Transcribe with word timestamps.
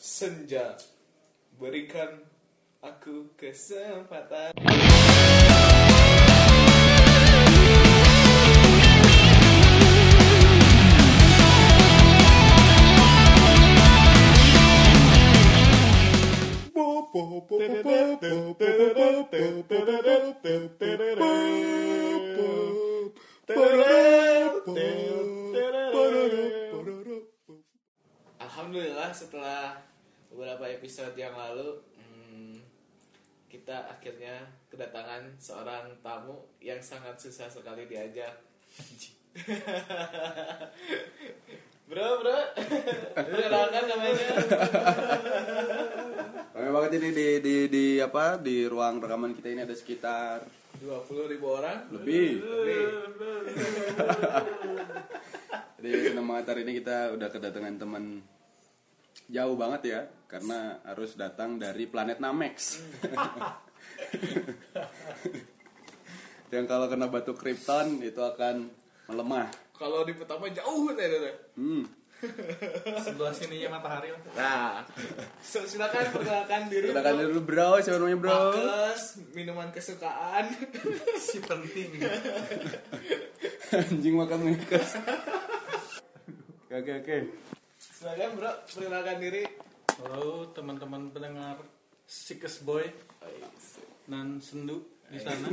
senja 0.00 0.80
berikan 1.60 2.24
aku 2.80 3.36
kesempatan 3.36 4.56
Alhamdulillah 17.60 19.09
episode 31.00 31.16
yang 31.16 31.32
lalu 31.32 31.80
hmm, 31.96 32.60
kita 33.48 33.88
akhirnya 33.88 34.44
kedatangan 34.68 35.32
seorang 35.40 35.96
tamu 36.04 36.44
yang 36.60 36.76
sangat 36.84 37.16
susah 37.16 37.48
sekali 37.48 37.88
diajak. 37.88 38.36
bro, 41.88 42.20
bro, 42.20 42.40
perkenalkan 43.16 43.84
namanya. 43.88 44.28
Ramai 46.52 46.68
banget 46.68 46.92
ini 47.00 47.08
di, 47.16 47.28
di, 47.40 47.56
di 47.72 47.86
apa 47.96 48.36
di 48.36 48.68
ruang 48.68 49.00
rekaman 49.00 49.32
kita 49.32 49.56
ini 49.56 49.64
ada 49.64 49.72
sekitar 49.72 50.44
20 50.84 51.32
ribu 51.32 51.48
orang. 51.48 51.88
lebih. 51.96 52.44
Lebih. 52.44 52.84
Jadi 55.80 56.12
senang 56.12 56.28
banget 56.28 56.44
hari 56.52 56.60
ini 56.68 56.84
kita 56.84 57.16
udah 57.16 57.28
kedatangan 57.32 57.80
teman 57.80 58.20
jauh 59.32 59.56
banget 59.56 59.96
ya 59.96 60.19
karena 60.30 60.78
harus 60.86 61.18
datang 61.18 61.58
dari 61.58 61.90
planet 61.90 62.22
Namex. 62.22 62.78
Yang 66.54 66.64
kalau 66.70 66.86
kena 66.86 67.10
batu 67.10 67.34
Krypton 67.34 67.98
itu 68.02 68.22
akan 68.22 68.70
melemah. 69.10 69.50
Kalau 69.74 70.06
di 70.06 70.14
pertama 70.14 70.46
jauh 70.54 70.94
teh. 70.94 71.34
Hmm. 71.58 71.82
sebelah 73.00 73.32
sininya 73.32 73.80
matahari. 73.80 74.12
Nah, 74.36 74.84
so, 75.40 75.64
silakan 75.64 76.04
perkenalkan 76.12 76.68
diri. 76.68 76.92
Kita 76.92 77.00
kan 77.00 77.16
dulu 77.16 77.40
bro, 77.40 77.80
siapa 77.80 77.96
namanya 77.96 78.18
bro? 78.20 78.36
Pakes, 78.52 79.02
minuman 79.32 79.72
kesukaan. 79.72 80.52
si 81.32 81.40
penting 81.40 81.96
Anjing 83.72 84.14
makan 84.20 84.52
Makers. 84.52 85.00
Oke 86.68 86.92
oke. 87.00 87.16
silakan 87.80 88.30
bro, 88.36 88.52
perkenalkan 88.68 89.16
diri. 89.16 89.69
Halo 90.00 90.48
teman-teman 90.56 91.12
pendengar 91.12 91.60
Sikes 92.08 92.64
Boy. 92.64 92.88
Nan 94.08 94.40
sendu 94.40 94.80
di 95.12 95.20
sana. 95.20 95.52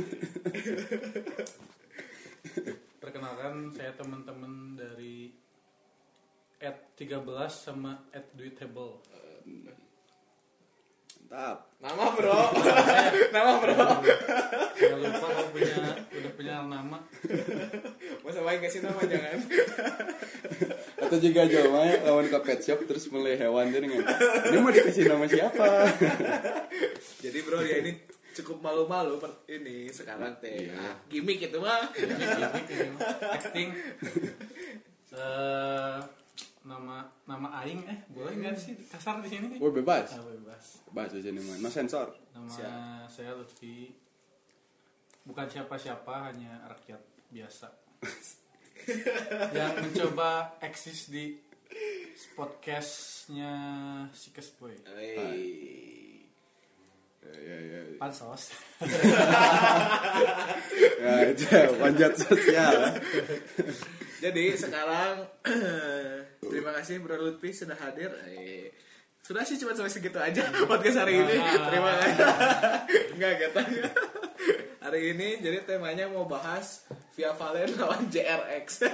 Perkenalkan 3.02 3.68
saya 3.76 3.92
teman-teman 3.92 4.72
dari 4.72 5.28
at 6.64 6.96
13 6.96 7.28
sama 7.52 8.08
at 8.08 8.32
duitable 8.32 9.04
Mantap. 11.28 11.60
Nama 11.76 12.04
bro. 12.16 12.40
Nama 13.36 13.52
bro. 13.60 13.76
Jangan 14.80 14.96
lupa 14.96 15.26
kalau 15.28 15.48
punya 15.52 15.76
udah 16.08 16.32
punya 16.32 16.54
nama 16.64 16.96
Masa 18.24 18.40
baik 18.40 18.64
kasih 18.64 18.80
nama 18.80 18.96
jangan. 19.04 19.36
Atau 21.04 21.20
juga 21.20 21.44
ya 21.44 21.68
lawan 22.08 22.32
ke 22.32 22.38
pet 22.40 22.64
shop 22.64 22.80
terus 22.88 23.12
mulai 23.12 23.36
hewan 23.36 23.68
jadi 23.68 23.84
nggak? 23.84 24.08
Ini 24.48 24.56
mau 24.56 24.72
dikasih 24.72 25.04
nama 25.04 25.28
siapa? 25.28 25.68
Jadi 27.28 27.38
bro 27.44 27.60
ya 27.60 27.84
ini 27.84 27.92
cukup 28.32 28.64
malu-malu 28.64 29.20
per- 29.20 29.44
ini 29.52 29.92
sekarang 29.92 30.32
teh. 30.40 30.72
Iya. 30.72 30.80
Ah, 30.80 30.96
gimmick 31.12 31.44
itu 31.44 31.60
mah. 31.60 31.92
gimmick 31.92 32.72
ini 32.72 32.88
mah. 32.96 33.04
acting 33.36 33.68
Eh, 35.12 35.96
nama 36.68 37.08
nama 37.24 37.48
aing 37.64 37.80
eh 37.88 37.98
boleh 38.12 38.36
nggak 38.36 38.54
sih 38.60 38.76
kasar 38.92 39.24
di 39.24 39.32
sini 39.32 39.56
Gue 39.56 39.72
bebas. 39.72 40.12
Ah, 40.12 40.22
bebas 40.22 40.84
Bebas 40.92 41.10
di 41.16 41.20
sini 41.24 41.40
mah. 41.40 41.56
No 41.64 41.72
sensor. 41.72 42.12
Nama 42.36 42.48
Siap. 42.52 43.08
saya 43.08 43.32
Lutfi. 43.32 43.88
Bukan 45.24 45.48
siapa-siapa, 45.48 46.32
hanya 46.32 46.64
rakyat 46.68 47.00
biasa. 47.32 47.68
yang 49.56 49.74
mencoba 49.84 50.56
eksis 50.62 51.12
di 51.12 51.36
podcastnya 52.32 53.52
Sikes 54.14 54.56
Boy. 54.56 54.76
Hei. 54.88 55.97
Ya 57.22 57.34
ya 57.34 57.58
ya. 57.58 57.80
Pansos. 57.98 58.42
Ya 60.98 61.30
itu 61.30 61.46
panjat 61.78 62.12
sosial. 62.18 62.74
Jadi 64.18 64.44
sekarang 64.58 65.30
terima 66.50 66.74
kasih 66.74 66.98
Bro 66.98 67.22
Lutfi 67.22 67.54
sudah 67.54 67.78
hadir. 67.78 68.10
Eh, 68.26 68.74
sudah 69.22 69.46
sih 69.46 69.60
cuma 69.62 69.78
sampai 69.78 69.92
segitu 69.94 70.18
aja 70.18 70.42
podcast 70.70 71.06
hari 71.06 71.22
ini. 71.22 71.38
Terima 71.38 71.90
kasih. 72.02 72.16
Enggak 73.14 73.32
gitu. 73.46 73.60
Hari 74.82 75.00
ini 75.14 75.28
jadi 75.38 75.62
temanya 75.62 76.10
mau 76.10 76.26
bahas 76.26 76.82
Via 77.14 77.30
Valen 77.36 77.78
lawan 77.78 78.10
JRX. 78.10 78.88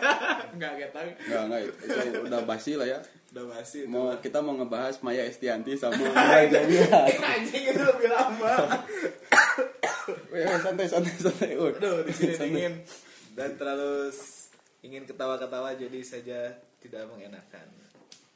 Enggak 0.52 0.72
gitu. 0.80 0.98
Enggak 1.24 1.42
enggak 1.48 1.60
itu, 1.64 1.72
itu 1.88 2.20
udah 2.20 2.40
basi 2.44 2.72
lah 2.76 2.86
ya. 2.88 2.98
Udah 3.34 3.50
basi 3.50 3.82
itu. 3.82 3.90
Mau 3.90 4.14
kita 4.22 4.38
mau 4.38 4.54
ngebahas 4.54 5.02
Maya 5.02 5.26
Estianti 5.26 5.74
sama 5.74 5.98
Maya 6.14 6.46
Jamila. 6.46 7.02
Anjing 7.10 7.64
itu 7.66 7.82
lebih 7.82 8.06
lama. 8.06 8.78
Weh, 10.30 10.46
weh, 10.46 10.58
santai 10.62 10.86
santai 10.86 11.10
santai. 11.18 11.58
Uy. 11.58 11.74
Aduh, 11.74 12.06
di 12.06 12.14
sini 12.14 12.38
dingin 12.38 12.74
dan 13.34 13.58
terlalu 13.58 14.14
ingin 14.86 15.02
ketawa-ketawa 15.02 15.74
jadi 15.74 15.98
saja 16.06 16.54
tidak 16.78 17.10
mengenakan. 17.10 17.66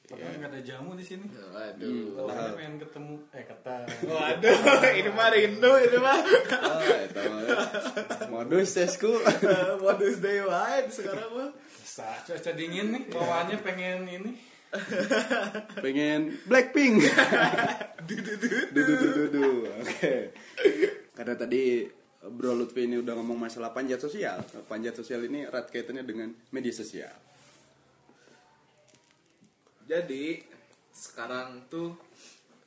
Padahal 0.08 0.34
nggak 0.40 0.50
ada 0.50 0.60
jamu 0.66 0.98
di 0.98 1.04
sini. 1.06 1.30
Aduh. 1.30 2.18
Katanya 2.18 2.52
pengen 2.58 2.74
ketemu 2.82 3.14
eh 3.30 3.44
kata 3.46 3.74
Waduh, 4.02 4.58
ini 4.98 5.10
mah 5.14 5.28
rindu 5.30 5.72
ini 5.78 5.98
mah. 6.02 6.18
Ah, 6.58 6.98
itu 7.06 7.20
mah. 7.22 7.42
Modus 8.34 8.74
tesku. 8.74 9.14
Modus 9.84 10.18
day 10.18 10.42
wide 10.42 10.90
sekarang 10.90 11.30
mah. 11.30 11.50
Sa- 11.86 12.18
cuaca 12.26 12.50
dingin 12.50 12.90
nih 12.98 13.02
bawaannya 13.14 13.62
pengen 13.62 14.10
ini 14.10 14.57
pengen 15.84 16.36
Blackpink. 16.44 17.04
Dudu 18.08 18.32
dudu 18.72 19.08
dudu. 19.12 19.48
Oke. 19.84 20.32
Karena 21.12 21.34
tadi 21.36 21.84
Bro 22.18 22.56
Lutfi 22.56 22.88
ini 22.88 22.96
udah 23.00 23.14
ngomong 23.20 23.48
masalah 23.48 23.70
panjat 23.72 24.00
sosial. 24.00 24.40
Panjat 24.64 24.96
sosial 24.96 25.24
ini 25.28 25.44
erat 25.44 25.68
kaitannya 25.68 26.04
dengan 26.04 26.32
media 26.52 26.72
sosial. 26.72 27.12
Jadi 29.88 30.40
sekarang 30.92 31.68
tuh 31.72 31.96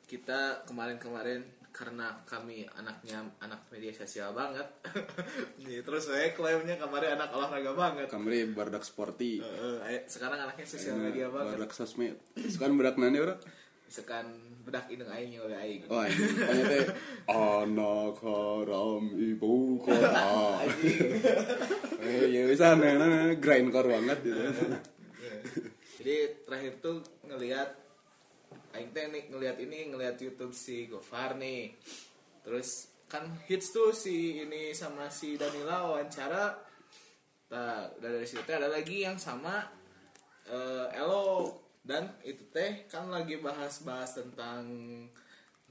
kita 0.09 0.66
kemarin-kemarin 0.66 1.60
karena 1.71 2.11
kami 2.27 2.67
anaknya 2.75 3.23
anak 3.39 3.63
media 3.71 3.95
sosial 3.95 4.35
banget. 4.35 4.67
Nih, 5.63 5.79
terus 5.81 6.11
saya 6.11 6.35
klaimnya 6.35 6.75
kemarin 6.75 7.15
anak 7.15 7.31
olahraga 7.31 7.71
banget. 7.71 8.07
Kamri 8.11 8.43
bardak 8.51 8.83
sporty. 8.83 9.39
Eh, 9.39 9.79
eh, 9.87 10.01
sekarang 10.05 10.35
anaknya 10.35 10.67
sosial 10.67 10.99
media 10.99 11.31
banget. 11.31 11.55
Bardak 11.55 11.71
sosmed. 11.71 12.19
Sekarang 12.35 12.75
bedak 12.75 12.99
nani 12.99 13.23
bro? 13.23 13.35
Misalkan 13.87 14.27
bedak 14.67 14.87
indung 14.91 15.11
aing 15.11 15.35
oleh 15.39 15.57
aing. 15.57 15.81
Wah, 15.87 16.07
ini 16.07 16.27
tanya 16.35 16.63
teh 16.67 16.85
anak 17.31 18.15
haram 18.19 19.03
ibu 19.15 19.79
kota. 19.79 20.27
Eh, 22.01 22.33
ya 22.33 22.49
bisa 22.49 22.73
nah, 22.73 22.97
nah, 22.97 23.05
nah, 23.05 23.38
grindcore 23.38 23.85
banget 23.85 24.25
gitu. 24.25 24.41
Jadi 26.01 26.15
terakhir 26.49 26.81
tuh 26.81 26.97
ngelihat 27.29 27.77
aing 28.75 28.91
teh 28.95 29.05
nih 29.11 29.23
ngelihat 29.27 29.57
ini 29.59 29.91
ngelihat 29.91 30.15
YouTube 30.19 30.56
si 30.56 30.88
Gofar 30.88 31.35
nih. 31.35 31.75
Terus 32.41 32.91
kan 33.12 33.27
hits 33.45 33.75
tuh 33.75 33.91
si 33.91 34.39
ini 34.39 34.71
sama 34.71 35.12
si 35.12 35.35
Danila 35.35 35.91
wawancara. 35.91 36.56
Nah, 37.51 37.91
dari 38.00 38.23
situ 38.23 38.47
ada 38.47 38.71
lagi 38.71 39.03
yang 39.03 39.19
sama 39.19 39.68
eh, 40.47 40.88
Elo 40.95 41.59
dan 41.83 42.15
itu 42.23 42.47
teh 42.53 42.88
kan 42.88 43.12
lagi 43.12 43.41
bahas-bahas 43.44 44.15
tentang 44.15 44.63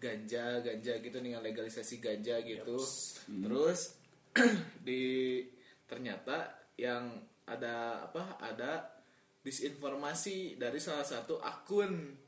ganja 0.01 0.61
ganja 0.61 0.93
gitu 1.01 1.17
nih 1.25 1.41
legalisasi 1.41 2.01
ganja 2.01 2.37
gitu. 2.45 2.77
Terus 3.25 3.97
di 4.87 5.41
ternyata 5.89 6.69
yang 6.77 7.25
ada 7.49 8.05
apa 8.05 8.37
ada 8.39 9.01
disinformasi 9.41 10.61
dari 10.61 10.77
salah 10.77 11.05
satu 11.05 11.41
akun 11.41 12.20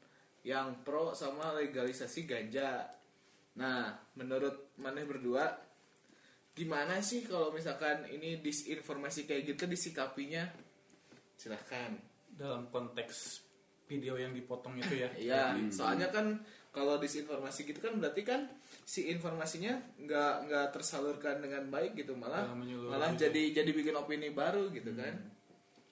yang 0.42 0.82
pro 0.82 1.12
sama 1.12 1.54
legalisasi 1.54 2.26
ganja. 2.26 2.86
Nah, 3.54 3.90
menurut 4.14 4.74
maneh 4.76 5.04
berdua 5.04 5.46
gimana 6.52 7.00
sih 7.00 7.24
kalau 7.24 7.48
misalkan 7.48 8.04
ini 8.06 8.36
disinformasi 8.38 9.24
kayak 9.24 9.54
gitu 9.54 9.64
disikapinya? 9.66 10.44
Silahkan. 11.34 11.96
dalam 12.32 12.64
konteks 12.72 13.44
video 13.84 14.16
yang 14.16 14.32
dipotong 14.32 14.80
itu 14.80 15.04
ya 15.04 15.10
Iya, 15.20 15.52
soalnya 15.68 16.08
kan 16.08 16.40
kalau 16.72 16.96
disinformasi 16.96 17.68
gitu 17.68 17.76
kan 17.76 18.00
berarti 18.00 18.24
kan 18.24 18.48
si 18.88 19.12
informasinya 19.12 19.76
nggak 20.00 20.48
nggak 20.48 20.66
tersalurkan 20.72 21.44
dengan 21.44 21.68
baik 21.68 21.92
gitu 22.00 22.16
malah 22.16 22.48
Malah 22.48 22.56
menyeluruh 22.56 22.88
malah 22.88 23.12
gitu. 23.12 23.28
jadi 23.28 23.42
jadi 23.60 23.70
bikin 23.70 23.92
opini 23.92 24.32
baru 24.32 24.72
gitu 24.72 24.96
kan. 24.96 25.12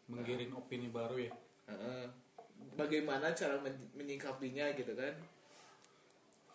menggiring 0.09 0.49
opini 0.57 0.89
baru 0.89 1.29
ya 1.29 1.33
Heeh. 1.69 2.03
Bagaimana 2.75 3.35
cara 3.35 3.59
men- 3.61 3.91
menyikapinya 3.93 4.73
gitu 4.73 4.93
kan? 4.95 5.15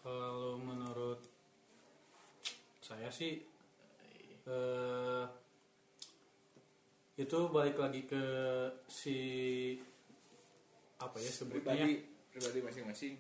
Kalau 0.02 0.58
menurut 0.58 1.20
saya 2.80 3.10
sih 3.10 3.42
eh, 4.46 5.26
itu 7.18 7.40
balik 7.50 7.80
lagi 7.80 8.06
ke 8.06 8.24
si 8.86 9.18
apa 11.02 11.18
ya 11.18 11.32
sebutnya 11.32 11.74
Pribadi 11.86 11.96
pribadi 12.32 12.60
masing-masing. 12.62 13.14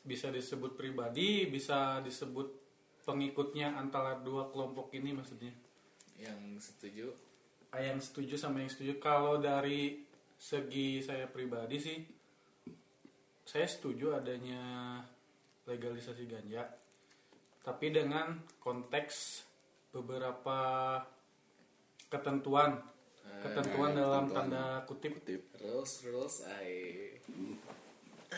bisa 0.00 0.28
disebut 0.28 0.74
pribadi 0.76 1.44
bisa 1.46 2.00
disebut 2.00 2.48
pengikutnya 3.04 3.76
antara 3.76 4.16
dua 4.20 4.48
kelompok 4.48 4.92
ini 4.92 5.12
maksudnya 5.12 5.52
Yang 6.16 6.68
setuju. 6.68 7.06
Ah, 7.70 7.80
yang 7.80 7.96
setuju 7.96 8.34
sama 8.36 8.60
yang 8.60 8.68
setuju 8.68 8.98
kalau 8.98 9.40
dari 9.40 10.04
segi 10.40 11.04
saya 11.04 11.28
pribadi 11.28 11.76
sih 11.76 12.00
saya 13.44 13.68
setuju 13.68 14.16
adanya 14.16 14.96
legalisasi 15.68 16.24
ganja 16.24 16.64
tapi 17.60 17.92
dengan 17.92 18.40
konteks 18.56 19.44
beberapa 19.92 20.96
ketentuan 22.08 22.80
ketentuan 23.44 23.92
dalam 23.92 24.32
ketentuan. 24.32 24.48
tanda 24.48 24.64
kutip 24.88 25.12
Kutip. 25.20 25.42
Rules 25.60 25.92
rules 26.08 26.36
ay. 26.48 26.72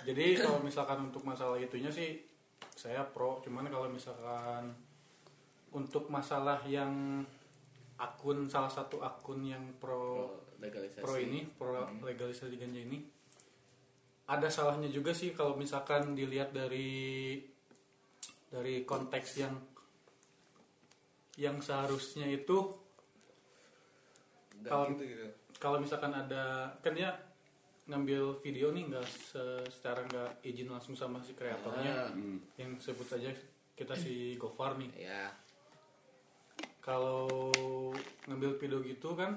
jadi 0.03 0.43
kalau 0.43 0.59
misalkan 0.59 1.07
untuk 1.07 1.23
masalah 1.23 1.55
itunya 1.63 1.95
sih 1.95 2.19
saya 2.75 3.07
pro 3.07 3.39
cuman 3.47 3.71
kalau 3.71 3.87
misalkan 3.87 4.75
untuk 5.71 6.11
masalah 6.11 6.59
yang 6.67 7.23
akun 7.95 8.51
salah 8.51 8.69
satu 8.75 8.99
akun 9.07 9.47
yang 9.47 9.63
pro 9.79 10.27
Pro 10.27 10.52
legalisasi. 10.63 11.03
pro 11.03 11.15
ini 11.17 11.41
pro 11.51 11.75
legalisasi 12.01 12.55
ganja 12.55 12.81
ini 12.81 13.03
ada 14.25 14.47
salahnya 14.47 14.87
juga 14.87 15.11
sih 15.11 15.31
kalau 15.31 15.55
misalkan 15.55 16.15
dilihat 16.15 16.51
dari 16.51 17.43
dari 18.47 18.83
konteks 18.83 19.29
yang 19.37 19.59
yang 21.35 21.59
seharusnya 21.59 22.29
itu 22.29 22.79
Dan 24.55 24.71
Kalau- 24.71 24.89
gitu 24.89 25.03
gitu. 25.05 25.27
kalau 25.59 25.79
misalkan 25.79 26.13
ada 26.13 26.45
kan 26.79 26.93
dia 26.93 27.11
ngambil 27.83 28.39
video 28.39 28.71
nih 28.71 28.87
nggak 28.87 29.03
se- 29.03 29.67
secara 29.69 30.07
nggak 30.07 30.31
izin 30.41 30.71
langsung 30.71 30.95
sama 30.95 31.19
si 31.19 31.35
kreatornya 31.35 31.93
Ah, 32.07 32.15
yang 32.57 32.79
sebut 32.79 33.11
aja 33.11 33.35
kita 33.75 33.91
si 33.93 34.13
Gofar 34.41 34.79
nih 34.79 34.93
ya. 35.03 35.35
kalau 36.79 37.27
ngambil 38.25 38.55
video 38.57 38.79
gitu 38.83 39.15
kan 39.15 39.35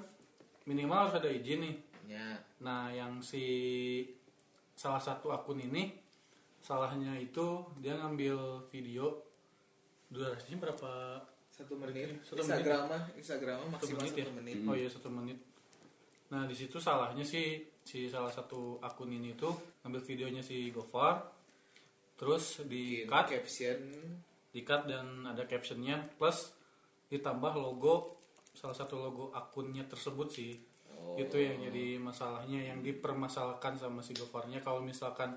minimal 0.66 1.08
harus 1.08 1.18
ada 1.18 1.30
izin 1.30 1.62
nih 1.62 1.76
Ya. 2.06 2.38
Nah, 2.62 2.94
yang 2.94 3.18
si 3.22 3.46
salah 4.76 5.02
satu 5.02 5.32
akun 5.34 5.58
ini 5.58 5.96
salahnya 6.62 7.16
itu 7.22 7.62
dia 7.78 7.96
ngambil 7.98 8.66
video 8.70 9.22
durasinya 10.10 10.58
berapa? 10.70 11.22
Satu 11.54 11.74
menit. 11.80 12.20
Satu 12.26 12.44
menit. 12.44 12.62
Instagram 12.62 12.82
mah 12.92 13.04
Instagram 13.16 13.58
mah 13.72 13.80
Satu 13.80 13.96
maksimal 13.96 14.02
menit 14.02 14.14
ya? 14.14 14.26
satu 14.26 14.34
menit. 14.42 14.56
Oh 14.66 14.76
iya 14.76 14.90
satu 14.92 15.10
menit. 15.10 15.40
Nah 16.34 16.42
di 16.50 16.56
situ 16.58 16.78
salahnya 16.82 17.24
sih 17.24 17.64
si 17.86 18.10
salah 18.10 18.34
satu 18.34 18.82
akun 18.82 19.14
ini 19.14 19.38
tuh 19.38 19.54
ngambil 19.86 20.02
videonya 20.04 20.42
si 20.42 20.74
Gofar, 20.74 21.22
terus 22.18 22.66
di 22.66 23.06
Bikin 23.06 23.10
cut, 23.14 23.26
caption 23.30 23.80
di 24.50 24.62
cut 24.66 24.90
dan 24.90 25.22
ada 25.30 25.46
captionnya 25.46 26.02
plus 26.18 26.50
ditambah 27.08 27.54
logo 27.56 28.25
salah 28.56 28.74
satu 28.74 28.96
logo 28.98 29.30
akunnya 29.36 29.84
tersebut 29.86 30.28
sih. 30.32 30.56
Oh. 30.96 31.20
Itu 31.20 31.38
yang 31.38 31.60
jadi 31.60 32.00
masalahnya 32.00 32.72
yang 32.72 32.80
dipermasalahkan 32.80 33.76
sama 33.76 34.00
si 34.00 34.16
Gofarnya 34.16 34.64
kalau 34.64 34.80
misalkan 34.80 35.36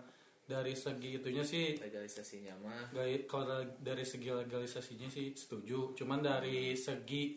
dari 0.48 0.72
segi 0.72 1.20
itunya 1.20 1.44
sih 1.44 1.76
legalisasinya 1.76 2.56
mah 2.64 2.88
dari- 2.88 3.28
kalau 3.28 3.60
dari- 3.84 4.06
segi 4.08 4.32
legalisasinya 4.32 5.10
sih 5.12 5.36
setuju. 5.36 5.92
Cuman 5.92 6.24
dari 6.24 6.72
segi 6.72 7.36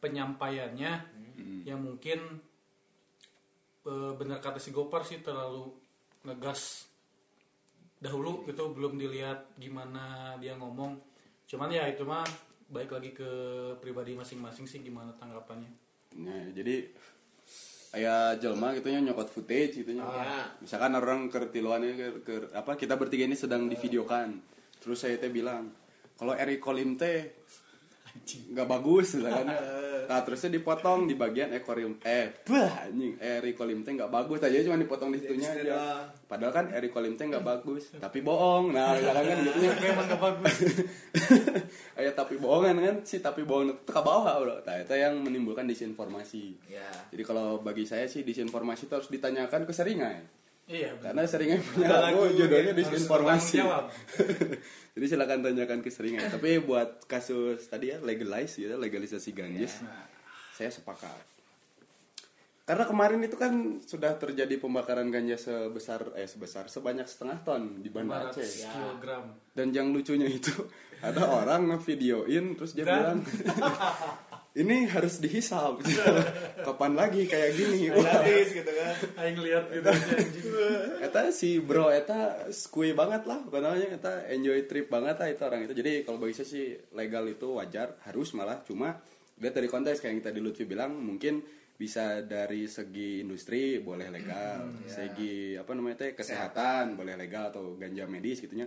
penyampaiannya 0.00 0.92
yang 1.68 1.82
mungkin 1.82 2.40
eh, 3.86 4.12
benar 4.16 4.40
kata 4.40 4.58
si 4.58 4.72
Gopar 4.72 5.04
sih 5.04 5.20
terlalu 5.22 5.70
ngegas 6.26 6.90
dahulu 8.00 8.42
itu 8.48 8.62
belum 8.72 8.98
dilihat 8.98 9.54
gimana 9.60 10.34
dia 10.40 10.56
ngomong. 10.58 10.96
Cuman 11.46 11.70
ya 11.70 11.86
itu 11.86 12.02
mah 12.02 12.26
baik 12.66 12.90
lagi 12.90 13.10
ke 13.14 13.30
pribadi 13.78 14.18
masing-masing 14.18 14.66
sih 14.66 14.82
gimana 14.82 15.14
tanggapannya. 15.16 15.70
Nah, 16.18 16.50
jadi 16.50 16.90
kayak 17.94 18.44
jelma 18.44 18.76
gitu 18.76 18.92
nya 18.92 19.00
nyokot 19.00 19.28
footage 19.30 19.80
gitu 19.80 19.90
nya. 19.96 20.04
Ah. 20.04 20.46
Misalkan 20.60 20.92
orang 20.98 21.32
kertiluan 21.32 21.86
ke, 21.96 22.08
ke- 22.26 22.50
apa 22.52 22.76
kita 22.76 22.98
bertiga 22.98 23.24
ini 23.24 23.38
sedang 23.38 23.70
divideokan. 23.70 24.36
Terus 24.82 24.98
saya 25.00 25.16
teh 25.16 25.32
bilang, 25.32 25.72
kalau 26.18 26.36
Eric 26.36 26.60
Kolim 26.60 26.98
teh 26.98 27.44
nggak 28.26 28.68
bagus 28.68 29.16
misalkan. 29.16 29.46
Nah, 30.06 30.22
terusnya 30.22 30.50
dipotong 30.54 31.10
di 31.10 31.14
bagian 31.18 31.50
ekorium 31.52 31.98
eh 32.06 32.30
bah 32.46 32.86
anjing 32.86 33.18
Kolim 33.58 33.82
teh 33.82 33.92
nggak 33.92 34.12
bagus 34.12 34.40
aja 34.42 34.62
cuma 34.62 34.78
dipotong 34.78 35.10
di 35.10 35.18
situnya 35.18 35.50
aja. 35.52 36.06
Padahal 36.30 36.52
kan 36.54 36.66
Kolim 36.90 37.18
teh 37.18 37.26
nggak 37.26 37.44
bagus, 37.44 37.92
tapi 37.98 38.22
bohong. 38.22 38.70
Nah, 38.70 38.94
misalkan 38.94 39.24
kan 39.26 39.38
gitu 39.42 39.58
nya. 39.60 39.72
Emang 39.86 40.06
gak 40.06 40.22
bagus. 40.22 40.56
Tapi 42.16 42.34
bohongan 42.40 42.76
kan 42.80 42.96
si 43.04 43.20
tapi 43.20 43.44
bohong 43.44 43.70
itu 43.70 43.92
ke 43.92 44.00
bawah 44.00 44.40
bro. 44.40 44.56
Nah, 44.64 44.76
itu 44.80 44.94
yang 44.96 45.20
menimbulkan 45.20 45.68
disinformasi. 45.68 46.56
ya 46.66 46.88
Jadi 47.12 47.22
kalau 47.22 47.60
bagi 47.60 47.84
saya 47.84 48.08
sih 48.08 48.24
disinformasi 48.24 48.88
itu 48.88 48.94
harus 48.96 49.10
ditanyakan 49.12 49.68
ke 49.68 49.72
seringai. 49.72 50.45
Iya 50.66 50.90
benar. 50.98 51.14
Karena 51.14 51.22
seringai 51.26 51.62
punya 51.62 51.88
lagu 51.98 52.26
harus 52.26 52.74
disinformasi. 52.74 53.62
Jadi 54.96 55.04
silakan 55.06 55.40
tanyakan 55.46 55.80
ke 55.80 55.90
seringai. 55.90 56.26
Tapi 56.34 56.58
buat 56.62 57.06
kasus 57.06 57.66
tadi 57.70 57.94
ya 57.94 58.02
legalize 58.02 58.58
gitu, 58.58 58.74
legalisasi 58.74 59.30
ganjis, 59.30 59.80
saya 60.56 60.70
sepakat. 60.72 61.36
Karena 62.66 62.82
kemarin 62.82 63.22
itu 63.22 63.38
kan 63.38 63.78
sudah 63.78 64.18
terjadi 64.18 64.58
pembakaran 64.58 65.06
ganja 65.06 65.38
sebesar 65.38 66.18
eh 66.18 66.26
sebesar 66.26 66.66
sebanyak 66.66 67.06
setengah 67.06 67.38
ton 67.46 67.78
di 67.78 67.86
Banda 67.94 68.26
500 68.26 68.42
Aceh. 68.42 68.66
kilogram. 68.66 69.24
Dan 69.54 69.70
yang 69.70 69.94
lucunya 69.94 70.26
itu 70.26 70.50
ada 71.06 71.30
orang 71.30 71.70
ngevideoin 71.70 72.58
terus 72.58 72.74
dia 72.74 72.82
Dan- 72.82 73.22
bilang 73.22 74.18
ini 74.56 74.88
harus 74.88 75.20
dihisap. 75.20 75.84
Kapan 76.66 76.96
lagi 76.96 77.28
kayak 77.28 77.52
gini? 77.52 77.92
Gratis 77.92 78.56
gitu 78.56 78.72
kan. 78.72 78.94
Aing 79.20 79.38
lihat 79.44 79.68
anjing. 79.68 80.48
eta 81.04 81.28
si 81.28 81.60
bro 81.60 81.92
eta 81.92 82.48
skui 82.48 82.96
banget 82.96 83.28
lah 83.28 83.44
pokoknya 83.44 84.00
eta 84.00 84.24
enjoy 84.32 84.64
trip 84.64 84.88
banget 84.88 85.20
lah 85.20 85.28
itu 85.28 85.42
orang 85.44 85.60
itu. 85.68 85.74
Jadi 85.76 85.92
kalau 86.08 86.16
bagi 86.16 86.34
saya 86.40 86.48
sih 86.48 86.66
legal 86.96 87.28
itu 87.28 87.52
wajar 87.52 88.00
harus 88.08 88.32
malah. 88.32 88.64
Cuma 88.64 88.96
lihat 89.36 89.52
dari 89.52 89.68
konteks 89.68 90.00
kayak 90.00 90.12
yang 90.16 90.24
tadi 90.24 90.40
Lutfi 90.40 90.64
bilang 90.64 90.96
mungkin 90.96 91.44
bisa 91.76 92.24
dari 92.24 92.64
segi 92.64 93.20
industri 93.20 93.76
boleh 93.84 94.08
legal. 94.08 94.88
Segi 94.88 95.60
apa 95.60 95.76
namanya 95.76 96.08
teh 96.08 96.10
kesehatan 96.16 96.96
boleh 96.96 97.12
legal 97.20 97.52
atau 97.52 97.76
ganja 97.76 98.08
medis 98.08 98.40
gitunya. 98.40 98.64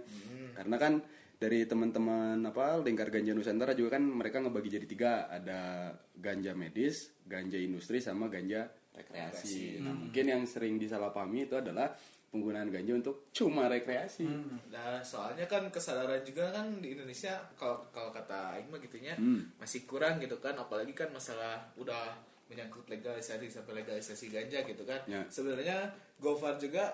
Karena 0.54 0.78
kan 0.78 1.02
dari 1.40 1.64
teman-teman 1.64 2.36
apa 2.44 2.84
lingkar 2.84 3.08
ganja 3.08 3.32
Nusantara 3.32 3.72
juga 3.72 3.96
kan 3.96 4.04
mereka 4.04 4.44
ngebagi 4.44 4.76
jadi 4.76 4.86
tiga 4.86 5.12
ada 5.26 5.88
ganja 6.14 6.52
medis 6.52 7.16
ganja 7.24 7.56
industri 7.56 8.04
sama 8.04 8.28
ganja 8.28 8.68
rekreasi. 8.92 9.80
Nah, 9.80 9.96
mungkin 9.96 10.26
yang 10.28 10.44
sering 10.44 10.76
disalahpahami 10.76 11.48
itu 11.48 11.56
adalah 11.56 11.96
penggunaan 12.30 12.68
ganja 12.68 12.92
untuk 12.94 13.32
cuma 13.32 13.66
rekreasi. 13.66 14.28
Nah, 14.68 15.00
soalnya 15.00 15.48
kan 15.48 15.72
kesadaran 15.72 16.20
juga 16.22 16.52
kan 16.52 16.68
di 16.78 16.92
Indonesia 16.92 17.40
kalau 17.56 17.88
kalau 17.90 18.12
kata 18.12 18.60
Aing 18.60 18.68
mah 18.68 18.78
gitunya 18.78 19.16
Hmm. 19.16 19.56
masih 19.56 19.88
kurang 19.88 20.20
gitu 20.20 20.36
kan 20.38 20.54
apalagi 20.54 20.92
kan 20.92 21.08
masalah 21.10 21.72
udah 21.74 22.20
menyangkut 22.52 22.84
legalisasi 22.86 23.48
sampai 23.48 23.80
legalisasi 23.80 24.28
ganja 24.28 24.60
gitu 24.62 24.84
kan. 24.84 25.00
Ya. 25.08 25.24
Sebenarnya 25.32 25.88
Gofar 26.20 26.60
juga 26.60 26.92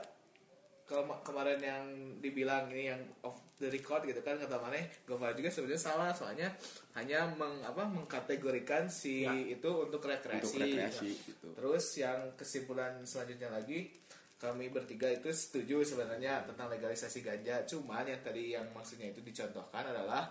kema- 0.86 1.18
kemarin 1.26 1.58
yang 1.58 1.84
dibilang 2.22 2.70
ini 2.70 2.94
yang 2.94 3.02
off 3.20 3.42
the 3.56 3.72
record 3.72 4.04
gitu 4.04 4.20
kan 4.20 4.36
kata 4.36 4.60
mana 4.60 4.76
Gofar 5.08 5.32
juga 5.32 5.48
sebenarnya 5.48 5.80
salah 5.80 6.12
soalnya 6.12 6.52
hanya 7.00 7.24
meng, 7.40 7.64
apa 7.64 7.88
mengkategorikan 7.88 8.92
si 8.92 9.24
itu 9.28 9.70
untuk 9.72 10.04
rekreasi. 10.04 10.44
Untuk 10.44 10.64
rekreasi, 10.68 11.10
gitu. 11.24 11.48
Terus 11.56 11.86
yang 12.00 12.20
kesimpulan 12.36 13.00
selanjutnya 13.08 13.52
lagi 13.52 13.92
kami 14.36 14.68
bertiga 14.68 15.08
itu 15.08 15.32
setuju 15.32 15.88
sebenarnya 15.88 16.44
tentang 16.44 16.68
legalisasi 16.68 17.24
ganja. 17.24 17.64
Cuman 17.64 18.04
yang 18.04 18.20
tadi 18.20 18.54
yang 18.54 18.68
maksudnya 18.76 19.10
itu 19.10 19.24
dicontohkan 19.24 19.88
adalah 19.96 20.28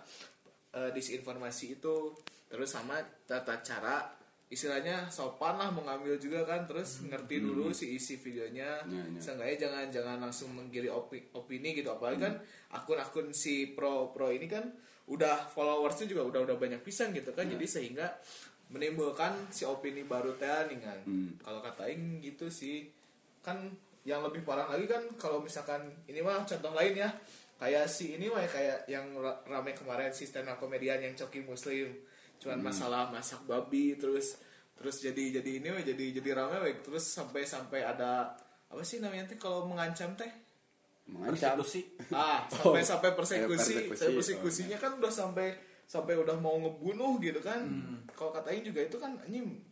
eh, 0.76 0.92
disinformasi 0.92 1.80
itu 1.80 2.12
terus 2.44 2.70
sama 2.70 3.00
tata 3.24 3.64
cara 3.64 4.23
istilahnya 4.54 5.10
sopan 5.10 5.54
lah 5.54 5.68
mengambil 5.68 6.14
juga 6.16 6.42
kan 6.42 6.64
terus 6.64 7.02
ngerti 7.02 7.42
dulu 7.42 7.68
si 7.70 7.92
isi 7.92 8.16
videonya. 8.16 8.80
Ya, 8.86 9.02
ya. 9.04 9.20
seenggaknya 9.20 9.56
jangan 9.60 9.84
jangan 9.90 10.16
langsung 10.20 10.54
menggiri 10.54 10.86
opi- 10.86 11.28
opini 11.32 11.74
gitu 11.74 11.90
apalagi 11.90 12.22
kan 12.22 12.34
akun-akun 12.70 13.30
si 13.30 13.74
pro 13.74 14.08
pro 14.10 14.30
ini 14.30 14.46
kan 14.46 14.62
udah 15.04 15.44
followersnya 15.46 16.06
juga 16.06 16.24
udah 16.24 16.40
udah 16.44 16.56
banyak 16.56 16.80
pisan 16.80 17.12
gitu 17.12 17.30
kan 17.30 17.44
jadi 17.44 17.66
sehingga 17.66 18.06
menimbulkan 18.70 19.50
si 19.50 19.62
opini 19.64 20.02
baru 20.02 20.34
teh 20.34 20.72
nih 20.72 20.80
kan. 20.80 20.98
Hmm. 21.04 21.30
kalau 21.36 21.60
kata 21.60 21.84
Aing 21.84 22.18
gitu 22.20 22.48
sih 22.48 22.88
kan 23.40 23.60
yang 24.04 24.20
lebih 24.20 24.40
parah 24.40 24.64
lagi 24.66 24.84
kan 24.84 25.04
kalau 25.16 25.40
misalkan 25.40 25.80
ini 26.06 26.20
mah 26.20 26.44
contoh 26.44 26.72
lain 26.72 26.96
ya 26.96 27.08
kayak 27.54 27.86
si 27.86 28.16
ini 28.16 28.28
mah 28.28 28.40
ya, 28.40 28.50
kayak 28.50 28.78
yang 28.86 29.06
ra- 29.16 29.40
rame 29.44 29.72
kemarin 29.72 30.10
si 30.10 30.24
stand 30.24 30.46
up 30.46 30.58
komedian 30.58 30.98
yang 30.98 31.14
coki 31.14 31.40
muslim. 31.40 31.92
Cuman 32.36 32.60
masalah 32.60 33.08
masak 33.08 33.40
babi 33.44 33.94
terus 33.94 34.36
terus 34.74 35.00
jadi 35.00 35.40
jadi 35.40 35.50
ini 35.62 35.68
mah 35.70 35.84
jadi 35.86 36.04
jadi 36.20 36.30
rame 36.34 36.56
weh. 36.60 36.76
terus 36.82 37.06
sampai 37.06 37.46
sampai 37.46 37.86
ada 37.86 38.34
apa 38.68 38.82
sih 38.82 38.98
namanya 38.98 39.30
teh 39.30 39.38
kalau 39.38 39.70
mengancam 39.70 40.12
teh? 40.18 40.30
Mengancam. 41.06 41.60
Persekusi. 41.60 41.80
ah 42.10 42.42
Oh, 42.64 42.74
sampai 42.74 42.82
sampai 42.82 43.10
persekusi. 43.14 43.86
Persekusi. 43.86 43.94
Sampai 43.94 44.14
persekusinya 44.18 44.76
kan 44.82 44.90
udah 44.98 45.12
sampai 45.12 45.48
sampai 45.84 46.14
udah 46.16 46.34
mau 46.40 46.58
ngebunuh 46.58 47.20
gitu 47.22 47.38
kan. 47.38 47.62
Kalau 48.16 48.34
katain 48.34 48.64
juga 48.66 48.82
itu 48.82 48.96
kan 48.98 49.14
anjing 49.22 49.62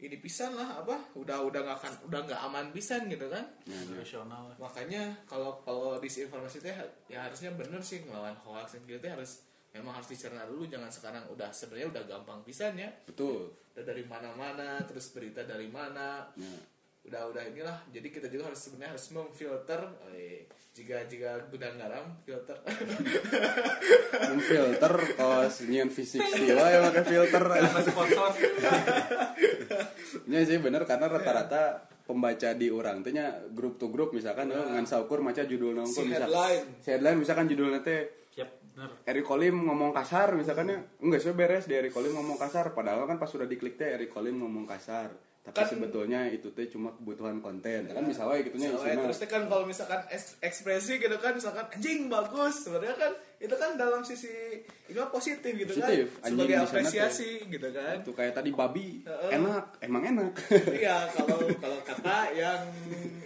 ini 0.00 0.16
pisan 0.16 0.56
lah 0.56 0.80
apa? 0.80 0.96
Udah 1.12 1.44
udah 1.44 1.60
nggak 1.60 1.76
akan 1.76 1.92
udah 2.08 2.20
nggak 2.24 2.40
aman 2.48 2.66
pisan 2.72 3.04
gitu 3.12 3.28
kan. 3.28 3.44
Ya, 3.68 3.76
ya. 4.02 4.24
Makanya 4.56 5.02
kalau 5.28 5.60
kalau 5.60 6.00
disinformasi 6.00 6.64
teh 6.64 6.72
ya 7.12 7.28
harusnya 7.28 7.52
bener 7.52 7.78
sih 7.84 8.00
ngelawan 8.08 8.34
hoax 8.40 8.80
gitu 8.80 8.96
teh 8.96 9.12
harus 9.12 9.44
memang 9.70 9.92
harus 9.94 10.10
dicerna 10.10 10.42
dulu 10.46 10.66
jangan 10.66 10.90
sekarang 10.90 11.24
udah 11.30 11.50
sebenarnya 11.54 11.88
udah 11.94 12.02
gampang 12.06 12.40
pisan 12.42 12.74
ya. 12.74 12.90
Betul. 13.06 13.54
Udah 13.74 13.84
dari 13.86 14.02
mana-mana 14.06 14.82
terus 14.86 15.14
berita 15.14 15.46
dari 15.46 15.70
mana. 15.70 16.26
Ya. 16.34 16.58
udah 17.00 17.32
udah 17.32 17.42
inilah. 17.48 17.78
Jadi 17.88 18.08
kita 18.12 18.28
juga 18.28 18.52
harus 18.52 18.60
sebenarnya 18.60 18.92
harus 18.98 19.06
memfilter. 19.10 19.80
Eh, 20.12 20.44
jika 20.70 21.02
jika 21.10 21.50
gudang 21.50 21.74
garam 21.74 22.14
filter. 22.22 22.54
Memfilter 24.30 24.94
kalau 25.18 25.42
nyian 25.66 25.90
fisik 25.90 26.22
sih 26.22 26.54
wah 26.54 26.70
ya 26.70 26.78
pakai 26.90 27.04
filter. 27.04 27.42
Sponsor. 27.90 28.30
Ini 30.30 30.38
sih 30.46 30.58
bener 30.62 30.86
karena 30.86 31.10
rata-rata 31.10 31.90
pembaca 32.06 32.54
di 32.54 32.70
orang 32.70 33.02
teh 33.02 33.14
nya 33.14 33.38
grup 33.50 33.78
to 33.78 33.90
grup 33.90 34.10
misalkan 34.10 34.50
eh, 34.50 34.58
ngan 34.58 34.86
saukur 34.86 35.22
maca 35.22 35.46
judul 35.46 35.74
Si 35.74 35.78
nongko 35.78 36.00
misal 36.06 36.26
headline. 36.26 36.64
si 36.82 36.88
headline 36.90 37.18
misalkan 37.22 37.46
judulnya 37.46 37.80
teh 37.86 38.00
Yap, 38.02 38.19
bener. 38.74 38.90
Eri 39.06 39.22
Kolim 39.22 39.66
ngomong 39.66 39.90
kasar 39.94 40.34
misalkan 40.34 40.70
ya. 40.70 40.78
Enggak 41.02 41.20
sih 41.22 41.34
beres 41.34 41.66
di 41.66 41.74
Eri 41.74 41.90
Kolim 41.90 42.14
ngomong 42.14 42.38
kasar. 42.38 42.74
Padahal 42.74 43.06
kan 43.06 43.18
pas 43.18 43.30
sudah 43.30 43.46
diklik 43.46 43.78
teh 43.78 43.88
Eri 43.88 44.06
Kolim 44.06 44.38
ngomong 44.40 44.66
kasar 44.66 45.29
tapi 45.40 45.56
Kan- 45.56 45.72
sebetulnya 45.72 46.28
itu 46.28 46.52
teh 46.52 46.68
cuma 46.68 46.92
kebutuhan 46.92 47.40
konten. 47.40 47.88
Kan 47.88 48.04
bisa 48.04 48.22
wae 48.22 48.44
gitunya 48.44 48.68
Soalnya 48.68 48.92
isinya 48.92 49.04
terus 49.08 49.18
teh 49.18 49.26
kan 49.26 49.42
kalau 49.46 49.64
misalkan 49.64 50.00
es- 50.06 50.36
ekspresi 50.38 51.00
gitu 51.00 51.16
kan 51.16 51.32
misalkan 51.32 51.64
anjing 51.66 52.06
bagus. 52.06 52.60
Sebenarnya 52.60 52.92
kan 52.94 53.12
itu 53.36 53.54
kan 53.54 53.72
dalam 53.74 54.00
sisi 54.00 54.28
ini 54.84 54.94
mah 54.94 55.08
positif 55.08 55.48
gitu 55.50 55.72
Positif, 55.72 56.06
kan 56.14 56.28
anjing 56.28 56.36
sebagai 56.36 56.52
di 56.52 56.60
apresiasi 56.60 57.30
gitu 57.46 57.68
kan. 57.70 57.96
Itu 57.98 58.12
kayak 58.12 58.32
tadi 58.34 58.50
babi 58.52 59.00
Heeh. 59.00 59.30
enak. 59.32 59.64
Emang 59.80 60.02
enak. 60.06 60.32
Iya 60.76 61.08
kalau 61.08 61.38
kalau 61.56 61.78
kata 61.82 62.16
yang 62.32 62.62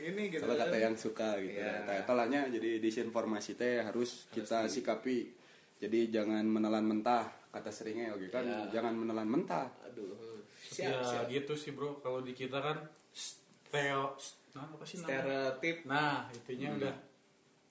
ini 0.00 0.22
gitu 0.28 0.40
kalau 0.40 0.54
kan. 0.54 0.62
kata 0.64 0.76
yang 0.80 0.94
suka 0.94 1.28
gitu 1.40 1.58
Iya. 1.58 1.82
ya. 1.82 2.02
talanya 2.04 2.46
jadi 2.46 2.78
disinformasi 2.78 3.54
teh 3.54 3.82
harus 3.82 4.30
kita 4.30 4.64
sikapi. 4.66 5.34
Jadi 5.76 6.08
jangan 6.08 6.46
menelan 6.46 6.86
mentah 6.86 7.26
kata 7.50 7.68
seringnya 7.68 8.14
oke 8.14 8.30
kan. 8.30 8.46
Iya. 8.46 8.70
jangan 8.70 8.94
menelan 8.94 9.26
mentah. 9.26 9.66
Aduh 9.84 10.33
ya 10.72 10.90
siap 10.90 11.04
siap. 11.04 11.24
gitu 11.28 11.52
sih 11.54 11.70
bro. 11.72 11.98
Kalau 11.98 12.20
di 12.20 12.32
kita 12.32 12.58
kan 12.58 12.78
stereo 13.12 14.16
nah 14.54 14.64
apa 14.64 14.84
sih 14.86 14.98
stereotip. 14.98 15.82
Nah 15.84 16.30
itunya 16.30 16.70
udah 16.70 16.94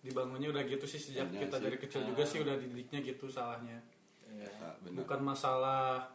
dibangunnya 0.03 0.51
udah 0.51 0.63
gitu 0.67 0.83
sih 0.83 0.99
sejak 0.99 1.31
Iya 1.31 1.47
kita 1.47 1.55
sih. 1.57 1.63
dari 1.63 1.77
kecil 1.79 2.01
juga 2.03 2.23
sih 2.27 2.43
udah 2.43 2.55
dididiknya 2.59 2.99
gitu 3.01 3.31
salahnya. 3.31 3.79
Iya. 4.27 4.51
Nah, 4.59 4.73
benar. 4.83 4.97
Bukan 4.99 5.19
masalah 5.23 6.11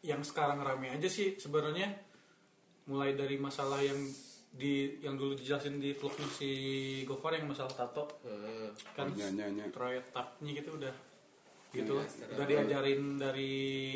yang 0.00 0.22
sekarang 0.22 0.62
rame 0.62 0.94
aja 0.94 1.08
sih 1.10 1.36
sebenarnya. 1.36 1.90
Mulai 2.86 3.14
dari 3.14 3.36
masalah 3.36 3.82
yang 3.82 3.98
di 4.50 4.98
yang 4.98 5.14
dulu 5.14 5.38
dijelasin 5.38 5.78
di 5.78 5.94
vlognya 5.94 6.26
si 6.26 6.50
Gofar 7.06 7.34
yang 7.34 7.46
masalah 7.46 7.70
tato. 7.70 8.06
Eh, 8.26 8.70
kan 8.94 9.10
Oh, 9.10 9.14
iya, 9.14 9.30
iya, 9.30 9.46
iya. 9.46 9.64
proyeknya 9.70 10.50
gitu 10.54 10.74
udah 10.74 10.94
gitu 11.70 11.94
Iya, 11.94 12.34
udah 12.34 12.46
diajarin 12.46 13.00
dari 13.14 13.52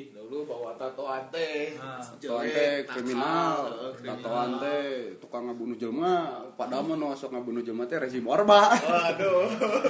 dulu 0.08 0.46
bawa 0.46 0.74
tatoan 0.74 1.26
teh 1.28 1.74
Nah, 1.74 1.98
Tatoan 1.98 2.46
teh 2.46 2.86
kriminal, 2.86 3.58
eh, 3.66 3.92
kriminal. 3.98 4.14
tatoan 4.16 4.50
teh 4.58 4.84
tukang 5.18 5.42
ngabunuh 5.46 5.74
jelma, 5.74 6.14
padahal 6.54 6.84
mah 6.84 6.94
nu 6.94 7.06
sok 7.12 7.34
ngabunuh 7.34 7.60
jelma 7.60 7.84
teh 7.84 7.98
rezim 7.98 8.22
orba. 8.24 8.70
Waduh, 8.72 9.42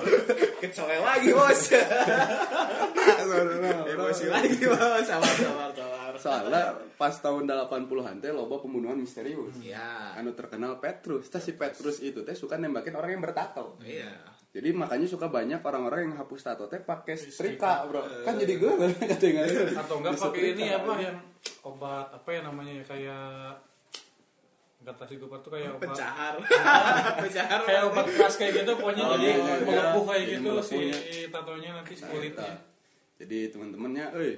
kecele 0.60 0.96
lagi 0.98 1.30
bos. 1.30 1.60
Emosi 3.86 4.26
lagi 4.28 4.56
bos, 4.62 5.04
sabar 5.04 5.28
sabar 5.30 5.70
sabar. 5.70 6.12
Soalnya 6.16 6.62
pas 6.94 7.14
tahun 7.14 7.44
80-an 7.44 8.16
teh 8.18 8.30
loba 8.30 8.56
pembunuhan 8.58 8.96
misterius. 8.96 9.54
Iya, 9.60 10.14
Anu 10.16 10.32
terkenal 10.32 10.78
Petrus. 10.78 11.28
Teh 11.28 11.42
si 11.42 11.52
Petrus 11.52 12.00
itu 12.00 12.22
teh 12.22 12.32
suka 12.32 12.56
nembakin 12.56 12.94
orang 12.94 13.12
yang 13.12 13.22
bertato. 13.22 13.76
iya. 13.82 14.08
Jadi 14.54 14.70
makanya 14.70 15.04
suka 15.04 15.26
banyak 15.26 15.58
orang-orang 15.58 16.00
yang 16.04 16.16
hapus 16.16 16.46
tato 16.46 16.64
teh 16.64 16.78
pakai 16.78 17.18
setrika, 17.18 17.84
Bro. 17.84 18.06
Kan 18.22 18.38
jadi 18.38 18.54
gue 18.54 18.72
katanya. 19.04 19.42
atau 19.74 19.98
enggak 19.98 20.14
pakai 20.14 20.54
ini 20.54 20.70
apa 20.70 20.92
yang 20.96 21.16
obat 21.60 22.06
apa 22.08 22.28
ya 22.30 22.40
namanya 22.40 22.72
ya 22.78 22.84
kayak 22.86 23.26
kata 24.84 25.04
si 25.04 25.16
Gopar 25.16 25.40
tuh 25.40 25.50
kayak 25.50 25.74
obat 25.74 25.80
Pencahar, 25.90 26.34
pencahar. 27.16 27.60
kayak 27.64 27.82
obat 27.88 28.06
keras 28.06 28.34
kayak 28.36 28.52
gitu 28.54 28.72
pokoknya 28.76 29.02
Oh, 29.02 29.16
jadi 29.16 29.24
iya, 29.24 29.34
iya, 29.34 29.54
melepuh 29.58 29.74
iya. 29.96 30.06
kayak 30.06 30.20
Jadi 30.20 30.34
gitu 30.36 30.50
si 30.60 30.76
melepuhnya. 30.76 30.98
tatonya 31.32 31.70
nanti 31.72 31.92
si 31.92 32.02
Nah, 32.04 32.10
kulitnya 32.10 32.44
eta. 32.44 32.52
Jadi 33.14 33.38
teman-temannya, 33.48 34.04
euy, 34.12 34.32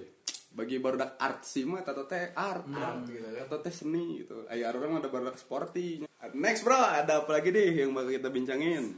bagi 0.53 0.77
barudak 0.79 1.11
art 1.19 1.41
sih 1.43 1.65
mah 1.65 1.83
tato 1.83 2.05
teh 2.05 2.31
art, 2.31 2.63
Art, 2.69 3.03
gitu 3.05 3.27
kan. 3.27 3.33
tato 3.43 3.57
teh 3.61 3.75
seni 3.75 4.23
gitu. 4.23 4.47
Aya 4.47 4.71
orang 4.71 4.97
ada 4.97 5.09
barudak 5.09 5.35
sporty. 5.35 6.07
Next 6.33 6.63
bro, 6.63 6.77
ada 6.77 7.21
apa 7.21 7.31
lagi 7.33 7.51
deh 7.51 7.67
yang 7.75 7.91
bakal 7.91 8.15
kita 8.15 8.29
bincangin? 8.29 8.95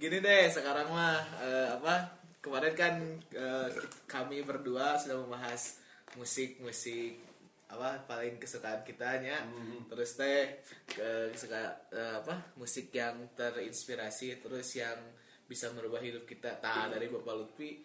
Gini 0.00 0.16
deh, 0.16 0.48
sekarang 0.48 0.88
mah 0.88 1.20
eh, 1.44 1.68
apa? 1.76 2.08
Kemarin 2.40 2.72
kan 2.72 2.94
eh, 3.36 3.68
kami 4.08 4.40
berdua 4.40 4.96
sudah 4.96 5.20
membahas 5.20 5.76
musik-musik 6.16 7.20
apa 7.68 8.00
paling 8.08 8.40
kesukaan 8.40 8.80
kitanya. 8.80 9.44
Terus 9.92 10.16
teh 10.16 10.64
ke 10.88 11.36
suka 11.36 11.84
eh, 11.92 12.16
apa? 12.16 12.56
Musik 12.56 12.88
yang 12.96 13.28
terinspirasi 13.36 14.40
terus 14.40 14.72
yang 14.72 14.96
bisa 15.44 15.68
merubah 15.76 16.00
hidup 16.00 16.24
kita. 16.24 16.56
Tah 16.64 16.88
dari 16.88 17.12
Bapak 17.12 17.36
Lutfi 17.36 17.84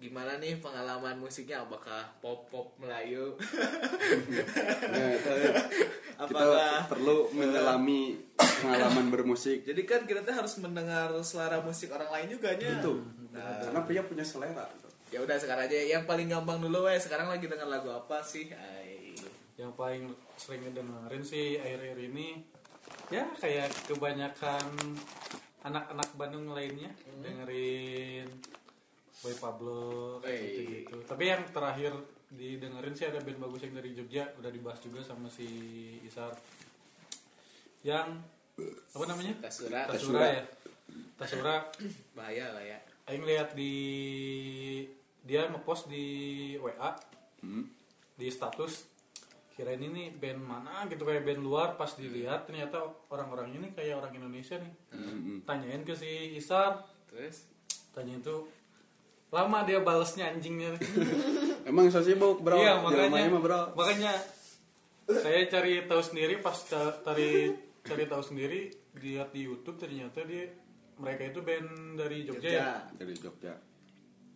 gimana 0.00 0.36
nih 0.36 0.56
pengalaman 0.58 1.14
musiknya? 1.14 1.60
Apakah 1.60 2.08
pop 2.18 2.48
pop 2.48 2.72
Melayu? 2.76 3.36
Nah, 3.36 5.08
itu, 5.14 5.30
kita 5.30 6.16
Apakah- 6.16 6.88
perlu 6.88 7.28
menyelami 7.30 8.16
pengalaman 8.34 9.06
bermusik. 9.08 9.62
jadi 9.62 9.82
kan 9.84 10.04
kita 10.04 10.20
tuh 10.20 10.32
harus 10.34 10.56
mendengar 10.58 11.12
selera 11.20 11.60
musik 11.60 11.92
orang 11.92 12.08
lain 12.10 12.28
juga 12.32 12.56
nya. 12.56 12.80
Itu. 12.80 13.04
Nah, 13.30 13.60
Karena 13.60 13.80
pria 13.84 14.02
punya 14.02 14.24
selera. 14.24 14.64
ya 15.10 15.18
udah 15.18 15.36
sekarang 15.36 15.66
aja. 15.66 15.76
Yang 15.76 16.04
paling 16.04 16.26
gampang 16.26 16.58
dulu 16.58 16.86
weh. 16.86 16.96
Sekarang 16.96 17.28
lagi 17.28 17.44
denger 17.44 17.66
lagu 17.66 17.88
apa 17.88 18.20
sih? 18.20 18.48
Ay. 18.50 19.12
yang 19.54 19.76
paling 19.76 20.08
sering 20.34 20.64
ngedengerin 20.64 21.20
sih 21.20 21.60
akhir-akhir 21.60 22.00
ini 22.08 22.40
ya 23.12 23.28
kayak 23.36 23.68
kebanyakan 23.84 24.64
anak-anak 25.60 26.08
Bandung 26.16 26.48
lainnya 26.48 26.88
dengerin 27.20 28.24
Boy 29.20 29.34
Pablo 29.34 29.80
kayak 30.18 30.32
Wey. 30.32 30.46
gitu-gitu. 30.48 30.96
Tapi 31.04 31.24
yang 31.26 31.42
terakhir 31.46 31.92
didengerin 32.28 32.94
sih 32.94 33.04
ada 33.04 33.18
band 33.18 33.38
bagus 33.38 33.60
yang 33.62 33.74
dari 33.74 33.90
Jogja 33.90 34.24
udah 34.34 34.48
dibahas 34.48 34.78
juga 34.78 35.00
sama 35.00 35.26
si 35.26 35.46
Isar. 36.00 36.32
Yang 37.80 38.20
apa 38.90 39.04
namanya? 39.04 39.34
Tasura 39.40 39.80
Tasura 39.86 40.26
ya. 40.26 40.42
Tasura 41.14 41.54
bahaya 42.12 42.50
lah 42.50 42.64
ya 42.64 42.78
aing 43.06 43.24
lihat 43.24 43.52
di 43.52 43.74
dia 45.20 45.46
ngepost 45.46 45.86
di 45.86 46.06
WA 46.56 46.94
Hmm. 47.40 47.64
di 48.14 48.28
status 48.28 48.84
kirain 49.50 49.80
ini 49.80 50.12
band 50.12 50.38
mana 50.38 50.84
gitu 50.86 51.02
kayak 51.02 51.24
band 51.24 51.40
luar 51.40 51.72
pas 51.74 51.88
dilihat 51.90 52.44
ternyata 52.44 52.76
orang-orang 53.08 53.48
ini 53.50 53.72
kayak 53.72 53.96
orang 53.96 54.12
Indonesia 54.14 54.54
nih 54.54 54.72
Hmm. 54.92 55.40
tanyain 55.42 55.80
ke 55.80 55.92
si 55.92 56.36
Isar 56.36 56.84
terus 57.08 57.48
tanyain 57.90 58.20
tuh 58.20 58.44
lama 59.30 59.62
dia 59.62 59.78
balesnya 59.78 60.28
anjingnya 60.28 60.74
Emang 61.68 61.86
so 61.86 62.02
sibuk 62.02 62.42
bro. 62.42 62.58
iya 62.58 62.78
makanya 62.78 63.30
mah, 63.30 63.38
bro. 63.38 63.62
makanya 63.72 64.10
saya 65.06 65.46
cari 65.46 65.86
tahu 65.86 66.02
sendiri 66.02 66.38
pas 66.38 66.54
ca- 66.66 66.98
cari 67.00 67.54
cari 67.80 68.04
tahu 68.06 68.22
sendiri 68.22 68.70
lihat 68.98 69.30
di 69.30 69.46
YouTube 69.46 69.78
ternyata 69.78 70.22
dia 70.22 70.50
mereka 70.96 71.30
itu 71.30 71.40
band 71.40 71.68
dari 71.96 72.22
Jogja, 72.22 72.42
ya 72.42 72.50
Jogja. 72.50 72.70
Dari 72.96 73.14
Jogja. 73.16 73.54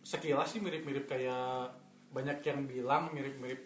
sekilas 0.01 0.47
sih 0.47 0.59
mirip-mirip 0.59 1.05
kayak 1.05 1.75
banyak 2.09 2.39
yang 2.41 2.63
bilang 2.63 3.11
mirip-mirip 3.11 3.59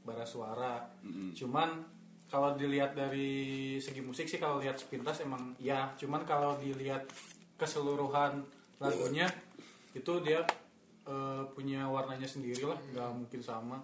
bara 0.00 0.22
suara 0.24 0.86
cuman 1.34 1.82
kalau 2.26 2.54
dilihat 2.54 2.94
dari 2.94 3.30
segi 3.76 3.98
musik 4.00 4.24
sih 4.24 4.38
kalau 4.38 4.62
lihat 4.62 4.78
sepintas 4.78 5.18
emang 5.20 5.58
ya 5.58 5.90
cuman 5.96 6.22
kalau 6.22 6.54
dilihat 6.56 7.04
keseluruhan 7.56 8.46
lagunya 8.78 9.26
itu 9.92 10.12
dia 10.22 10.46
eh, 11.10 11.42
punya 11.50 11.90
warnanya 11.90 12.30
sendiri 12.30 12.62
lah 12.62 12.78
nggak 12.94 13.10
mungkin 13.18 13.42
sama. 13.42 13.82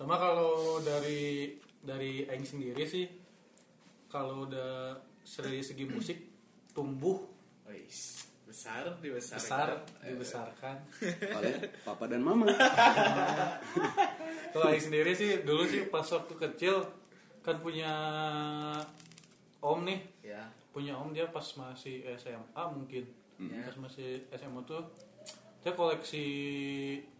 Sama 0.00 0.16
kalau 0.16 0.80
dari 0.80 1.52
dari 1.84 2.24
Aing 2.24 2.48
sendiri 2.48 2.88
sih 2.88 3.04
kalau 4.08 4.48
udah 4.48 4.96
dari 5.20 5.60
segi 5.60 5.84
musik 5.84 6.18
tumbuh. 6.72 7.20
Wis, 7.68 8.24
besar 8.48 8.96
dibesarkan. 9.04 9.36
besar 9.44 9.68
dibesarkan. 10.00 10.76
Oleh 11.36 11.68
papa 11.84 12.08
dan 12.08 12.24
mama. 12.24 12.48
Kalau 14.56 14.72
Aing 14.72 14.80
sendiri 14.80 15.12
sih 15.12 15.44
dulu 15.44 15.68
sih 15.68 15.92
pas 15.92 16.08
waktu 16.08 16.32
kecil 16.48 16.80
kan 17.44 17.60
punya 17.60 17.92
om 19.60 19.84
nih. 19.84 20.00
Ya. 20.24 20.48
punya 20.72 20.96
om 20.96 21.12
dia 21.12 21.28
pas 21.28 21.44
masih 21.60 22.08
SMA 22.16 22.62
mungkin. 22.72 23.04
Ya. 23.36 23.68
pas 23.68 23.76
masih 23.84 24.24
SMA 24.32 24.64
tuh 24.64 24.80
dia 25.60 25.72
koleksi 25.76 26.24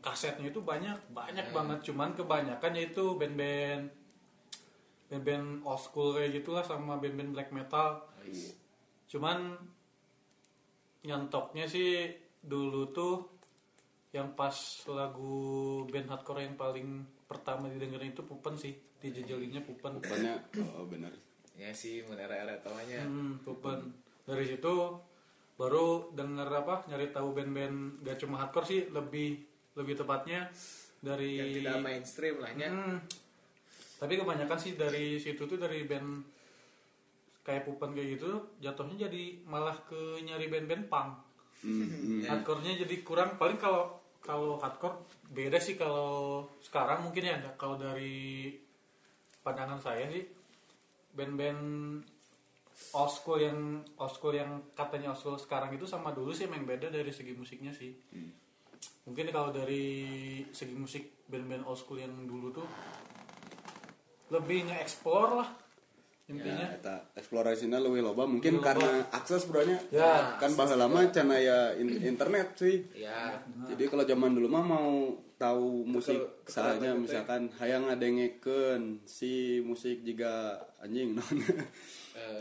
kasetnya 0.00 0.49
itu 0.49 0.64
banyak 0.64 0.97
banyak 1.12 1.52
banget. 1.52 1.78
Cuman 1.92 2.16
kebanyakan 2.16 2.73
yaitu 2.73 3.04
band-band 3.20 3.92
band-band 5.12 5.66
old 5.66 5.82
school 5.82 6.16
kayak 6.16 6.40
gitulah 6.40 6.64
sama 6.64 6.97
band-band 6.97 7.37
black 7.37 7.50
metal. 7.52 8.09
Wis. 8.25 8.56
cuman 9.11 9.59
nyantoknya 11.02 11.66
sih 11.66 12.14
dulu 12.38 12.94
tuh 12.94 13.26
yang 14.14 14.38
pas 14.38 14.54
lagu 14.87 15.82
band 15.90 16.06
hardcore 16.14 16.47
yang 16.47 16.54
paling 16.54 17.02
pertama 17.26 17.66
didengerin 17.70 18.14
itu 18.14 18.23
Pupen 18.23 18.54
sih. 18.54 18.75
Dijejelinnya 19.02 19.62
Pupen. 19.66 19.99
Pokoknya 19.99 20.38
oh 20.76 20.87
benar 20.87 21.11
Ya 21.61 21.68
sih, 21.76 22.00
mun 22.09 22.16
era-era 22.16 22.56
tawanya. 22.64 23.04
hmm, 23.04 23.44
Pupen. 23.44 23.92
Dari 24.25 24.49
situ 24.49 24.75
baru 25.60 26.08
denger 26.16 26.48
apa 26.48 26.88
nyari 26.88 27.12
tahu 27.12 27.36
band-band 27.36 28.00
gak 28.00 28.16
cuma 28.16 28.40
hardcore 28.40 28.64
sih 28.64 28.80
lebih 28.88 29.44
lebih 29.76 30.00
tepatnya 30.00 30.48
dari 31.04 31.36
Yang 31.36 31.52
tidak 31.60 31.76
mainstream 31.84 32.36
lah 32.40 32.50
ya. 32.56 32.72
Hmm. 32.72 32.96
Tapi 34.00 34.16
kebanyakan 34.16 34.56
sih 34.56 34.72
dari 34.80 35.20
situ 35.20 35.44
tuh 35.44 35.60
dari 35.60 35.84
band 35.84 36.24
kayak 37.44 37.68
Pupen 37.68 37.92
kayak 37.92 38.16
gitu 38.16 38.56
jatuhnya 38.60 39.08
jadi 39.08 39.44
malah 39.44 39.76
ke 39.84 40.24
nyari 40.24 40.48
band-band 40.48 40.88
punk. 40.88 41.10
Hmm, 41.60 42.24
Hardcore-nya 42.24 42.80
jadi 42.80 43.04
kurang 43.04 43.36
paling 43.36 43.60
kalau 43.60 44.00
kalau 44.24 44.56
hardcore 44.60 44.96
beda 45.32 45.60
sih 45.60 45.76
kalau 45.76 46.44
sekarang 46.60 47.04
mungkin 47.04 47.28
ya 47.28 47.36
kalau 47.60 47.76
dari 47.76 48.52
pandangan 49.44 49.80
saya 49.80 50.08
sih 50.08 50.24
band-band 51.12 51.60
school 53.06 53.38
yang 53.38 53.84
school 54.10 54.34
yang 54.34 54.64
katanya 54.75 55.14
school 55.14 55.38
sekarang 55.38 55.76
itu 55.76 55.87
sama 55.87 56.10
dulu 56.10 56.32
sih 56.34 56.49
emang 56.49 56.66
beda 56.66 56.90
dari 56.90 57.12
segi 57.12 57.37
musiknya 57.37 57.70
sih. 57.70 57.94
Mungkin 59.06 59.30
kalau 59.30 59.52
dari 59.54 60.42
segi 60.50 60.75
musik 60.75 61.25
band-band 61.30 61.64
old 61.68 61.78
school 61.78 62.00
yang 62.00 62.12
dulu 62.26 62.50
tuh 62.50 62.66
lebih 64.30 64.70
nge-explore 64.70 65.32
lah 65.42 65.49
intinya. 66.30 66.66
Ya, 66.72 66.96
eksplorasinya 67.12 67.76
lebih 67.76 68.00
loba 68.00 68.22
mungkin 68.25 68.56
loba. 68.56 68.66
karena 68.72 68.90
akses 69.10 69.44
bronya 69.44 69.78
Ya, 69.90 70.37
kan 70.37 70.54
bahasa 70.54 70.75
lama 70.75 71.02
cana 71.08 71.37
ya 71.37 71.75
in- 71.75 71.99
internet 72.00 72.54
sih 72.54 72.87
Ya. 72.94 73.34
jadi 73.66 73.84
kalau 73.87 74.04
zaman 74.04 74.30
dulu 74.30 74.46
mah 74.46 74.62
mau 74.62 74.90
tahu 75.37 75.82
musik 75.84 76.20
kekel- 76.44 76.94
misalkan 76.96 77.49
hayang 77.56 77.88
ngadengkeun 77.88 79.02
si 79.02 79.32
musik 79.60 80.02
juga 80.02 80.52
anjing 80.78 81.14
naon 81.16 81.37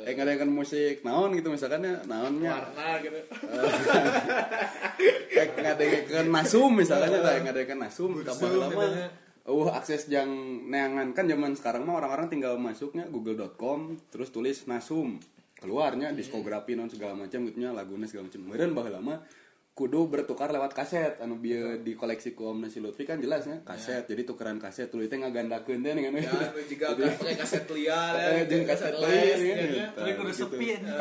eh 0.03 0.11
ngadengkeun 0.11 0.51
musik 0.51 0.99
naon 1.01 1.31
gitu 1.31 1.47
misalkan 1.47 1.79
ya 1.81 1.95
naonnya 2.03 2.51
Warna 2.51 2.99
gitu. 2.99 3.19
eh 5.31 5.47
ngadengkeun 5.55 6.27
nasum 6.27 6.71
misalkan 6.73 7.09
ya 7.09 7.19
tah 7.21 7.33
ngadengkeun 7.39 7.79
nasum 7.79 8.11
tambah 8.21 8.49
lama 8.51 8.75
katanya. 8.75 9.07
Uh, 9.47 9.71
akses 9.71 10.09
yang 10.11 10.29
neangan. 10.67 11.15
Kan 11.15 11.25
zaman 11.29 11.55
sekarang 11.55 11.87
mah 11.87 12.01
orang-orang 12.01 12.27
tinggal 12.27 12.59
masuknya 12.59 13.07
google.com 13.07 13.95
terus 14.11 14.29
tulis 14.33 14.67
nasum. 14.67 15.19
Keluarnya 15.59 16.15
diskografi 16.15 16.75
non 16.75 16.87
segala 16.87 17.15
macam 17.19 17.43
gitunya 17.47 17.75
lagunya 17.75 18.07
segala 18.07 18.31
macam. 18.31 18.41
Meureun 18.47 18.71
baheula 18.71 18.99
lama 18.99 19.15
kudu 19.79 20.11
bertukar 20.11 20.51
lewat 20.51 20.75
kaset 20.75 21.23
anu 21.23 21.39
bieu 21.39 21.79
di 21.79 21.95
koleksi 21.95 22.35
ku 22.35 22.51
Om 22.51 22.67
Nasi 22.67 22.83
Lutfi 22.83 23.07
kan 23.07 23.15
jelasnya 23.15 23.63
kaset 23.63 24.03
jadi 24.03 24.27
tukeran 24.27 24.59
kaset 24.59 24.91
tuluy 24.91 25.07
teh 25.07 25.15
ngagandakeun 25.15 25.79
teh 25.79 25.95
dengan 25.95 26.19
Ya, 26.19 26.51
juga 26.67 26.91
pakai 26.99 27.37
kaset 27.39 27.63
liar 27.71 28.11
ya. 28.11 28.29
Eh, 28.35 28.43
jeung 28.51 28.67
kaset 28.67 28.91
lain 28.91 29.37
gitu 29.39 29.65
ya. 29.71 29.87
ya. 29.87 29.87
Tapi 29.95 30.11
kudu 30.19 30.31
gitu. 30.35 30.41
sepi 30.43 30.67
aja. 30.75 30.93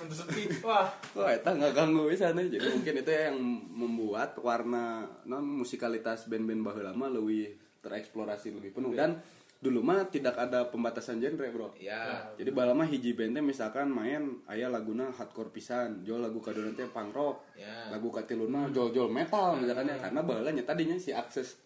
Kudu 0.00 0.14
sepi. 0.16 0.42
Wah, 0.64 0.88
Wah, 1.12 1.30
eta 1.36 1.52
nggak 1.52 1.72
ganggu 1.76 2.08
bisa 2.08 2.32
nih. 2.32 2.48
Jadi 2.48 2.66
mungkin 2.72 2.94
itu 3.04 3.10
yang 3.12 3.36
membuat 3.76 4.40
warna 4.40 5.04
non 5.28 5.44
musikalitas 5.44 6.24
band-band 6.24 6.64
baheula 6.64 6.96
lama 6.96 7.20
lebih 7.20 7.52
tereksplorasi 7.84 8.48
lebih 8.56 8.72
penuh 8.76 8.96
dan 8.96 9.20
dulu 9.60 9.84
mah 9.84 10.08
tidak 10.08 10.40
ada 10.40 10.64
pembatasan 10.72 11.20
genre, 11.20 11.44
Bro. 11.52 11.76
Ya. 11.76 12.32
Jadi 12.40 12.48
baheula 12.48 12.72
mah 12.72 12.88
hiji 12.88 13.12
band 13.12 13.36
teh 13.36 13.44
misalkan 13.44 13.92
main 13.92 14.40
aya 14.48 14.72
laguna 14.72 15.12
hardcore 15.12 15.52
pisan, 15.52 16.00
jol 16.00 16.24
lagu 16.24 16.40
kadona 16.40 16.72
teh 16.72 16.88
punk 16.88 17.12
rock. 17.12 17.36
Ya. 17.60 17.92
Lagu 17.92 18.08
katiluna 18.08 18.72
jol-jol 18.72 19.12
metal 19.12 19.60
misalkan 19.60 19.92
ya 19.92 20.00
karena 20.00 20.20
baheula 20.24 20.50
nya 20.56 20.64
tadinya 20.64 20.96
si 20.96 21.12
akses 21.12 21.60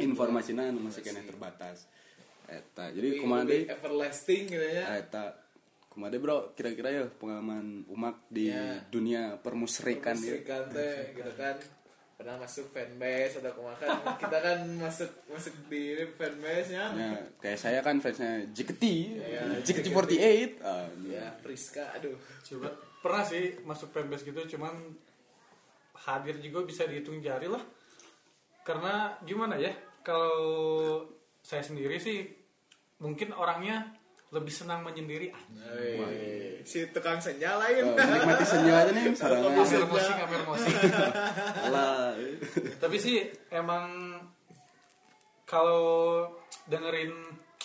informasinya 0.00 0.64
anu 0.64 0.80
masih 0.88 1.04
kena 1.04 1.20
terbatas. 1.28 1.84
Eta. 2.48 2.88
Jadi 2.94 3.20
deui? 3.20 3.68
everlasting 3.68 4.42
gitu 4.48 4.66
ya. 4.66 4.96
Eta 4.96 5.44
Kumade 5.96 6.20
bro, 6.20 6.52
kira-kira 6.52 6.92
ya 6.92 7.04
pengalaman 7.08 7.88
umak 7.88 8.28
di 8.28 8.52
Ya. 8.52 8.84
dunia 8.92 9.40
permusrikan 9.40 10.12
ya. 10.12 10.36
Musrikan 10.36 10.68
teh 10.68 11.16
gitu 11.16 11.32
kan 11.40 11.56
pernah 12.16 12.40
masuk 12.40 12.72
fanbase 12.72 13.44
atau 13.44 13.52
kemakan? 13.52 14.16
Kita 14.16 14.38
kan 14.40 14.58
masuk 14.80 15.10
masuk 15.28 15.52
di 15.68 16.00
fanbase 16.16 16.72
nya 16.72 16.88
Ya, 16.96 17.12
kayak 17.38 17.58
saya 17.60 17.78
kan 17.84 18.00
fansnya 18.00 18.48
JKT, 18.56 18.82
Ya, 19.20 19.44
JKT48. 19.60 20.64
Ah, 20.64 20.88
ya 21.04 21.28
Priska 21.44 21.84
aduh. 21.92 22.16
Coba 22.40 22.72
pernah 23.04 23.22
sih 23.22 23.60
masuk 23.62 23.92
fanbase 23.92 24.24
gitu 24.24 24.56
cuman 24.56 24.72
hadir 26.08 26.40
juga 26.40 26.64
bisa 26.64 26.88
dihitung 26.88 27.20
jari 27.20 27.52
lah. 27.52 27.60
Karena 28.64 29.14
gimana 29.22 29.60
ya 29.60 29.70
kalau 30.00 31.04
saya 31.44 31.62
sendiri 31.62 32.00
sih 32.00 32.26
mungkin 32.98 33.30
orangnya 33.36 33.92
lebih 34.34 34.50
senang 34.50 34.82
menyendiri 34.82 35.30
Wih, 35.54 36.62
si 36.66 36.90
tukang 36.90 37.22
senja 37.22 37.54
lain. 37.62 37.86
Oh, 37.86 37.94
menikmati 37.94 38.42
senja 38.42 38.72
aja 38.82 38.90
nih 38.90 39.14
musik, 39.14 40.14
amer 40.18 40.42
musik. 40.42 40.74
Alah. 41.70 42.18
Tapi 42.82 42.96
sih 42.98 43.22
emang 43.54 44.18
kalau 45.46 46.26
dengerin 46.66 47.14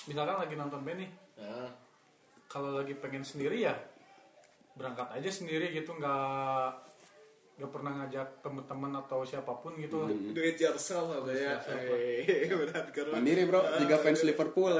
misalkan 0.05 0.37
lagi 0.37 0.53
nonton 0.53 0.85
band 0.85 1.01
nih, 1.01 1.11
Nah, 1.41 1.73
kalau 2.45 2.77
lagi 2.77 2.93
pengen 2.93 3.25
sendiri 3.25 3.65
ya 3.65 3.73
berangkat 4.77 5.09
aja 5.17 5.29
sendiri 5.33 5.73
gitu 5.73 5.97
nggak 5.97 6.90
nggak 7.61 7.69
pernah 7.77 7.93
ngajak 7.93 8.41
temen-temen 8.41 8.91
atau 9.05 9.21
siapa 9.21 9.53
pun 9.61 9.77
gitu 9.77 10.01
lah. 10.01 10.09
do 10.09 10.41
it 10.41 10.57
yourself 10.57 11.13
apa 11.13 11.29
ya 11.29 11.53
Eh, 11.61 12.49
berat 12.49 12.89
Mandiri 13.13 13.45
bro, 13.45 13.61
jika 13.77 14.01
fans 14.01 14.25
Liverpool. 14.25 14.73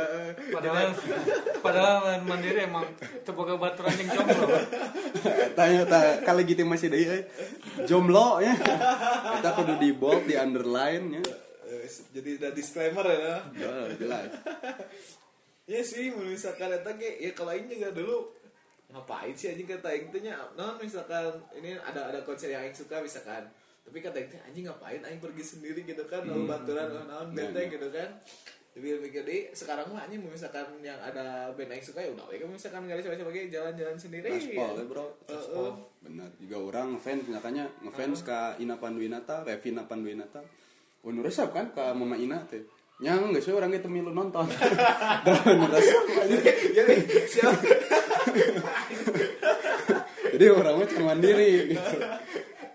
Padahal 0.50 0.90
padahal 1.62 2.26
mandiri 2.26 2.66
emang 2.66 2.90
teboga 3.22 3.54
baturan 3.54 3.94
yang 4.02 4.10
jomblo. 4.18 4.50
Tanya 5.54 5.86
ta 5.86 6.00
kalegitimasi 6.26 6.90
deui 6.90 7.06
euy. 7.06 7.22
Jomblo 7.86 8.42
ya. 8.42 8.58
Kita 9.38 9.50
kudu 9.62 9.78
di 9.78 9.94
bold, 9.94 10.26
di 10.26 10.34
underline 10.34 11.22
ya. 11.22 11.24
Eh, 11.70 11.86
jadi 12.18 12.30
ada 12.42 12.50
disclaimer 12.50 13.06
ya 13.06 13.46
jelas. 13.94 14.42
ya 15.70 15.82
sih 15.86 16.10
misalkan 16.18 16.74
ya 16.98 17.32
kalau 17.38 17.54
ini 17.54 17.78
juga 17.78 17.94
dulu 17.94 18.41
ngapain 18.92 19.34
sih 19.34 19.56
anjing 19.56 19.68
kata 19.68 19.88
aing 19.88 20.12
teh 20.12 20.22
nya 20.22 20.36
non 20.60 20.76
misalkan 20.78 21.32
ini 21.56 21.80
ada 21.80 22.12
ada 22.12 22.20
konser 22.28 22.52
yang 22.52 22.68
aing 22.68 22.76
suka 22.76 23.00
misalkan 23.00 23.48
tapi 23.88 23.98
kata 24.04 24.20
aing 24.20 24.30
teh 24.30 24.40
anjing 24.44 24.66
ngapain 24.68 25.02
aing 25.02 25.20
pergi 25.24 25.44
sendiri 25.44 25.82
gitu 25.88 26.04
kan 26.06 26.28
lalu 26.28 26.46
baturan 26.46 27.08
naon 27.08 27.32
band 27.32 27.56
teh 27.56 27.64
Ya, 27.64 27.68
ya. 27.72 27.74
gitu 27.80 27.88
kan 27.90 28.10
tapi 28.72 28.88
mikir 29.04 29.28
deh 29.28 29.52
sekarang 29.52 29.84
mah 29.92 30.08
anjing 30.08 30.24
misalkan 30.24 30.64
yang 30.80 30.96
ada 31.04 31.52
band 31.52 31.76
aing 31.76 31.84
suka 31.84 32.00
ya 32.00 32.08
udah 32.16 32.24
we 32.32 32.40
misalkan 32.48 32.88
nggak 32.88 33.04
ada 33.04 33.20
sebagai 33.20 33.44
jalan-jalan 33.52 33.98
sendiri 34.00 34.28
Gaspol 34.32 34.80
ya 34.80 34.84
bro. 34.88 35.06
Heeh. 35.28 35.72
Benar. 36.08 36.30
Juga 36.40 36.58
orang 36.72 36.88
ngefans 36.96 37.28
misalkannya 37.28 37.66
ngefans 37.84 38.20
ka 38.24 38.56
Ina 38.64 38.80
Panduwinata, 38.80 39.44
Revina 39.44 39.84
Panduwinata. 39.84 40.40
Oh 41.04 41.12
resep 41.12 41.52
kan 41.52 41.76
ka 41.76 41.92
Mama 41.92 42.16
Ina 42.16 42.48
teh. 42.48 42.64
Nyang 43.04 43.36
we 43.36 43.44
urang 43.52 43.76
ge 43.76 43.84
teu 43.84 43.92
milu 43.92 44.16
nonton. 44.16 44.48
Dan 45.28 45.68
resep 45.68 46.04
nih 46.32 47.00
siapa 47.28 47.81
Jadi 50.42 50.50
orang 50.58 50.74
mah 50.82 50.88
cuma 50.90 51.06
mandiri 51.14 51.70
gitu. 51.70 51.98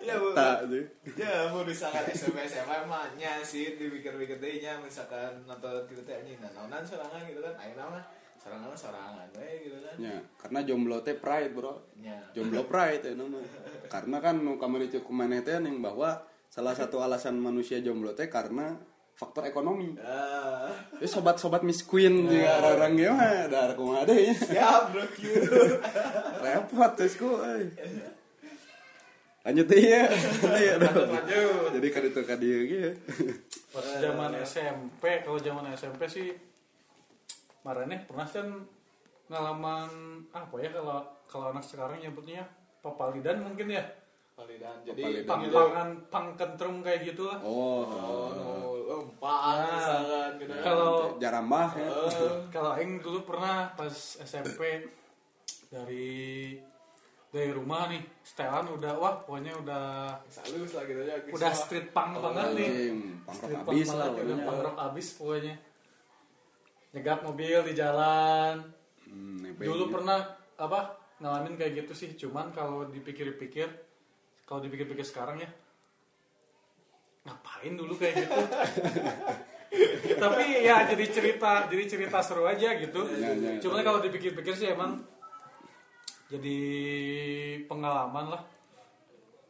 Ya, 0.06 0.14
Bu. 0.22 0.30
tak 0.38 0.70
sih 0.70 0.86
Ya, 1.18 1.50
mau 1.50 1.66
misalkan 1.66 2.06
SMP 2.14 2.38
SMA 2.46 2.86
mah 2.86 3.10
nya 3.18 3.42
sih 3.42 3.74
dipikir-pikir 3.74 4.38
deh 4.38 4.62
nya 4.62 4.78
misalkan 4.78 5.34
nonton 5.50 5.82
gitu 5.90 5.98
teh 6.06 6.14
anjing 6.14 6.38
naonan 6.38 6.86
sorangan 6.86 7.26
gitu 7.26 7.42
kan 7.42 7.58
ayeuna 7.58 7.90
mah 7.90 8.04
sorangan 8.38 8.70
sorangan 8.70 9.26
we 9.34 9.66
gitu 9.66 9.82
kan. 9.82 9.98
ya 9.98 10.14
karena 10.38 10.62
jomblo 10.62 11.02
teh 11.02 11.18
pride 11.18 11.50
bro 11.50 11.74
Nya. 11.98 12.22
jomblo 12.30 12.70
pride 12.70 13.02
ya 13.02 13.18
nama 13.18 13.42
karena 13.90 14.16
kan 14.22 14.38
nu 14.38 14.54
kamari 14.62 14.86
cek 14.86 15.02
kumaneh 15.02 15.42
teh 15.42 15.58
yang 15.58 15.82
bahwa 15.82 16.22
salah 16.46 16.78
satu 16.78 17.02
alasan 17.02 17.42
manusia 17.42 17.82
jomblo 17.82 18.14
teh 18.14 18.30
karena 18.30 18.78
faktor 19.16 19.48
ekonomi. 19.48 19.96
Ah, 20.04 20.68
ya 21.00 21.08
sobat-sobat 21.08 21.64
Miss 21.64 21.80
Queen 21.88 22.28
juga 22.28 22.60
orang-orang 22.60 22.92
gimana? 23.00 23.48
Ada 23.48 23.72
kumaha 23.72 24.04
deh 24.04 24.18
ya 24.28 24.34
siap 24.36 24.92
bro 24.92 25.04
repot 26.44 26.92
tesku 27.00 27.30
lanjut 29.46 29.66
deh 29.72 29.80
ya. 29.80 30.04
Iya. 30.52 30.74
Lanjut. 30.76 31.80
jadi 31.80 31.88
kan 31.88 32.02
itu 32.04 32.20
kan 32.28 32.36
dia 32.36 32.58
gitu 32.68 32.90
pas 33.72 33.86
zaman 34.00 34.30
SMP 34.44 35.24
kalau 35.24 35.40
zaman 35.40 35.64
SMP 35.72 36.04
sih 36.12 36.28
marahnya 37.64 38.04
pernah 38.04 38.28
kan 38.28 38.68
ngalaman 39.32 39.90
apa 40.36 40.54
ya 40.60 40.70
kalau 40.76 41.00
kalau 41.24 41.56
anak 41.56 41.64
sekarang 41.64 41.98
nyebutnya 41.98 42.46
papalidan 42.84 43.42
mungkin 43.42 43.74
ya? 43.74 43.82
Validan. 44.36 44.76
Jadi 44.84 45.24
Papalidan. 45.24 45.24
pang 45.24 45.42
pangan 45.48 45.88
pang 46.12 46.26
kentrung 46.36 46.84
kayak 46.84 47.08
gitu 47.08 47.24
lah 47.24 47.40
oh. 47.40 47.88
Oh, 47.88 48.28
no, 48.96 49.04
empaan 49.06 49.56
Nah, 49.56 49.72
misalkan 49.72 50.30
gitu 50.36 50.50
kan. 50.50 50.62
kalau 50.62 50.92
jarambah 51.16 51.68
ya 51.72 51.88
Eh, 51.88 52.36
kalau 52.48 52.70
Aing 52.72 52.92
dulu 52.98 53.18
pernah 53.24 53.56
pas 53.70 53.92
SMP 54.18 54.88
dari 55.66 56.56
dari 57.28 57.50
rumah 57.50 57.86
nih 57.86 58.00
setelan 58.22 58.64
udah 58.70 58.92
wah 58.94 59.14
pokoknya 59.18 59.52
udah 59.56 59.84
salus 60.26 60.72
lah 60.72 60.84
gitu 60.84 61.02
ya. 61.02 61.20
udah 61.26 61.52
street 61.52 61.90
punk 61.90 62.16
banget 62.16 62.48
nih 62.54 62.70
punk 63.22 63.38
habis 63.44 63.88
lah 63.90 64.08
banget 64.08 64.12
udah 64.16 64.24
pokoknya. 64.32 64.46
punk 64.46 64.60
rock 64.62 64.76
abis 64.82 65.06
pokoknya 65.14 65.54
nyegat 66.92 67.20
mobil 67.22 67.58
di 67.62 67.74
jalan 67.74 68.56
Hmm, 69.06 69.38
dulu 69.54 69.86
gitu. 69.86 69.94
pernah 69.94 70.18
apa 70.56 70.80
ngalamin 71.16 71.54
kayak 71.54 71.78
gitu 71.78 71.92
sih 71.94 72.10
cuman 72.16 72.50
kalau 72.50 72.84
dipikir-pikir 72.86 73.70
kalau 74.42 74.58
dipikir-pikir 74.58 75.04
sekarang 75.04 75.38
ya 75.38 75.46
ngapain 77.26 77.74
dulu 77.74 77.98
kayak 77.98 78.22
gitu 78.22 78.38
tapi 80.22 80.62
ya 80.62 80.86
jadi 80.86 81.04
cerita 81.10 81.66
jadi 81.66 81.84
cerita 81.84 82.18
seru 82.22 82.46
aja 82.46 82.78
gitu 82.78 83.02
Ya, 83.18 83.34
ya. 83.34 83.58
cuman 83.60 83.82
kalau 83.82 83.98
dipikir-pikir 84.00 84.54
sih 84.54 84.70
emang 84.72 85.02
jadi 86.26 86.58
pengalaman 87.70 88.34
lah 88.34 88.42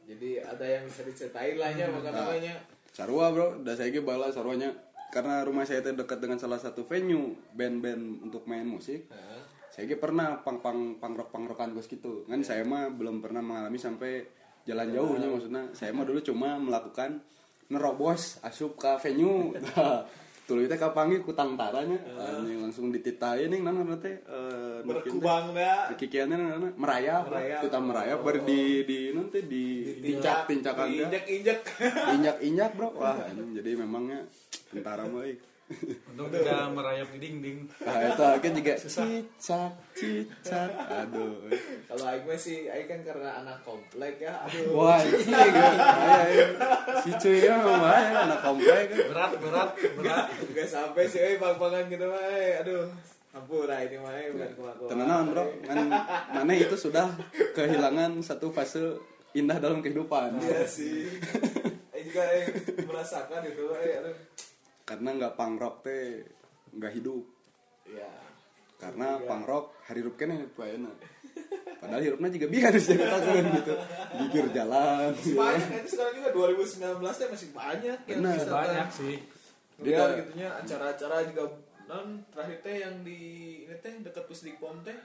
Jadi 0.06 0.38
ada 0.38 0.62
yang 0.62 0.86
bisa 0.86 1.02
diceritain 1.02 1.58
lah 1.58 1.66
ya 1.74 1.90
maka 1.90 2.14
namanya. 2.14 2.54
Sarua 2.94 3.34
bro, 3.34 3.58
udah 3.58 3.74
saya 3.74 3.90
bala 4.06 4.30
sarwanya 4.30 4.70
karena 5.10 5.42
rumah 5.42 5.66
saya 5.66 5.82
itu 5.82 5.98
dekat 5.98 6.22
dengan 6.22 6.38
salah 6.38 6.62
satu 6.62 6.86
venue 6.86 7.34
band-band 7.58 8.22
untuk 8.22 8.46
main 8.46 8.62
musik. 8.62 9.10
Nah, 9.10 9.42
Saya 9.74 9.98
pernah 9.98 10.38
pang 10.46 10.62
pang 10.62 10.94
pangrok 11.02 11.34
pangrokan 11.34 11.74
bos 11.74 11.90
gitu. 11.90 12.22
Kan 12.30 12.46
saya 12.46 12.62
mah 12.62 12.86
belum 12.94 13.18
pernah 13.18 13.42
mengalami 13.42 13.82
sampai 13.82 14.30
jalan 14.62 14.94
jauhnya 14.94 15.26
maksudnya. 15.26 15.62
Saya 15.74 15.90
mah 15.90 16.06
dulu 16.06 16.22
cuma 16.22 16.54
melakukan 16.54 17.18
nerobos 17.68 18.38
asup 18.40 18.76
ke 18.76 18.96
venue. 19.00 19.54
Tuluy 20.46 20.70
teh 20.70 20.78
kapangi 20.78 21.26
ku 21.26 21.34
tangtaranya. 21.34 21.98
Anjing 22.22 22.62
langsung 22.62 22.94
dititai 22.94 23.50
nih 23.50 23.66
nana 23.66 23.82
teh 23.98 24.14
eh 24.14 24.78
nu 24.86 24.94
kieu 25.02 25.18
teh. 25.18 25.18
berkubang 25.18 25.50
dah. 25.50 25.90
Kikiannya 25.98 26.36
nana 26.38 26.68
merayap, 26.78 27.26
Merayap. 27.26 27.60
kita 27.66 27.78
merayap 27.82 28.18
baru 28.22 28.38
di 28.46 28.86
di 28.86 28.98
nanti 29.10 29.42
di 29.42 29.64
tincak 29.98 30.46
tincakan 30.46 30.86
dia 30.86 31.02
injek 31.10 31.24
injek 31.26 31.58
injak-injak 32.14 32.70
bro 32.78 32.94
wah 33.02 33.18
anjing 33.26 33.58
jadi 33.58 33.70
memangnya 33.74 34.22
tentara 34.70 35.10
mah 35.10 35.26
euy. 35.66 35.98
untuk 36.16 36.30
tidak 36.30 36.70
merayap 36.72 37.08
di 37.12 37.18
dinding. 37.18 37.58
Nah 37.82 37.98
itu 38.06 38.22
kan 38.22 38.52
juga 38.54 38.74
cicak 38.78 39.72
cicak. 39.92 40.70
Aduh. 40.72 41.50
Kalau 41.90 42.04
Aing 42.06 42.24
mah 42.24 42.38
sih 42.38 42.70
Aing 42.70 42.86
kan 42.86 43.00
karena 43.02 43.42
anak 43.42 43.60
komplek 43.66 44.22
ya 44.22 44.32
aduh. 44.46 44.72
Wah 44.72 45.02
ini 45.02 45.26
gue 45.26 45.70
si 47.02 47.10
cuy 47.18 47.38
ya 47.44 47.58
mah 47.58 48.30
anak 48.30 48.40
komplek. 48.40 48.94
Berat 49.10 49.32
berat 49.42 49.70
berat. 49.98 50.24
Gak 50.54 50.68
sampai 50.70 51.04
sih 51.10 51.20
eh 51.20 51.34
bang 51.36 51.56
bangan 51.58 51.84
gitu 51.90 52.06
mah 52.06 52.22
eh 52.30 52.62
aduh. 52.62 52.86
Ampura 53.36 53.76
ini 53.84 53.96
mah 54.00 54.12
eh 54.16 54.32
bukan 54.32 54.50
kelakuan 54.56 54.88
tenanan 54.88 55.24
bro. 55.34 55.44
Kan 55.66 55.78
mana 56.32 56.52
itu 56.54 56.76
sudah 56.78 57.10
kehilangan 57.52 58.22
satu 58.22 58.54
fase 58.54 59.02
indah 59.36 59.58
dalam 59.58 59.82
kehidupan. 59.82 60.38
Iya 60.40 60.64
sih. 60.64 61.10
Aing 61.92 62.06
juga 62.08 62.24
eh 62.24 62.46
merasakan 62.86 63.44
itu 63.44 63.66
eh 63.82 64.00
aduh 64.00 64.16
karena 64.86 65.08
nggak 65.18 65.34
pangrok 65.34 65.82
teh 65.82 66.22
nggak 66.72 66.92
hidup. 66.96 67.26
Ya 67.90 68.26
karena 68.76 69.16
pangrok 69.24 69.72
hari 69.88 70.04
hidup 70.04 70.14
kene 70.20 70.52
enak. 70.52 70.96
Padahal 71.76 72.00
hidupnya 72.00 72.28
juga 72.32 72.46
biar 72.48 72.72
harus 72.72 72.84
jadi 72.88 73.04
takut 73.04 73.44
gitu. 73.60 73.74
Gigir 74.16 74.46
jalan 74.52 75.12
masih 75.12 75.34
banyak 75.36 75.68
itu 75.84 75.88
sekarang 75.92 76.14
juga 76.16 76.30
2019 76.32 77.20
teh 77.20 77.28
masih 77.28 77.48
banyak 77.52 77.98
yang 78.08 78.18
Benar. 78.24 78.34
bisa 78.36 78.50
banyak 78.52 78.88
sih. 78.92 79.16
Dia 79.84 80.02
gitunya 80.16 80.48
acara-acara 80.56 81.16
juga 81.28 81.44
non 81.86 82.24
terakhir 82.32 82.58
teh 82.64 82.76
yang 82.80 82.94
di 83.04 83.20
ini 83.68 83.76
teh 83.80 83.92
dekat 84.00 84.24
Pusdikpom 84.24 84.80
teh 84.84 84.96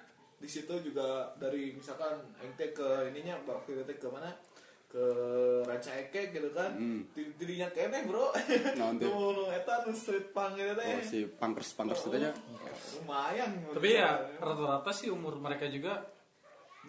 di 0.41 0.49
situ 0.49 0.73
juga 0.81 1.35
dari 1.37 1.75
misalkan 1.75 2.17
teh 2.55 2.71
ke 2.71 3.11
ininya 3.11 3.39
waktu 3.45 3.77
itu 3.77 3.83
teh 3.87 3.97
ke 3.99 4.07
mana 4.07 4.31
ke 4.91 5.05
Ranca 5.63 5.91
Ekek 5.95 6.35
gitu 6.35 6.51
kan. 6.51 6.75
Hmm. 6.75 7.07
Di- 7.15 7.31
dirinya 7.39 7.71
kene 7.71 8.03
bro 8.03 8.35
teh? 8.35 8.75
nu 8.75 9.31
nu 9.31 9.43
eta 9.47 9.87
nu 9.87 9.95
street 9.95 10.35
punk 10.35 10.59
gitu 10.59 10.75
teh. 10.75 10.99
Oh, 10.99 11.03
si 11.07 11.19
pangkers 11.31 11.71
pangkers 11.79 12.03
itu 12.11 12.19
aja. 12.19 12.31
Lumayan. 12.99 13.51
Tapi 13.71 13.89
ya 13.95 14.19
rata-rata 14.35 14.91
sih 14.91 15.07
umur 15.07 15.39
mereka 15.39 15.71
juga 15.71 16.03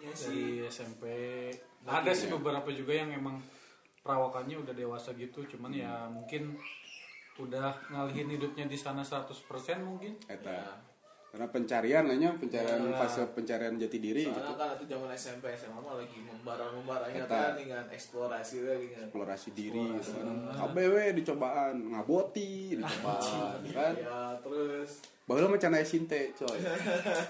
ya 0.03 0.11
sih. 0.11 0.59
Dari 0.59 0.67
SMP 0.67 1.03
ada 1.87 2.11
sih 2.11 2.27
beberapa 2.27 2.67
juga 2.75 2.91
yang 2.91 3.15
emang 3.15 3.39
perawakannya 4.03 4.59
udah 4.59 4.75
dewasa 4.75 5.15
gitu 5.15 5.47
cuman 5.47 5.71
ya 5.71 6.11
mungkin 6.11 6.59
udah 7.39 7.71
ngalihin 7.87 8.35
hidupnya 8.35 8.67
di 8.67 8.75
sana 8.75 8.99
100% 8.99 9.31
mungkin. 9.79 10.19
Eta 10.27 10.92
karena 11.33 11.49
pencarian 11.49 12.05
lah 12.05 12.13
nya, 12.13 12.29
pencarian 12.31 12.77
Ya. 12.79 12.93
fase 12.93 13.25
pencarian 13.27 13.73
jati 13.73 13.97
diri 13.97 14.21
gitu 14.23 14.37
soalnya 14.37 14.53
kan 14.53 14.77
itu 14.77 14.85
zaman 14.85 15.09
SMP 15.11 15.49
SMA 15.51 15.73
mah 15.75 15.97
lagi 15.97 16.21
membara-membaranya 16.21 17.25
Eta. 17.25 17.33
kan 17.33 17.53
dengan 17.57 17.83
eksplorasi 17.89 18.55
kan 18.61 18.77
eksplorasi 19.01 19.49
diri 19.51 19.81
gitu 19.97 20.13
kan 20.13 20.29
KBW 20.53 20.95
dicobaan 21.17 21.75
ngaboti 21.89 22.77
dicobaan 22.77 23.65
kan 23.65 23.93
ya 23.97 24.37
terus 24.39 25.01
baheula 25.23 25.47
mah 25.47 25.57
cenah 25.57 25.79
sinte 25.81 26.35
coy 26.35 26.59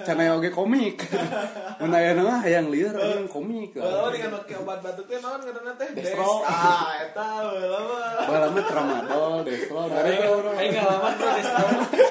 cenah 0.01 0.33
oge 0.33 0.49
komik 0.49 0.97
mun 1.79 1.93
aya 1.93 2.11
mah 2.17 2.41
hayang 2.41 2.67
lieur 2.67 2.91
hayang 2.91 3.29
komik 3.29 3.71
Oh, 3.77 4.09
dengan 4.09 4.35
pakai 4.35 4.57
obat 4.57 4.81
batuk 4.81 5.05
teh 5.05 5.21
naon 5.21 5.39
ngaranna 5.39 5.77
teh? 5.77 5.93
Destro. 5.93 6.41
Des. 6.41 6.49
Ah, 6.49 6.89
eta 6.99 7.25
heula 7.45 7.79
mah. 7.79 8.25
baheula 8.25 8.47
mah 8.49 8.63
tramadol 8.65 9.33
destro 9.45 9.79
Aing 9.87 10.73
ngalaman 10.73 11.13
bro 11.13 11.29
Destro 11.31 11.65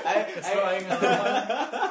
Aing 0.06 0.26
Destro 0.30 0.62
aing 0.64 0.84
ngalaman 0.86 1.81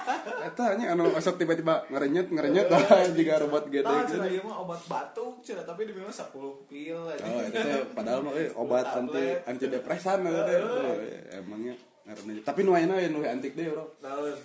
eta 0.52 0.76
nya 0.76 0.92
anu 0.92 1.08
esok 1.16 1.40
tiba-tiba 1.40 1.88
ngarenyet 1.88 2.28
ngarenyet 2.28 2.68
jika 3.18 3.40
robot 3.40 3.72
gede 3.72 3.88
Tahu 3.88 4.04
gitu 4.04 4.28
ieu 4.28 4.44
mah 4.44 4.58
obat 4.68 4.82
batuk 4.92 5.40
cenah 5.40 5.64
tapi 5.64 5.88
di 5.88 5.96
mana 5.96 6.12
10 6.12 6.28
pil 6.68 7.00
aja. 7.08 7.24
Oh, 7.24 7.42
itu 7.48 7.56
teh 7.56 7.82
padahal 7.96 8.20
mah 8.20 8.34
eh, 8.36 8.52
obat 8.54 8.86
anti 8.92 9.26
antidepresan 9.48 10.28
eta 10.28 10.42
teh. 10.44 10.58
Oh, 10.60 10.96
eh, 11.00 11.40
Emangnya 11.40 11.74
ngaranna. 12.04 12.32
Tapi 12.44 12.60
nu 12.68 12.72
ayeuna 12.76 12.96
nu 13.08 13.20
antik 13.24 13.54
deh, 13.56 13.72
Bro. 13.72 13.86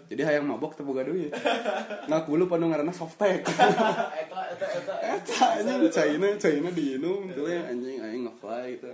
Jadi 0.06 0.22
hayang 0.22 0.46
mabok 0.46 0.78
teu 0.78 0.86
boga 0.86 1.02
duit. 1.02 1.32
Ngaku 2.08 2.30
lu 2.38 2.44
panu 2.46 2.70
ngaranna 2.70 2.94
softtek. 2.94 3.42
Eta 4.22 4.40
eta 4.54 4.66
eta. 4.78 4.94
Eta 5.02 5.46
anjing 5.58 5.90
China 5.90 6.28
China 6.38 6.68
diinum 6.70 7.32
tuh 7.34 7.50
ya 7.50 7.66
anjing 7.66 7.98
aing 7.98 8.22
ngefly 8.28 8.78
gitu. 8.78 8.88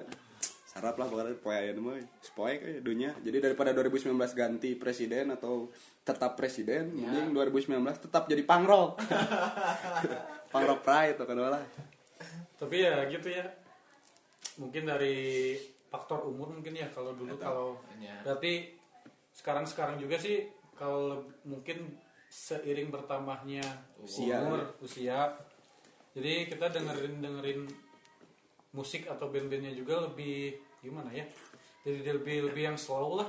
Sarap 0.72 0.96
lah 0.96 1.04
pokoknya 1.04 1.36
poe 1.36 1.52
ayeuna 1.52 1.80
mah. 1.82 2.00
Spoek 2.18 2.60
eh 2.60 2.80
dunia. 2.80 3.12
Jadi 3.20 3.38
daripada 3.38 3.70
2019 3.70 4.08
ganti 4.32 4.72
presiden 4.72 5.28
atau 5.30 5.68
tetap 6.00 6.32
presiden, 6.32 6.88
mending 6.90 7.30
2019 7.30 7.76
tetap 8.00 8.24
jadi 8.24 8.40
pangrok. 8.42 8.96
pangrok 10.52 10.80
pride 10.80 11.16
tuh 11.16 11.24
kan 11.24 11.36
lah. 11.38 11.64
tapi 12.54 12.78
ya 12.78 13.02
gitu 13.08 13.26
ya 13.26 13.42
mungkin 14.54 14.86
dari 14.86 15.58
faktor 15.88 16.22
umur 16.22 16.52
mungkin 16.52 16.70
ya 16.72 16.86
kalau 16.88 17.10
dulu 17.12 17.34
kalau 17.34 17.74
Ya. 17.98 18.14
berarti 18.22 18.70
sekarang 19.32 19.66
sekarang 19.66 19.98
juga 19.98 20.14
sih 20.14 20.46
kalau 20.72 21.18
mungkin 21.42 21.98
seiring 22.28 22.88
bertambahnya 22.88 23.64
Usia. 23.98 24.38
umur 24.40 24.62
usia 24.78 25.34
jadi 26.12 26.46
kita 26.46 26.70
dengerin 26.70 27.18
dengerin 27.18 27.60
musik 28.72 29.04
atau 29.04 29.28
band-bandnya 29.28 29.72
juga 29.72 30.00
lebih 30.02 30.52
gimana 30.80 31.08
ya 31.08 31.24
jadi 31.82 32.14
lebih 32.14 32.48
lebih 32.48 32.62
yang 32.66 32.78
slow 32.78 33.16
lah 33.16 33.28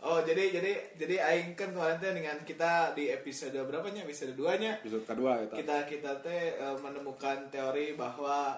Oh, 0.00 0.16
jadi 0.18 0.48
jadi 0.48 0.96
jadi 0.96 1.20
aing 1.20 1.52
kan 1.52 1.76
kemarin 1.76 2.00
teh 2.00 2.08
dengan 2.08 2.40
kita 2.40 2.96
di 2.96 3.12
episode 3.12 3.52
berapanya? 3.60 4.00
Episode 4.00 4.32
2-nya. 4.32 4.80
Episode 4.80 5.04
kedua 5.04 5.44
gitu. 5.44 5.60
kita 5.60 5.76
kita 5.84 6.10
teh 6.24 6.56
eh, 6.56 6.76
menemukan 6.80 7.36
teori 7.52 7.92
bahwa 7.92 8.56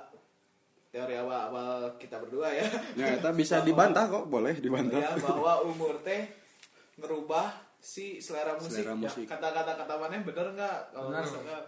teori 0.94 1.18
awal-awal 1.18 1.98
kita 1.98 2.22
berdua 2.22 2.46
ya 2.46 2.62
Ya, 2.94 3.06
kita 3.18 3.34
bisa 3.34 3.58
dibantah 3.58 4.06
kok, 4.06 4.30
boleh 4.30 4.54
dibantah. 4.54 5.02
ya 5.02 5.18
bahwa 5.18 5.66
umur 5.66 5.98
teh 6.06 6.30
ngerubah 6.94 7.50
si 7.74 8.22
selera 8.22 8.54
musik, 8.54 8.86
Selera 8.86 8.94
Ya, 8.94 9.02
musik. 9.02 9.26
kata-kata 9.26 9.74
kata 9.74 9.94
mana 9.98 10.22
bener 10.22 10.46
nggak 10.54 10.78
kalau 10.94 11.10
misalnya 11.10 11.58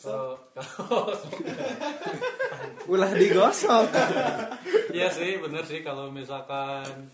Kalau 0.00 0.40
kalau 0.56 1.12
Ulah 2.92 3.12
digosok. 3.12 3.92
Iya 4.96 5.12
sih, 5.12 5.36
bener 5.36 5.62
sih 5.68 5.84
kalau 5.84 6.08
misalkan 6.08 7.12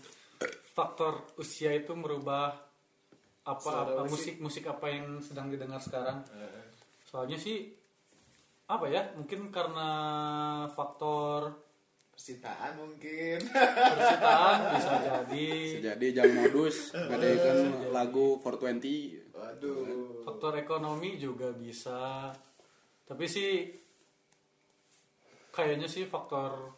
faktor 0.71 1.27
usia 1.35 1.75
itu 1.75 1.91
merubah 1.93 2.55
apa 3.43 3.71
apa 3.83 4.01
musik. 4.07 4.39
musik 4.39 4.63
apa 4.71 4.87
yang 4.87 5.19
sedang 5.19 5.51
didengar 5.51 5.83
sekarang. 5.83 6.23
Soalnya 7.03 7.35
sih 7.35 7.75
apa 8.71 8.87
ya? 8.87 9.11
Mungkin 9.19 9.51
karena 9.51 9.89
faktor 10.71 11.67
percintaan 12.17 12.81
mungkin 12.81 13.37
percintaan 13.53 14.57
bisa 14.73 14.93
jadi, 15.05 15.49
Jadi 15.93 16.07
jam 16.17 16.29
modus 16.33 16.89
ngadakan 16.97 17.93
lagu 17.93 18.41
420. 18.41 19.37
waduh 19.37 20.25
faktor 20.25 20.57
ekonomi 20.57 21.21
juga 21.21 21.53
bisa. 21.53 22.33
Tapi 23.07 23.25
sih 23.25 23.71
kayaknya 25.55 25.87
sih 25.89 26.05
faktor 26.05 26.76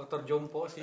faktor 0.00 0.24
jompo 0.24 0.64
sih. 0.64 0.80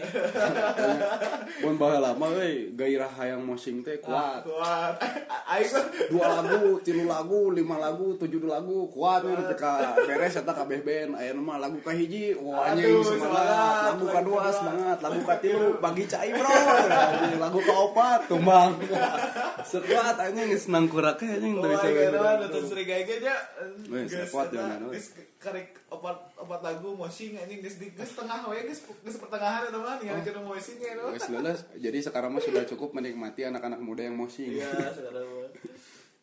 Mun 1.66 1.74
baheula 1.82 2.14
lama 2.14 2.38
euy, 2.38 2.70
gairah 2.78 3.10
hayang 3.18 3.42
mosing 3.42 3.82
teh 3.82 3.98
kuat. 3.98 4.46
kuat 4.46 5.02
aing 5.50 5.74
Dua 6.14 6.38
lagu, 6.38 6.78
tilu 6.86 7.10
lagu, 7.10 7.50
lima 7.50 7.82
lagu, 7.82 8.14
tujuh 8.22 8.46
lagu, 8.46 8.86
kuat 8.94 9.26
we 9.26 9.34
nepi 9.34 9.58
ka 9.58 9.98
beres 10.06 10.38
eta 10.38 10.54
kabeh 10.54 10.86
band. 10.86 11.18
Aya 11.18 11.34
mah 11.34 11.58
lagu 11.58 11.82
ka 11.82 11.98
hiji, 11.98 12.38
wah 12.38 12.70
anjing 12.70 13.02
semangat. 13.02 13.98
Lagu 13.98 14.06
kadua 14.06 14.46
semangat, 14.54 14.98
lagu 15.02 15.20
katilu 15.26 15.82
bagi 15.82 16.06
cai 16.06 16.30
bro. 16.30 16.54
Lagu 17.42 17.60
kaopat 17.66 18.20
tumbang. 18.30 18.78
Sekuat 19.72 20.22
anjing 20.22 20.54
geus 20.54 20.70
nang 20.70 20.86
kurak 20.86 21.18
anjing 21.26 21.58
teu 21.58 21.74
bisa. 21.74 21.90
mah 22.14 22.34
nonton 22.46 22.64
nya 22.70 23.36
Wes, 23.90 24.14
geus 24.14 24.30
kuat 24.30 24.54
Nano. 24.54 24.94
geus 24.94 25.18
karek 25.42 25.80
opat 25.90 26.27
opat 26.38 26.62
lagu 26.62 26.94
mosing 26.94 27.34
anjing 27.34 27.60
geus 27.66 27.82
geus 27.82 28.14
tengah 28.14 28.46
we 28.46 28.62
geus 28.70 28.86
geus 28.86 29.18
pertengahan 29.18 29.68
eta 29.68 29.78
mah 29.82 29.98
tinggal 29.98 30.22
kena 30.22 30.42
mosing 30.46 30.78
ya 30.78 30.94
no. 30.94 31.10
Wes 31.10 31.28
lulus. 31.34 31.60
Jadi 31.74 31.98
sekarang 32.06 32.30
mah 32.30 32.44
sudah 32.46 32.64
cukup 32.70 32.94
menikmati 32.94 33.50
anak-anak 33.50 33.82
muda 33.82 34.06
yang 34.06 34.16
mosing. 34.16 34.54
Iya, 34.54 34.70
sekarang 34.94 35.26
mah. 35.26 35.50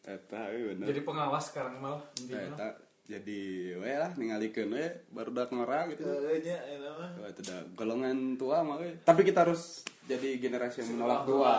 Eta 0.07 0.43
bener. 0.55 0.87
Jadi 0.87 1.01
pengawas 1.03 1.45
sekarang 1.51 1.75
malah 1.83 2.03
intinya. 2.23 2.55
Eta 2.55 2.69
jadi 3.05 3.43
we 3.77 3.93
lah 3.93 4.13
ningalikeun 4.17 4.71
we 4.71 4.87
baru 5.11 5.31
dak 5.35 5.51
ngora 5.51 5.91
gitu. 5.91 6.07
Heeh 6.07 6.39
nya 6.47 6.57
eta 6.63 6.91
mah. 6.95 7.11
Dah 7.35 7.61
golongan 7.75 8.39
tua 8.39 8.63
mah 8.63 8.79
we. 8.79 8.95
Tapi 9.03 9.27
kita 9.27 9.43
harus 9.43 9.83
jadi 10.07 10.39
generasi 10.39 10.87
yang 10.87 10.95
menolak 10.95 11.27
tua 11.27 11.57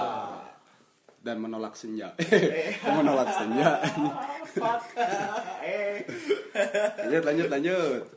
dan 1.26 1.42
menolak 1.42 1.76
senja. 1.76 2.16
menolak 2.98 3.30
senja. 3.36 3.70
eh. 5.66 6.06
lanjut 7.04 7.24
lanjut 7.26 7.48
lanjut. 7.52 8.15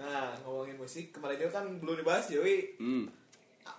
Nah, 0.00 0.32
ngomongin 0.40 0.80
musik 0.80 1.12
kemarin 1.12 1.36
itu 1.36 1.52
kan 1.52 1.64
belum 1.76 2.00
dibahas 2.00 2.32
Yoi. 2.32 2.80
Hmm. 2.80 3.04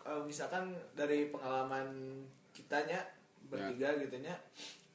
Eh, 0.05 0.21
misalkan 0.23 0.71
dari 0.93 1.33
pengalaman 1.33 2.21
kitanya 2.53 3.01
bertiga 3.49 3.91
gitu 3.99 4.21
nya 4.23 4.37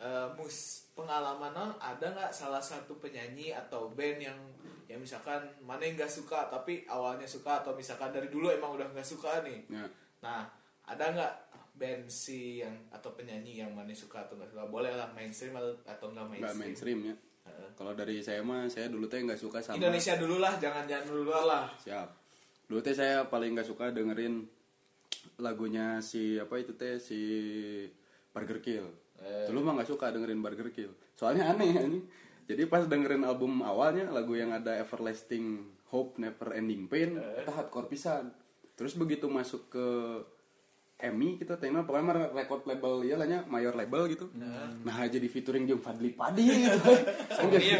eh, 0.01 0.27
mus 0.39 0.89
pengalaman 0.97 1.53
non 1.53 1.73
ada 1.77 2.09
nggak 2.09 2.33
salah 2.33 2.63
satu 2.63 2.97
penyanyi 2.97 3.53
atau 3.53 3.93
band 3.93 4.23
yang 4.23 4.39
yang 4.87 4.97
misalkan 5.03 5.45
mana 5.61 5.85
yang 5.85 5.99
nggak 5.99 6.09
suka 6.09 6.49
tapi 6.49 6.87
awalnya 6.89 7.29
suka 7.29 7.61
atau 7.61 7.77
misalkan 7.77 8.15
dari 8.15 8.33
dulu 8.33 8.49
emang 8.49 8.79
udah 8.79 8.89
nggak 8.97 9.05
suka 9.05 9.45
nih 9.45 9.61
Ya. 9.69 9.85
nah 10.25 10.49
ada 10.89 11.05
nggak 11.13 11.35
band 11.77 12.09
si 12.09 12.65
yang 12.65 12.73
atau 12.89 13.13
penyanyi 13.13 13.61
yang 13.61 13.69
mana 13.77 13.93
suka 13.93 14.25
atau 14.25 14.41
nggak 14.41 14.49
suka 14.57 14.65
boleh 14.73 14.97
lah 14.97 15.13
mainstream 15.13 15.53
atau 15.53 15.77
atau 15.85 16.07
nggak 16.17 16.27
mainstream, 16.33 16.49
Enggak 16.49 16.61
mainstream 16.65 16.99
ya. 17.05 17.15
Kalau 17.77 17.93
dari 17.93 18.25
saya 18.25 18.41
mah 18.41 18.65
saya 18.73 18.89
dulu 18.89 19.05
teh 19.05 19.21
nggak 19.21 19.37
suka 19.37 19.61
sama 19.61 19.77
Indonesia 19.77 20.17
dulu 20.17 20.41
lah 20.41 20.57
jangan 20.57 20.89
jangan 20.89 21.07
dulu 21.13 21.29
lah 21.29 21.69
Siap. 21.85 22.09
Dulu 22.67 22.81
teh 22.81 22.97
saya 22.97 23.29
paling 23.29 23.53
nggak 23.53 23.69
suka 23.69 23.93
dengerin 23.93 24.49
lagunya 25.37 26.01
si 26.01 26.41
apa 26.41 26.57
itu 26.57 26.73
teh 26.73 26.97
si 26.97 27.21
Burger 28.33 28.65
Kill. 28.65 28.87
Eh. 29.21 29.45
Dulu 29.49 29.61
mah 29.61 29.77
nggak 29.77 29.91
suka 29.93 30.09
dengerin 30.09 30.41
Burger 30.41 30.73
Kill. 30.73 30.93
Soalnya 31.17 31.53
aneh 31.53 31.73
ini. 31.73 32.01
Jadi 32.47 32.63
pas 32.71 32.87
dengerin 32.87 33.27
album 33.27 33.61
awalnya 33.61 34.07
lagu 34.09 34.39
yang 34.39 34.55
ada 34.55 34.79
Everlasting 34.79 35.67
Hope 35.91 36.19
Never 36.23 36.55
Ending 36.55 36.87
Pain, 36.87 37.19
itu 37.19 37.51
hardcore 37.51 37.91
pisan. 37.91 38.31
Terus 38.79 38.95
begitu 38.95 39.27
masuk 39.27 39.67
ke 39.67 39.87
EMI 40.97 41.37
kita 41.37 41.61
tema 41.61 41.85
pokoknya 41.85 42.33
record 42.33 42.65
label 42.65 43.05
ya 43.05 43.21
lahnya 43.21 43.45
mayor 43.53 43.77
label 43.77 44.09
gitu. 44.09 44.33
Nah, 44.33 45.05
jadi 45.05 45.29
featuring 45.29 45.69
jeung 45.69 45.85
Fadli 45.85 46.17
Padi 46.17 46.49
gitu. 46.65 46.93
Kan 47.29 47.53
jadi-. 47.53 47.77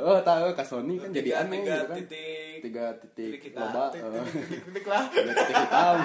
Oh, 0.00 0.16
tahu 0.24 0.56
ka 0.56 0.64
Sony 0.64 0.96
kan 0.96 1.12
jadi 1.12 1.44
aneh 1.44 1.60
tiga 1.60 1.76
gitu 1.76 1.84
kan. 1.84 1.96
titik 2.00 2.58
Tiga 2.64 2.84
titik 2.96 3.52
loba. 3.52 3.92
titik, 3.92 4.00
eh. 4.08 4.24
titik, 4.64 4.86
lah 4.88 5.04
Tiga 5.12 5.32
titik 5.36 5.56
hitam. 5.60 5.96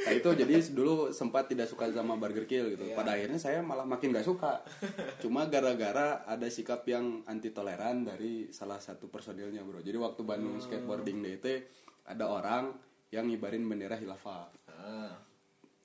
Nah 0.00 0.12
itu 0.12 0.28
jadi 0.32 0.54
dulu 0.72 1.12
sempat 1.12 1.48
tidak 1.48 1.68
suka 1.68 1.88
sama 1.88 2.20
Burger 2.20 2.44
Kill 2.44 2.76
gitu. 2.76 2.84
Iya. 2.88 2.96
Pada 2.96 3.16
akhirnya 3.16 3.40
saya 3.40 3.64
malah 3.64 3.88
makin 3.88 4.12
gak 4.12 4.28
suka. 4.28 4.60
Cuma 5.24 5.48
gara-gara 5.48 6.20
ada 6.24 6.48
sikap 6.52 6.84
yang 6.84 7.24
anti 7.24 7.48
toleran 7.48 8.04
dari 8.04 8.52
salah 8.52 8.76
satu 8.76 9.08
personilnya 9.08 9.64
bro. 9.64 9.80
Jadi 9.80 9.96
waktu 9.96 10.20
Bandung 10.20 10.60
Hmm. 10.60 10.64
skateboarding 10.64 11.24
itu 11.24 11.64
ada 12.04 12.28
orang 12.28 12.76
yang 13.08 13.24
ngibarin 13.24 13.64
bendera 13.64 13.96
hilafah. 13.96 14.52
Ah. 14.68 15.29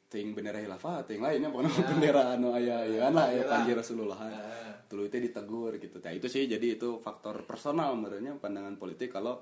Ting 0.05 0.31
bendera 0.31 0.61
hilafah, 0.61 1.01
ting 1.03 1.17
lainnya 1.19 1.49
pokoknya 1.49 1.71
bendera 1.91 2.23
anu 2.37 2.53
aya 2.53 2.85
ya 2.85 3.09
lah 3.09 3.27
ya 3.33 3.41
Iya. 3.41 3.49
panji 3.49 3.71
Rasulullah. 3.73 4.19
Ah. 4.21 4.77
Tulu 4.85 5.09
itu 5.09 5.17
ditegur 5.17 5.73
gitu. 5.81 5.97
Nah 5.97 6.13
itu 6.13 6.29
sih 6.29 6.45
jadi 6.45 6.77
itu 6.77 7.01
faktor 7.01 7.41
personal 7.43 7.97
menurutnya 7.97 8.37
pandangan 8.37 8.77
politik 8.77 9.09
kalau 9.09 9.41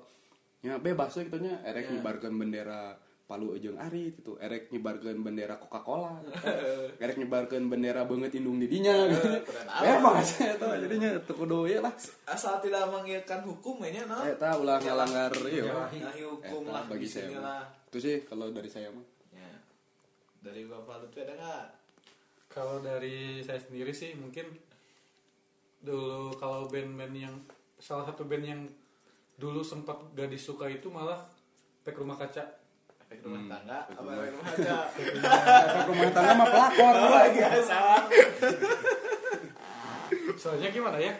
ya 0.64 0.80
bebas 0.80 1.12
we 1.20 1.28
gitu 1.28 1.36
nya 1.36 1.60
erek 1.62 1.92
nyebarkeun 1.92 2.32
bendera 2.34 2.96
Palu 3.24 3.56
Ujung 3.56 3.80
Ari 3.80 4.12
gitu, 4.12 4.36
erek 4.36 4.68
nyebarkeun 4.68 5.24
bendera 5.24 5.56
Coca-Cola, 5.56 6.20
gitu. 6.28 6.44
erek 7.04 7.16
nyebarkeun 7.16 7.72
bendera 7.72 8.04
banget 8.04 8.36
indung 8.36 8.60
di 8.60 8.68
dinya 8.68 8.92
gitu. 9.08 9.40
Bebas 9.80 10.28
eta 10.44 10.76
jadinya 10.76 11.08
teu 11.24 11.32
kudu 11.32 11.64
ieu 11.64 11.80
lah. 11.80 11.92
asal 12.28 12.60
tidak 12.60 12.84
mengiakan 12.88 13.40
hukum 13.48 13.80
ya 13.80 14.04
no 14.04 14.20
Eta 14.24 14.60
ulah 14.60 14.76
ngalanggar 14.76 15.32
ieu. 15.48 15.64
Nahi 15.68 16.20
hukum 16.20 16.68
Eta 16.68 16.72
lah 16.72 16.82
bagi 16.84 17.04
di 17.04 17.08
saya. 17.08 17.40
lah. 17.40 17.64
Itu 17.88 17.96
sih 17.96 18.16
kalau 18.28 18.52
dari 18.52 18.68
saya 18.68 18.92
mah. 18.92 19.04
Dari 20.44 20.62
Bapak 20.64 21.00
Lutfi 21.00 21.20
ada 21.20 21.34
nggak? 21.34 21.64
Kalau 22.46 22.78
dari 22.78 23.40
saya 23.40 23.58
sendiri 23.58 23.90
sih 23.90 24.12
mungkin 24.14 24.46
dulu 25.80 26.32
kalau 26.34 26.68
band-band 26.68 27.14
yang 27.14 27.34
salah 27.76 28.04
satu 28.04 28.24
band 28.24 28.44
yang 28.44 28.60
dulu 29.34 29.60
sempat 29.60 29.98
gak 30.12 30.28
disuka 30.28 30.68
itu 30.68 30.86
malah 30.86 31.18
Pek 31.82 31.96
Rumah 31.96 32.14
Kaca. 32.14 32.44
Efek 33.04 33.20
rumah 33.22 33.44
tangga, 33.46 33.78
apa 33.84 34.00
rumah- 34.00 34.16
efek 34.16 34.32
rumah 34.32 34.48
kaca? 34.50 34.76
Efek 35.68 35.84
rumah 35.86 36.08
tangga 36.10 36.32
mah 36.34 36.48
pelakor 36.48 36.94
lagi. 37.12 37.38
salah. 37.62 38.00
Soalnya 40.40 40.68
gimana 40.70 40.98
ya? 40.98 41.12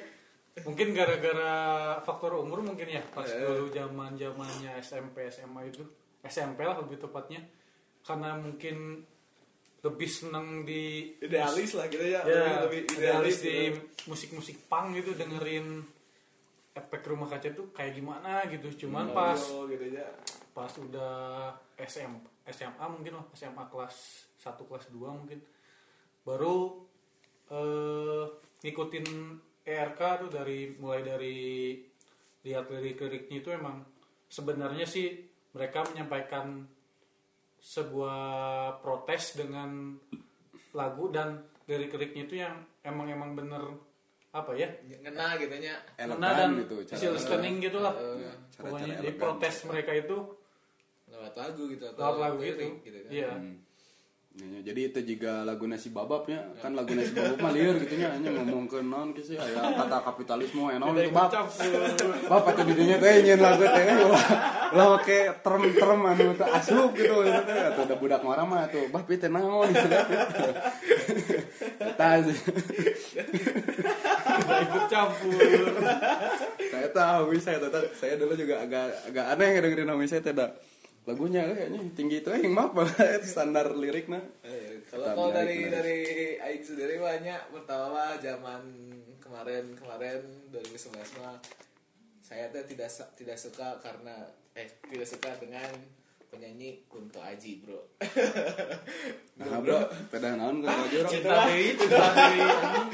Mungkin 0.64 0.90
gara-gara 0.90 1.54
faktor 2.00 2.34
umur 2.36 2.62
mungkin 2.62 2.88
ya 2.88 3.02
pas 3.10 3.26
Eh. 3.26 3.36
dulu 3.36 3.68
zaman 3.68 4.14
zamannya 4.14 4.74
SMP 4.78 5.28
SMA 5.28 5.66
itu 5.66 5.84
SMP 6.22 6.62
lah 6.62 6.78
lebih 6.78 6.96
tepatnya 6.96 7.42
karena 8.00 8.32
mungkin 8.34 9.04
lebih 9.84 10.08
senang 10.08 10.64
di 10.64 11.12
Idealis 11.20 11.76
lah 11.76 11.86
gitu 11.92 12.00
ya. 12.02 12.24
ya 12.24 12.64
lebih 12.64 12.88
idealis 12.88 13.44
di 13.44 13.68
gitu. 13.68 14.08
musik-musik 14.08 14.64
punk 14.64 14.96
gitu 14.96 15.12
dengerin 15.12 15.84
efek 16.74 17.04
rumah 17.06 17.28
kaca 17.28 17.52
tuh 17.52 17.68
kayak 17.70 17.92
gimana 17.94 18.48
gitu 18.48 18.88
cuman 18.88 19.12
pas 19.12 19.36
Oh, 19.52 19.68
gitu 19.68 19.92
ya. 19.92 20.08
pas 20.56 20.72
udah 20.80 21.52
SM 21.76 22.12
SMA 22.48 22.84
mungkin 22.88 23.20
lah 23.20 23.24
SMA 23.36 23.64
kelas 23.68 23.96
1 24.40 24.56
kelas 24.64 24.84
2 24.90 24.98
mungkin 25.20 25.38
baru 26.24 26.80
eh 27.52 28.24
ngikutin 28.64 29.06
ERK 29.64 30.00
tuh 30.24 30.30
dari 30.32 30.72
mulai 30.80 31.04
dari 31.04 31.38
lihat 32.44 32.68
lirik-liriknya 32.68 33.40
itu 33.40 33.52
emang 33.52 33.84
sebenarnya 34.28 34.88
sih 34.88 35.12
mereka 35.52 35.84
menyampaikan 35.88 36.64
sebuah 37.64 38.20
protes 38.78 39.34
dengan 39.34 39.96
lagu 40.70 41.08
dan 41.08 41.40
lirik-liriknya 41.64 42.22
itu 42.22 42.36
yang 42.36 42.54
emang 42.82 43.08
emang 43.08 43.32
bener 43.32 43.62
apa 44.30 44.52
ya 44.52 44.68
Ngena 44.84 45.40
gitu 45.40 45.56
nya. 45.56 45.80
Elegan 45.96 46.20
dan 46.20 46.50
gitu, 46.60 46.76
cara- 46.84 47.14
listening 47.14 47.56
gitu 47.58 47.78
lah 47.78 47.94
Ya, 47.94 48.34
cara-cara 48.52 48.60
pokoknya 48.60 48.86
jadi 48.92 49.00
elegan. 49.08 49.18
protes 49.18 49.54
mereka 49.64 49.92
itu 49.94 50.16
Lewat 51.06 51.34
lagu 51.34 51.62
gitu 51.66 51.84
atau 51.86 52.00
lewat 52.02 52.18
lagu 52.20 52.38
gitu, 52.42 52.64
gitu 52.82 52.98
kan. 53.00 53.10
iya 53.10 53.30
Hmm. 53.32 53.56
Ya, 54.34 54.66
jadi 54.66 54.90
itu 54.90 55.14
juga 55.14 55.46
lagu 55.46 55.62
nasi 55.70 55.94
bababnya 55.94 56.42
kan 56.58 56.74
lagu 56.74 56.90
nasi 56.90 57.14
babab 57.14 57.38
mah 57.38 57.54
liar 57.54 57.78
gitu 57.78 57.94
nya 58.02 58.18
hanya 58.18 58.34
ngomong 58.34 58.66
ke 58.66 58.82
non 58.82 59.14
gitu 59.14 59.38
ya. 59.38 59.46
Kata 59.46 60.02
kapitalisme 60.02 60.74
enon 60.74 60.90
itu 60.98 61.14
bab. 61.14 61.30
bab 62.26 62.42
atau 62.42 62.66
didinya 62.66 62.98
teh 62.98 63.22
nyen 63.22 63.38
lagu 63.38 63.62
teh. 63.62 63.84
Lah 64.74 64.98
oke 64.98 65.38
term 65.38 65.62
term 65.78 66.00
anu 66.10 66.34
teh 66.34 66.50
asup 66.50 66.90
gitu 66.98 67.22
teh. 67.22 67.58
Atau 67.62 67.86
ada 67.86 67.94
budak 67.94 68.26
orang 68.26 68.46
mah 68.50 68.66
tuh 68.74 68.90
bab 68.90 69.06
itu 69.06 69.30
naon? 69.30 69.70
Gitu. 69.70 69.98
Eta 71.78 72.08
sih. 72.26 72.38
ikut 74.66 74.84
campur. 74.90 75.38
Saya 76.74 76.88
tahu 76.90 77.38
saya 77.38 77.58
tahu 77.62 77.86
saya 77.94 78.14
dulu 78.18 78.34
juga 78.34 78.66
agak 78.66 79.14
agak 79.14 79.24
aneh 79.38 79.62
dengerin 79.62 79.86
nama 79.86 80.02
saya 80.10 80.26
tidak 80.26 80.58
lagunya 81.04 81.44
kayaknya 81.44 81.80
tinggi 81.92 82.16
itu 82.18 82.28
yang 82.32 82.52
maaf 82.52 82.72
banget 82.72 83.20
standar 83.28 83.72
lirik 83.72 84.08
nah 84.08 84.24
Eh, 84.40 84.80
kalau 84.88 85.04
Kita 85.04 85.12
kalau 85.12 85.28
menarik, 85.28 85.68
dari 85.68 85.68
dari 85.68 85.98
Aing 86.40 86.64
sendiri 86.64 86.96
banyak 86.96 87.40
pertama 87.50 88.16
zaman 88.18 88.62
kemarin 89.18 89.64
kemarin 89.74 90.20
2011 90.48 91.20
mah 91.20 91.36
saya 92.18 92.48
tuh 92.48 92.64
tidak 92.64 92.88
tidak 93.12 93.36
suka 93.36 93.76
karena 93.78 94.16
eh 94.52 94.64
tidak 94.82 95.04
suka 95.04 95.28
dengan 95.36 95.68
penyanyi 96.26 96.82
Kunto 96.86 97.20
Aji 97.20 97.60
bro. 97.60 97.78
Nah 99.36 99.58
bro 99.58 99.76
pedah 100.08 100.34
naon 100.34 100.58
gue 100.58 100.70
aja 100.70 100.98
bro? 101.00 101.10
Cinta 101.10 101.34
deui 101.44 101.74
cinta 101.74 102.06
deui 102.16 102.40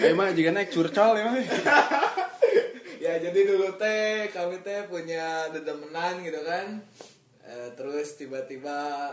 eh 0.00 0.12
mah 0.12 0.32
juga 0.32 0.50
naik 0.50 0.68
curcol 0.68 1.12
ya 1.14 1.24
mah 1.26 1.36
ya 3.04 3.12
jadi 3.18 3.40
dulu 3.44 3.76
teh 3.76 4.28
kami 4.28 4.56
teh 4.60 4.84
punya 4.84 5.48
dedemenan 5.48 6.20
gitu 6.20 6.40
kan 6.42 6.80
Eh, 7.50 7.70
terus 7.74 8.14
tiba-tiba 8.14 9.10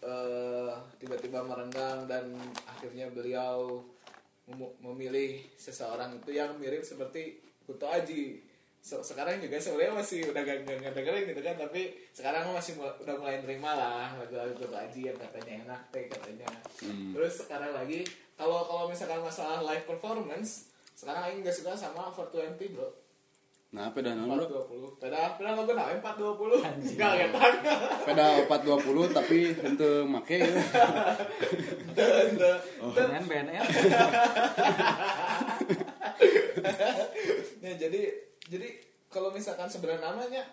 eh, 0.00 0.72
tiba-tiba 0.96 1.44
merenggang 1.44 2.08
dan 2.08 2.32
akhirnya 2.64 3.12
beliau 3.12 3.84
memilih 4.80 5.40
seseorang 5.56 6.20
itu 6.20 6.36
yang 6.36 6.56
mirip 6.56 6.80
seperti 6.80 7.40
Kunto 7.64 7.88
Aji. 7.88 8.40
Se- 8.84 9.00
sekarang 9.00 9.40
juga 9.40 9.56
sebenarnya 9.56 9.96
masih 9.96 10.28
udah 10.28 10.44
gak, 10.44 10.68
gak, 10.68 10.92
dengerin 10.92 11.24
gitu 11.32 11.40
kan 11.40 11.56
tapi 11.56 11.96
sekarang 12.12 12.52
masih 12.52 12.76
udah 12.76 13.16
mulai 13.16 13.40
nerima 13.40 13.72
lah 13.72 14.12
lagu-lagu 14.16 14.52
Kunto 14.56 14.76
Aji 14.76 15.08
yang 15.08 15.16
katanya 15.16 15.52
enak 15.64 15.80
teh 15.88 16.04
katanya. 16.08 16.48
Terus 17.12 17.44
sekarang 17.44 17.72
lagi 17.72 18.04
kalau 18.36 18.64
kalau 18.64 18.88
misalkan 18.88 19.20
masalah 19.20 19.64
live 19.64 19.84
performance 19.84 20.68
sekarang 20.92 21.24
Aing 21.24 21.40
gak 21.40 21.56
suka 21.56 21.72
sama 21.76 22.12
420 22.12 22.76
bro 22.76 22.88
nah 23.74 23.90
pedah 23.90 24.14
naon 24.14 24.38
bro 24.38 24.46
420 24.46 25.02
Peda 25.02 25.34
peda 25.34 25.50
lagu 25.58 25.74
naon 25.74 25.98
420 25.98 26.94
Enggak 26.94 27.12
pedah 28.06 28.46
420 28.46 29.10
tapi 29.10 29.38
hente 29.50 29.90
make. 30.06 30.38
Ya. 30.38 30.46
BNN 32.86 33.24
BNN 33.26 33.64
Ya 37.58 37.72
jadi 37.74 38.02
jadi 38.46 38.68
kalau 39.10 39.34
misalkan 39.34 39.66
sebenarnya 39.66 40.06
namanya 40.06 40.46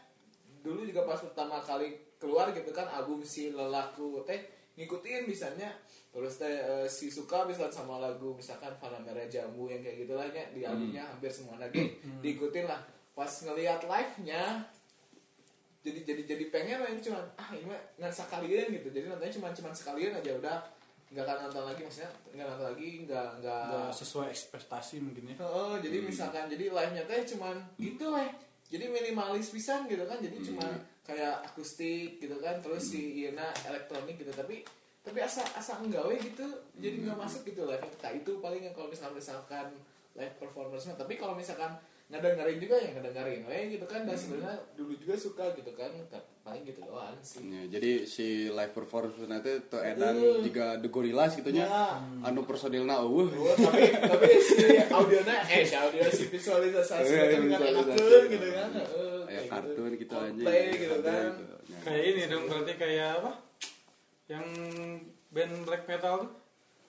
dulu 0.65 0.81
juga 0.81 1.05
pas 1.05 1.21
pertama 1.21 1.61
kali 1.61 1.93
keluar 2.17 2.49
gitu 2.53 2.73
kan 2.73 2.89
album 2.89 3.21
si 3.21 3.53
lelaku 3.53 4.21
teh 4.25 4.37
ngikutin 4.77 5.29
misalnya 5.29 5.69
terus 6.09 6.37
teh 6.41 6.49
eh, 6.49 6.87
si 6.89 7.09
suka 7.09 7.45
misalkan 7.45 7.73
sama 7.73 7.97
lagu 8.01 8.33
misalkan 8.33 8.73
Fana 8.77 8.97
Merah 9.01 9.25
Jambu 9.29 9.69
yang 9.69 9.81
kayak 9.85 10.05
gitu 10.05 10.13
lah 10.17 10.25
ya 10.29 10.45
di 10.53 10.61
albumnya 10.65 11.05
hampir 11.05 11.29
semua 11.29 11.57
lagi. 11.61 11.97
Diikutin 12.21 12.65
lah 12.65 12.81
pas 13.11 13.31
ngelihat 13.43 13.83
live 13.85 14.15
nya 14.23 14.43
jadi 15.81 15.99
jadi 16.05 16.21
jadi 16.29 16.45
pengen 16.53 16.77
main 16.85 17.01
cuman 17.01 17.25
ah 17.35 17.49
ini 17.51 17.65
mah 17.65 17.81
nggak 17.97 18.13
sekalian 18.13 18.69
gitu 18.69 18.87
jadi 18.93 19.05
nontonnya 19.09 19.33
cuma 19.33 19.49
cuma 19.49 19.69
sekalian 19.73 20.13
aja 20.13 20.31
udah 20.37 20.57
nggak 21.11 21.27
akan 21.27 21.37
nonton 21.51 21.63
lagi 21.67 21.81
maksudnya 21.83 22.11
nggak 22.31 22.47
nonton 22.47 22.67
lagi 22.71 22.89
nggak 23.03 23.29
nggak 23.43 23.91
sesuai 23.91 24.27
ekspektasi 24.31 25.03
mungkin 25.03 25.35
ya 25.35 25.43
Oh, 25.43 25.75
jadi 25.75 25.99
misalkan 25.99 26.47
jadi 26.47 26.71
live-nya 26.71 27.03
teh 27.03 27.35
cuman 27.35 27.59
gitu 27.75 28.07
lah. 28.07 28.31
Jadi 28.71 28.87
minimalis 28.87 29.51
pisan 29.51 29.83
gitu 29.91 30.07
kan. 30.07 30.23
Jadi 30.23 30.39
cuman 30.39 30.71
kayak 31.03 31.43
akustik 31.43 32.23
gitu 32.23 32.39
kan. 32.39 32.63
Terus 32.63 32.95
si 32.95 33.27
Iena 33.27 33.51
elektronik 33.67 34.15
gitu 34.15 34.31
tapi 34.31 34.63
tapi 35.03 35.19
asa 35.19 35.43
asa 35.51 35.83
enggak 35.83 36.07
we 36.07 36.15
gitu. 36.23 36.47
Jadi 36.79 37.03
nggak 37.03 37.19
masuk 37.19 37.43
gitu 37.43 37.67
live. 37.67 37.83
Nah, 37.83 38.11
itu 38.15 38.31
paling 38.39 38.63
kalau 38.71 38.87
misalkan 38.87 39.19
misalkan 39.19 39.67
live 40.15 40.35
performance. 40.39 40.87
Tapi 40.87 41.19
kalau 41.19 41.35
misalkan 41.35 41.75
ngedengerin 42.11 42.59
juga 42.59 42.75
ya 42.75 42.89
ngedengerin 42.91 43.41
we 43.43 43.57
gitu 43.71 43.85
kan. 43.85 44.03
Dan 44.03 44.13
sebenarnya 44.13 44.59
dulu 44.73 44.93
juga 44.93 45.15
suka 45.15 45.45
gitu 45.53 45.71
kan. 45.71 45.87
Paling 46.41 46.63
gitu 46.63 46.81
doang 46.81 47.15
sih. 47.17 47.39
Ya, 47.45 47.63
jadi 47.69 47.91
si 48.03 48.27
live 48.47 48.71
performance 48.71 49.15
nanti 49.23 49.47
tuh 49.63 49.79
edan 49.79 50.13
Uh. 50.13 50.41
juga 50.41 50.75
The 50.75 50.89
Gorillas 50.89 51.33
gitu 51.33 51.49
nya 51.49 51.63
Ya. 51.63 52.01
anu 52.21 52.43
personilna 52.43 52.99
eueuh 52.99 53.29
Oh, 53.31 53.55
tapi 53.55 53.81
tapi 53.93 54.27
si 54.37 54.57
audionya 54.83 55.37
eh 55.47 55.61
si 55.61 55.73
audio 55.73 56.01
si 56.05 56.27
visualisasi 56.27 57.07
Iya, 57.07 57.23
kan 57.29 57.41
kan 57.47 57.61
visualisasi. 57.61 58.27
gitu 58.27 58.47
kan. 58.49 58.69
Heeh, 58.71 58.87
kayak 59.21 59.21
kayak 59.23 59.45
kartun 59.47 59.91
gitu 59.95 60.13
aja 60.13 60.27
gitu 60.27 60.43
Coldplay 60.43 60.65
kan. 60.99 61.31
gitu. 61.31 61.55
Ya. 61.63 61.77
kayak 61.81 62.03
ini 62.03 62.21
dong 62.27 62.43
berarti 62.45 62.73
kayak 62.75 63.09
apa 63.15 63.31
yang 64.27 64.45
band 65.29 65.53
black 65.61 65.83
metal 65.85 66.13
tuh 66.19 66.31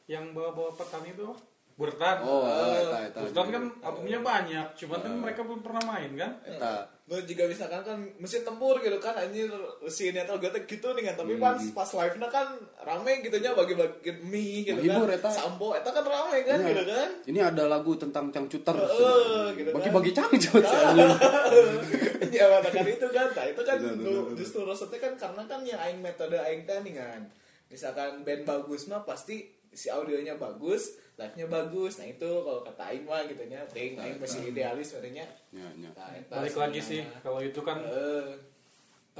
yang 0.07 0.25
bawa-bawa 0.31 0.73
petani 0.73 1.11
itu 1.11 1.23
apa 1.25 1.37
Burtan 1.73 2.17
oh 2.21 2.45
eta 2.47 2.99
eta 3.09 3.19
Burtan 3.21 3.47
kan 3.49 3.65
albumnya 3.81 4.21
banyak 4.21 4.67
cuman 4.77 4.99
kan 5.01 5.13
mereka 5.15 5.41
belum 5.41 5.61
pernah 5.61 5.83
main 5.83 6.11
kan? 6.15 6.33
Eta. 6.45 6.85
Lu 7.03 7.19
juga 7.19 7.45
misalkan 7.45 7.83
kan 7.83 7.99
mesin 8.17 8.41
tempur 8.41 8.79
gitu 8.79 8.95
kan 8.97 9.13
anjir 9.13 9.51
si 9.87 10.15
netral 10.15 10.39
gue 10.39 10.49
gitu 10.65 10.89
nih 10.93 11.11
kan 11.11 11.15
tapi 11.19 11.35
pas 11.37 11.59
pas 11.75 11.91
live 11.99 12.17
nya 12.17 12.29
kan 12.29 12.49
rame 12.79 13.13
gitu 13.21 13.37
nya 13.37 13.53
bagi-bagi 13.53 14.23
mie 14.23 14.63
gitu 14.63 14.79
Menghibur, 14.79 15.11
kan 15.11 15.19
eta. 15.19 15.31
sampo 15.31 15.69
eta 15.73 15.91
kan 15.91 16.05
rame 16.05 16.39
kan 16.43 16.59
Ya. 16.63 16.69
gitu 16.71 16.83
kan. 16.87 17.09
Ini 17.27 17.39
ada 17.43 17.65
lagu 17.67 17.93
tentang 17.97 18.31
cangcuter 18.31 18.73
Heeh, 18.73 19.45
gitu 19.59 19.69
kan. 19.69 19.77
bagi-bagi 19.81 20.13
cangcut 20.15 20.63
ya 22.33 22.47
kan 22.63 22.87
itu 22.87 23.09
kan 23.09 23.29
nah, 23.29 23.45
itu 23.45 23.63
kan 23.63 23.77
bener. 23.77 24.25
justru 24.33 24.65
resepnya 24.65 24.99
kan 25.01 25.13
karena 25.19 25.43
kan 25.45 25.61
yang 25.67 25.81
aing 25.81 26.01
metode 26.01 26.39
aing 26.39 26.65
teh 26.65 26.79
nih 26.81 26.95
kan. 26.97 27.21
Misalkan 27.69 28.21
band 28.23 28.45
bagus 28.45 28.87
mah 28.87 29.03
pasti 29.03 29.49
si 29.73 29.89
audionya 29.89 30.37
bagus 30.37 31.01
live 31.17 31.35
nya 31.37 31.47
bagus. 31.49 32.01
Nah 32.01 32.09
itu 32.09 32.29
kalau 32.29 32.61
kata 32.65 32.83
aing 32.93 33.05
mah 33.05 33.23
gitu 33.29 33.45
nya 33.49 33.61
ting 33.69 33.97
aing 33.97 34.17
masih 34.21 34.49
idealis 34.49 34.93
sebenarnya. 34.93 35.27
Ya 35.53 35.67
ya. 35.77 35.91
Nah, 35.93 36.09
balik 36.29 36.57
lagi 36.57 36.81
sih 36.81 37.01
kalau 37.21 37.41
itu 37.41 37.61
kan 37.61 37.85
Eh, 37.85 38.33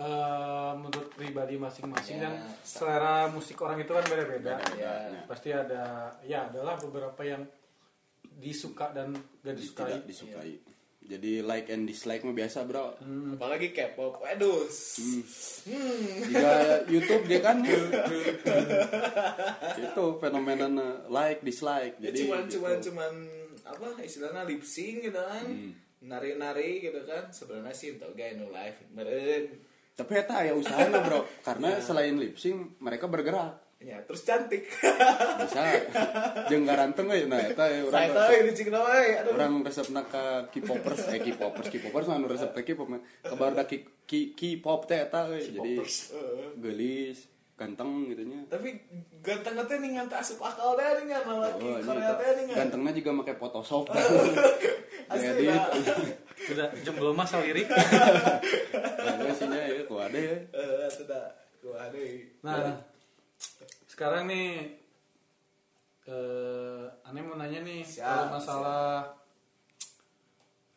eh, 0.01 0.73
menurut 0.73 1.13
pribadi 1.13 1.61
masing-masing 1.61 2.17
Ya. 2.17 2.33
kan 2.33 2.35
selera 2.65 3.29
musik 3.29 3.61
orang 3.61 3.85
itu 3.85 3.93
kan 3.93 4.05
beda-beda. 4.09 4.57
Ya, 4.73 4.93
ya. 5.13 5.23
pasti 5.29 5.53
ada 5.53 6.09
ya 6.25 6.49
adalah 6.49 6.81
beberapa 6.81 7.21
yang 7.21 7.45
disuka 8.41 8.89
dan 8.97 9.13
gak 9.45 9.53
disukai. 9.53 10.01
tidak 10.01 10.09
disukai 10.09 10.53
jadi 11.03 11.43
like 11.43 11.69
and 11.69 11.85
dislike 11.85 12.23
mah 12.23 12.33
biasa 12.33 12.63
bro. 12.63 12.95
Apalagi 13.35 13.75
K-pop. 13.75 14.23
Waduh. 14.23 14.65
Jika 16.31 16.53
YouTube 16.87 17.25
dia 17.27 17.41
kan. 17.43 17.59
Itu 19.83 20.05
fenomena 20.23 20.71
like 21.11 21.43
dislike. 21.43 21.99
Jadi 21.99 22.07
jadi 22.07 22.19
cuman 22.27 22.43
gitu. 22.47 22.53
cuman 22.59 22.77
cuman 22.79 23.13
apa 23.63 23.87
istilahnya 24.03 24.43
lip 24.47 24.63
sync 24.63 25.11
gitu 25.11 25.21
kan. 25.21 25.47
Nari 26.07 26.39
nari 26.39 26.81
gitu 26.81 27.03
kan. 27.03 27.29
Sebenarnya 27.35 27.75
sih 27.75 27.99
tau 27.99 28.15
gak 28.15 28.39
nu 28.39 28.49
live 28.55 28.79
meren. 28.95 29.43
Tapi 29.93 30.13
eta 30.17 30.47
ya 30.47 30.55
usahana 30.55 31.03
bro. 31.03 31.27
Karena 31.43 31.83
selain 31.83 32.15
lip 32.17 32.39
sync 32.39 32.79
mereka 32.79 33.11
bergerak 33.11 33.72
ya 33.83 33.99
terus 34.03 34.23
cantik. 34.23 34.63
Bisa 35.43 35.63
jeung 36.47 36.65
garanteng 36.65 37.07
we 37.07 37.27
nah 37.27 37.39
eta 37.39 37.67
ya 37.67 37.83
urang 37.83 38.09
tahu 38.09 38.23
resep, 38.25 38.41
ini 38.41 38.53
cing 38.55 38.69
we 38.71 39.03
aduh. 39.15 39.33
urang 39.35 39.53
resepna 39.61 40.03
ka 40.05 40.25
K-popers. 40.49 41.11
Eh 41.11 41.21
K-popers 41.21 41.69
K-popers 41.69 42.07
mah 42.07 42.17
anu 42.17 42.27
resep 42.27 42.51
ka 42.51 42.63
K-pop 42.63 42.89
mah. 42.89 43.01
Kabar 43.21 43.53
da 43.53 43.65
K- 43.65 43.87
K- 44.03 44.33
K-pop 44.33 44.87
teh 44.87 44.99
eta 44.99 45.27
we 45.27 45.43
jadi. 45.43 45.73
Heeh. 45.79 46.49
gelis 46.57 47.19
ganteng 47.53 48.11
gitu 48.11 48.27
nya. 48.27 48.43
Tapi 48.49 48.75
ganteng 49.21 49.55
teh 49.63 49.77
nih 49.79 49.91
ngan 49.95 50.09
asup 50.11 50.41
akal 50.41 50.75
deh 50.75 50.83
nih 50.99 51.15
ngan 51.15 51.39
laki 51.39 51.63
Oh, 51.63 51.79
Korea 51.79 52.11
eta. 52.11 52.19
teh 52.19 52.29
nih 52.35 52.45
ngan 52.51 52.57
gantengnya 52.59 52.93
juga 52.97 53.11
pakai 53.23 53.37
Photoshop. 53.37 53.85
Asli, 55.13 55.45
jadi 55.45 55.47
sudah 56.43 56.67
jomblo 56.83 57.13
mah 57.13 57.27
lirik 57.45 57.69
Nah, 57.69 59.35
sih 59.35 59.47
ya 59.47 59.83
kuade 59.85 60.21
ya. 60.21 60.37
Eh 60.57 60.89
sudah 60.89 61.29
gua 61.61 61.87
ada 61.87 62.01
Nah, 62.43 62.75
sekarang 63.93 64.25
nih 64.25 64.73
eh 66.09 66.85
aneh 67.05 67.21
mau 67.21 67.37
nanya 67.37 67.61
nih 67.61 67.85
Siap, 67.85 68.01
kalau 68.01 68.27
masalah 68.33 68.85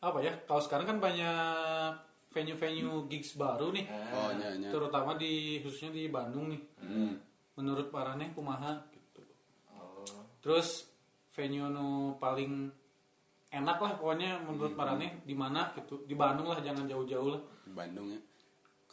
apa 0.03 0.19
ya? 0.19 0.35
Kalau 0.43 0.61
sekarang 0.61 0.85
kan 0.85 0.97
banyak 0.99 1.95
venue-venue 2.35 3.07
gigs 3.07 3.39
baru 3.39 3.71
nih. 3.71 3.87
oh 3.87 4.35
nya 4.35 4.59
nya 4.59 4.67
Terutama 4.67 5.15
di 5.15 5.63
khususnya 5.63 5.95
di 5.95 6.11
Bandung 6.11 6.51
nih. 6.51 6.61
Hmm. 6.83 7.15
Menurut 7.55 7.87
Parane 7.87 8.35
kumaha 8.35 8.75
gitu. 8.91 9.23
oh 9.71 10.03
Terus 10.43 10.91
venue 11.31 11.71
nu 11.71 12.19
paling 12.19 12.67
enak 13.49 13.77
lah 13.79 13.91
pokoknya 13.95 14.43
menurut 14.43 14.75
Parane 14.75 15.23
di 15.23 15.33
mana 15.33 15.71
gitu. 15.71 16.03
Di 16.03 16.13
Bandung 16.13 16.51
lah 16.51 16.59
jangan 16.59 16.83
jauh-jauh 16.83 17.31
lah. 17.31 17.41
Bandung 17.71 18.11
ya 18.11 18.19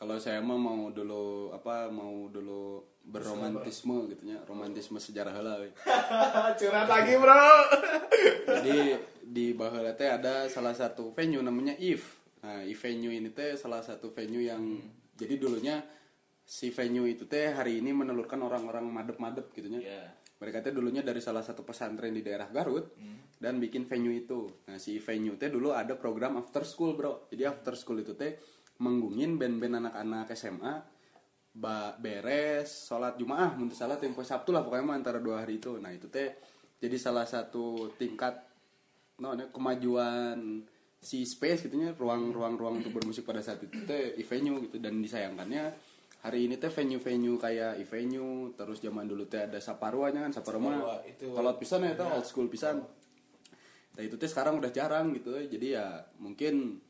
kalau 0.03 0.19
saya 0.19 0.43
mah 0.43 0.59
mau 0.59 0.91
dulu 0.91 1.55
apa 1.55 1.87
mau 1.87 2.27
dulu 2.27 2.83
berromantisme 3.03 4.07
gitu 4.09 4.23
nya 4.25 4.39
romantisme 4.47 4.97
sejarah 5.03 5.35
we. 5.61 5.69
curhat 6.61 6.89
lagi 6.89 7.15
bro. 7.19 7.47
Jadi 8.63 8.79
di 9.23 9.53
Baheula 9.53 9.93
teh 9.99 10.09
ada 10.09 10.47
salah 10.47 10.73
satu 10.73 11.11
venue 11.11 11.43
namanya 11.43 11.75
If. 11.77 12.19
Nah 12.47 12.63
If 12.63 12.83
venue 12.83 13.11
ini 13.11 13.31
teh 13.35 13.59
salah 13.59 13.83
satu 13.83 14.11
venue 14.15 14.47
yang 14.47 14.63
jadi 15.13 15.39
dulunya 15.39 15.79
si 16.43 16.75
venue 16.75 17.07
itu 17.07 17.29
teh 17.31 17.55
hari 17.55 17.79
ini 17.79 17.95
menelurkan 17.95 18.43
orang-orang 18.43 18.91
madep-madep 18.91 19.55
gitu 19.55 19.71
nya 19.71 19.79
Iya. 19.79 20.05
mereka 20.43 20.59
teh 20.59 20.75
dulunya 20.75 21.07
dari 21.07 21.23
salah 21.23 21.39
satu 21.47 21.63
pesantren 21.63 22.11
di 22.11 22.19
daerah 22.19 22.51
Garut 22.51 22.99
dan 23.39 23.63
bikin 23.63 23.87
venue 23.87 24.15
itu. 24.15 24.47
Nah 24.67 24.79
si 24.79 24.99
venue 24.99 25.39
teh 25.39 25.51
dulu 25.51 25.71
ada 25.71 25.95
program 25.95 26.39
after 26.39 26.67
school 26.67 26.99
bro. 26.99 27.31
Jadi 27.31 27.43
after 27.47 27.79
school 27.79 28.03
itu 28.03 28.19
teh 28.19 28.35
menggungin 28.83 29.39
band-band 29.39 29.87
anak-anak 29.87 30.35
SMA 30.35 30.75
ba 31.53 31.93
beres 32.01 32.89
sholat 32.89 33.21
jumaah 33.21 33.53
untuk 33.61 33.77
salah 33.77 34.01
tempo 34.01 34.25
sabtu 34.25 34.57
lah 34.57 34.65
pokoknya 34.65 34.85
mah 34.89 34.97
antara 34.97 35.21
dua 35.21 35.45
hari 35.45 35.61
itu. 35.61 35.77
Nah 35.77 35.93
itu 35.93 36.09
teh 36.09 36.33
jadi 36.81 36.97
salah 36.97 37.29
satu 37.29 37.93
tingkat 38.01 38.41
no, 39.21 39.37
kemajuan 39.53 40.65
si 41.03 41.27
space 41.27 41.69
gitu 41.69 41.77
nya 41.77 41.93
ruang-ruang 41.93 42.57
ruang 42.57 42.75
untuk 42.81 42.95
bermusik 42.97 43.29
pada 43.29 43.45
saat 43.45 43.61
itu 43.61 43.85
teh 43.85 44.17
venue 44.25 44.65
gitu. 44.65 44.81
Dan 44.81 45.05
disayangkannya 45.05 45.65
hari 46.25 46.49
ini 46.49 46.57
teh 46.57 46.73
venue-venue 46.73 47.37
kayak 47.37 47.83
venue 47.85 48.55
terus 48.57 48.81
zaman 48.81 49.05
dulu 49.05 49.29
teh 49.29 49.45
ada 49.45 49.61
saparuanya 49.61 50.25
kan 50.25 50.33
saparua 50.33 50.61
mah 50.63 50.79
itu- 51.05 51.35
kalau 51.37 51.53
pisan 51.61 51.85
ya 51.85 51.93
teh 51.93 52.07
old 52.09 52.25
school 52.25 52.49
pisan. 52.49 52.81
Nah 53.93 54.03
itu 54.03 54.17
teh 54.17 54.31
sekarang 54.31 54.57
udah 54.57 54.73
jarang 54.73 55.13
gitu. 55.13 55.37
Jadi 55.37 55.77
ya 55.77 56.01
mungkin 56.17 56.81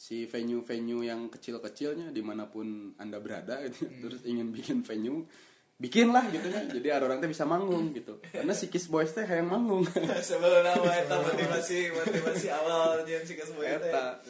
si 0.00 0.24
venue-venue 0.24 1.04
yang 1.04 1.28
kecil-kecilnya 1.28 2.08
di 2.08 2.24
mana 2.24 2.48
pun 2.48 2.96
anda 2.96 3.20
berada 3.20 3.60
gitu 3.68 3.84
terus 4.00 4.24
ingin 4.24 4.48
bikin 4.48 4.80
venue 4.80 5.28
bikin 5.76 6.08
lah 6.08 6.24
gitu 6.32 6.48
ya 6.48 6.64
jadi 6.72 7.04
orang 7.04 7.20
teh 7.20 7.28
bisa 7.28 7.48
manggung 7.48 7.92
gitu. 7.96 8.20
Karena 8.32 8.52
si 8.52 8.68
Kiss 8.68 8.88
Boys 8.88 9.16
teh 9.16 9.24
yang 9.24 9.48
manggung. 9.48 9.84
Sebelum 10.28 10.60
nama 10.60 10.92
eta 10.92 11.16
motivasi 11.24 11.88
motivasi 11.88 12.52
awal 12.52 13.00
yang 13.08 13.24
si 13.24 13.32
kasih 13.32 13.56
eta. 13.64 14.20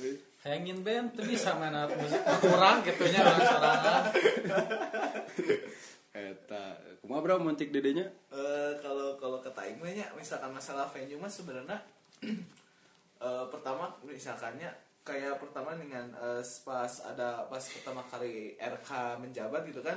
Hangin 0.47 0.87
band 0.87 1.19
tuh 1.19 1.27
bisa 1.27 1.59
main 1.59 1.75
alat 1.75 1.91
musik 1.99 2.23
kurang 2.39 2.87
gitunya 2.87 3.19
orang 3.19 3.43
sorangan. 3.43 4.03
eta. 6.15 6.65
Kumaha 7.03 7.19
bro 7.19 7.43
montik 7.43 7.75
dedenya? 7.75 8.07
Eh, 8.31 8.73
kalau 8.79 9.19
kalau 9.19 9.43
nya, 9.91 10.07
misalkan 10.15 10.55
masalah 10.55 10.87
venue 10.95 11.19
mah 11.19 11.31
sebenarnya 11.31 11.83
eh, 13.27 13.45
pertama 13.51 13.91
misalkannya 14.07 14.90
kayak 15.03 15.41
pertama 15.41 15.75
dengan 15.75 16.13
eh, 16.17 16.43
pas 16.65 16.93
ada 17.07 17.49
pas 17.49 17.63
pertama 17.63 18.05
kali 18.09 18.57
RK 18.61 19.21
menjabat 19.21 19.65
gitu 19.69 19.81
kan 19.81 19.97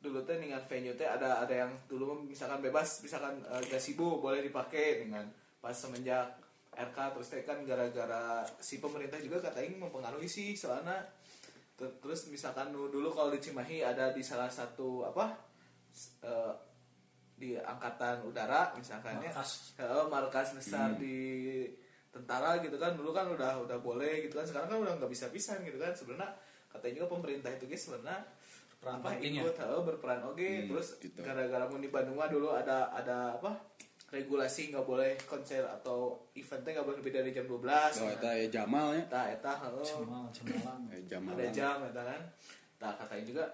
dulu 0.00 0.24
teh 0.24 0.40
dengan 0.40 0.64
venue 0.64 0.96
teh 0.96 1.04
ada 1.04 1.44
ada 1.44 1.54
yang 1.54 1.72
dulu 1.84 2.24
misalkan 2.24 2.64
bebas 2.64 3.04
misalkan 3.04 3.44
gazebo 3.68 4.16
boleh 4.18 4.40
dipakai 4.40 5.04
dengan 5.04 5.28
pas 5.60 5.76
semenjak 5.76 6.40
RK 6.70 6.98
terus 7.18 7.28
teh 7.28 7.42
kan 7.42 7.60
gara-gara 7.66 8.46
si 8.62 8.78
pemerintah 8.78 9.18
juga 9.18 9.50
kata 9.50 9.58
Aing 9.60 9.82
mempengaruhi 9.82 10.30
sih 10.30 10.54
soalnya. 10.54 11.02
Ter- 11.74 11.98
terus 11.98 12.30
misalkan 12.30 12.70
dulu 12.70 13.10
kalau 13.10 13.32
di 13.34 13.40
Cimahi 13.42 13.82
ada 13.82 14.14
di 14.14 14.22
salah 14.22 14.48
satu 14.48 15.04
apa 15.04 15.34
eh, 16.22 16.54
di 17.40 17.56
angkatan 17.58 18.22
udara 18.24 18.70
misalkan 18.78 19.18
ya. 19.18 19.32
Markas. 19.34 19.74
Heeh, 19.80 20.04
markas 20.06 20.48
besar 20.54 20.94
di 20.94 21.18
tentara 22.10 22.58
gitu 22.58 22.74
kan 22.74 22.92
dulu 22.92 23.10
kan 23.10 23.26
udah 23.28 23.60
udah 23.60 23.78
boleh 23.78 24.20
gitu 24.20 24.34
kan 24.34 24.42
sekarang 24.42 24.66
kan 24.68 24.78
udah 24.80 24.94
nggak 24.96 25.08
bisa 25.08 25.26
pisan 25.28 25.62
gitu 25.62 25.76
kan 25.76 25.90
sebenarnya 25.90 26.30
katanya 26.68 26.94
juga 26.96 27.08
pemerintah 27.12 27.50
itu 27.50 27.64
guys 27.64 27.82
sebenarnya 27.82 28.18
Berperan 28.72 28.96
apa 28.96 29.08
ya. 29.12 29.18
ikut 29.36 29.54
heeh, 29.54 29.80
berperan 29.82 30.20
oke 30.24 30.40
Hmm, 30.40 30.66
terus 30.66 30.88
gitu. 30.98 31.20
gara-gara 31.20 31.64
mau 31.64 31.76
di 31.76 31.88
Bandung 31.88 32.16
mah 32.16 32.26
dulu 32.26 32.48
ada 32.50 32.88
ada 32.88 33.36
apa 33.36 33.52
regulasi 34.08 34.72
nggak 34.72 34.82
boleh 34.82 35.14
konser 35.22 35.62
atau 35.62 35.98
eventnya 36.32 36.74
nggak 36.74 36.86
boleh 36.88 36.98
lebih 36.98 37.12
dari 37.12 37.30
jam 37.30 37.44
12 37.44 37.60
oh 38.00 38.10
eta 38.10 38.30
ya 38.32 38.46
Jamal 38.50 38.90
ya 38.90 39.04
eta 39.04 39.22
eta 39.30 39.52
heeh. 39.60 39.84
Cemal, 39.84 40.24
cemalan. 40.30 40.80
Eh, 40.88 41.02
Jamal 41.04 41.32
ada 41.32 41.46
jam 41.48 41.78
eta 41.84 42.02
kan 42.02 42.22
nah 42.80 42.92
katanya 42.96 43.24
juga 43.24 43.44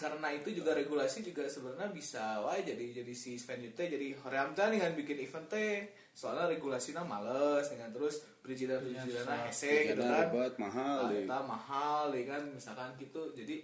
karena 0.00 0.32
itu 0.32 0.48
juga 0.56 0.72
regulasi 0.72 1.20
juga 1.20 1.44
sebenarnya 1.44 1.92
bisa 1.92 2.40
wae 2.40 2.64
jadi 2.64 3.04
jadi 3.04 3.12
si 3.12 3.36
venue 3.36 3.76
teh 3.76 3.92
jadi 3.92 4.16
hoream 4.24 4.56
teh 4.56 4.72
dengan 4.72 4.96
bikin 4.96 5.20
event 5.20 5.46
teh. 5.46 5.92
Soalnya 6.10 6.48
regulasinya 6.48 7.04
males 7.04 7.68
dengan 7.68 7.92
terus 7.92 8.24
perizinan 8.40 8.80
perizinan 8.80 9.44
hese 9.44 9.92
gitu 9.92 10.00
kan. 10.00 10.26
ribet, 10.26 10.52
mahal 10.56 10.96
Nah, 11.04 11.10
deh. 11.12 11.24
eta 11.28 11.38
mahal 11.44 12.02
deh 12.10 12.24
kan. 12.24 12.42
Misalkan 12.48 12.96
gitu 12.96 13.36
jadi 13.36 13.60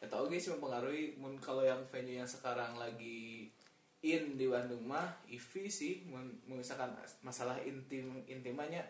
eta 0.00 0.16
oke 0.16 0.32
sih 0.34 0.50
mempengaruhi. 0.50 1.20
Mun 1.20 1.36
kalau 1.36 1.60
yang 1.60 1.84
venue 1.84 2.16
yang 2.16 2.28
sekarang 2.28 2.80
lagi 2.80 3.52
in 4.00 4.36
di 4.36 4.48
Bandung 4.48 4.88
mah 4.88 5.20
IVI 5.28 5.68
sih. 5.68 6.00
Misalkan 6.48 6.96
masalah 7.20 7.60
intim 7.60 8.24
intimannya 8.24 8.80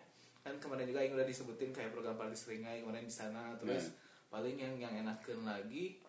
kan 0.45 0.55
kemarin 0.61 0.87
juga 0.87 1.01
yang 1.03 1.17
udah 1.17 1.27
disebutin 1.27 1.73
kayak 1.73 1.91
program 1.91 2.15
Party 2.15 2.39
Seringai 2.39 2.83
kemarin 2.83 3.07
di 3.07 3.15
sana. 3.15 3.55
Terus 3.59 3.91
paling 4.27 4.59
yang 4.59 4.75
yang 4.79 4.95
enakin 4.95 5.47
lagi 5.47 6.03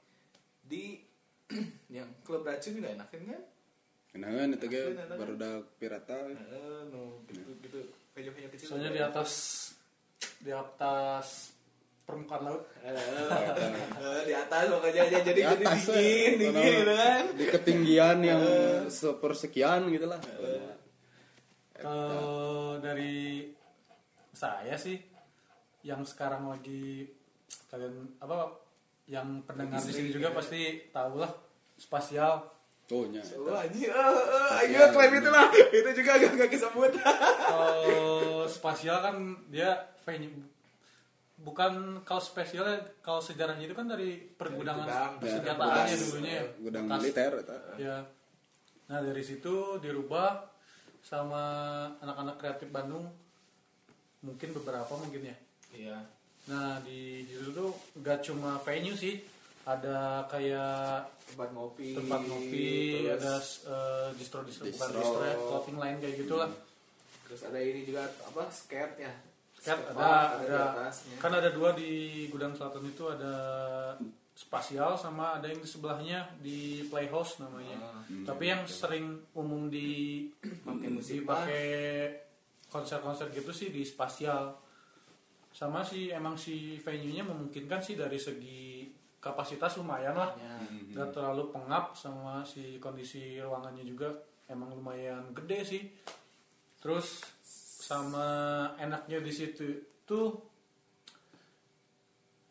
di 0.66 0.98
yang 1.96 2.10
klub 2.26 2.42
racun 2.42 2.74
juga 2.76 2.94
enakin 2.94 3.22
kan 3.30 3.44
Kenangan 4.16 4.48
itu 4.56 4.66
ge 4.72 4.96
kan. 4.96 5.20
baru 5.20 5.36
udah 5.36 5.54
pirata. 5.76 6.16
Heeh, 6.16 6.88
no 6.88 7.20
gitu 7.28 7.52
gitu 7.60 7.80
venue-venue 8.16 8.48
kecil 8.48 8.66
Soalnya 8.72 8.92
di 8.96 9.02
atas 9.04 9.32
di 10.40 10.52
atas 10.56 11.52
permukaan 12.08 12.48
laut. 12.48 12.64
Di 14.24 14.32
atas 14.32 14.62
pokoknya 14.72 15.02
aja 15.04 15.20
jadi 15.20 15.36
Di 15.36 15.44
jadi 15.44 15.66
atas, 15.68 15.82
dingin 15.92 16.32
eh. 16.32 16.32
dingin 16.40 16.54
Kalau 16.56 16.72
gitu 16.80 16.94
kan 16.96 17.24
Di 17.36 17.46
ketinggian 17.52 18.18
yang 18.24 18.44
sepersekian 18.88 19.82
gitu 19.92 20.08
lah. 20.08 20.20
Kalau 21.76 22.80
dari 22.80 23.52
saya 24.32 24.80
sih 24.80 24.96
yang 25.84 26.08
sekarang 26.08 26.48
lagi 26.48 27.04
kalian 27.68 28.16
apa 28.24 28.64
yang 29.06 29.46
pendengar 29.46 29.82
di 29.82 29.94
sini 29.94 30.10
juga 30.10 30.34
pasti 30.34 30.90
tahu 30.90 31.22
lah 31.22 31.32
spasial. 31.78 32.52
Oh 32.94 33.02
nya. 33.10 33.18
Wah, 33.42 33.66
anjir, 33.66 33.90
ayo 33.90 34.94
klaim 34.94 35.18
itu 35.18 35.30
lah. 35.34 35.50
Itu 35.82 35.90
juga 35.98 36.22
agak 36.22 36.38
gak 36.38 36.50
kesebut. 36.54 36.92
Kalau 37.02 38.46
spasial 38.62 39.02
kan 39.02 39.16
dia 39.50 39.74
venue 40.06 40.46
bukan 41.36 42.00
kalau 42.08 42.24
spesialnya 42.24 42.80
kalau 43.04 43.20
sejarahnya 43.20 43.68
itu 43.68 43.76
kan 43.76 43.92
dari 43.92 44.16
pergudangan 44.24 44.88
gudang, 44.88 45.12
persenjataannya 45.20 45.84
gudang. 45.84 46.00
dulunya 46.08 46.32
ya. 46.32 46.44
Gudang 46.64 46.84
Bekas. 46.88 46.98
militer. 47.04 47.32
Ya. 47.76 47.98
Nah 48.88 49.00
dari 49.04 49.24
situ 49.26 49.56
dirubah 49.84 50.30
sama 51.04 51.44
anak-anak 52.00 52.36
kreatif 52.40 52.70
Bandung 52.72 53.06
mungkin 54.24 54.50
beberapa 54.56 54.94
mungkin 54.96 55.22
ya. 55.28 55.38
Iya. 55.76 55.98
Nah 56.46 56.78
di 56.82 57.26
di 57.26 57.34
situ 57.34 57.50
tuh 57.52 57.72
nggak 57.98 58.20
cuma 58.22 58.62
venue 58.62 58.94
sih, 58.94 59.18
ada 59.66 60.26
kayak 60.30 61.10
Tempat 61.26 61.50
ngopi. 61.58 61.98
tempat 61.98 62.22
ngopi, 62.30 62.70
terus, 63.10 63.18
ada 63.18 63.34
uh, 63.66 64.08
distro 64.14 64.40
distro 64.46 64.70
bukan 64.70 64.78
Distro. 64.94 65.02
distro 65.02 65.22
ya, 65.26 65.36
clothing 65.42 65.78
line 65.82 65.98
kayak 65.98 66.16
gitulah. 66.22 66.52
terus 67.26 67.42
ada 67.42 67.58
ini 67.58 67.82
juga 67.82 68.06
apa 68.06 68.46
skate 68.54 68.96
ya. 69.02 69.14
Skate 69.58 69.82
ada 69.90 70.38
di 70.38 70.46
ada 70.46 70.62
atasnya. 70.78 71.18
kan 71.18 71.32
ada 71.34 71.50
dua 71.50 71.74
di 71.74 72.26
gudang 72.30 72.54
selatan 72.54 72.86
itu 72.86 73.10
ada 73.10 73.34
spasial 74.38 74.94
sama 74.94 75.42
ada 75.42 75.50
yang 75.50 75.58
di 75.58 75.66
sebelahnya 75.66 76.20
di 76.38 76.86
playhouse 76.86 77.42
namanya. 77.42 77.82
Ah. 77.82 78.06
Tapi 78.30 78.44
yang 78.46 78.62
sering 78.70 79.26
umum 79.34 79.74
di 79.74 80.30
Pakai 80.62 80.90
musik 80.94 81.26
dipakai 81.26 81.66
konser-konser 82.70 83.34
gitu 83.34 83.50
sih 83.50 83.74
di 83.74 83.82
spasial. 83.82 84.54
Sama 85.56 85.80
sih 85.88 86.12
emang 86.12 86.36
si 86.36 86.76
venue-nya 86.84 87.24
memungkinkan 87.24 87.80
sih 87.80 87.96
dari 87.96 88.20
segi 88.20 88.92
kapasitas 89.24 89.80
lumayan 89.80 90.20
lah. 90.20 90.36
Ya. 90.36 91.08
Terlalu 91.16 91.56
pengap 91.56 91.96
sama 91.96 92.44
si 92.44 92.76
kondisi 92.84 93.40
ruangannya 93.40 93.88
juga 93.88 94.12
emang 94.52 94.76
lumayan 94.76 95.32
gede 95.32 95.60
sih. 95.64 95.84
Terus 96.84 97.24
sama 97.86 98.28
enaknya 98.76 99.24
di 99.24 99.32
situ 99.32 99.64
tuh 100.04 100.44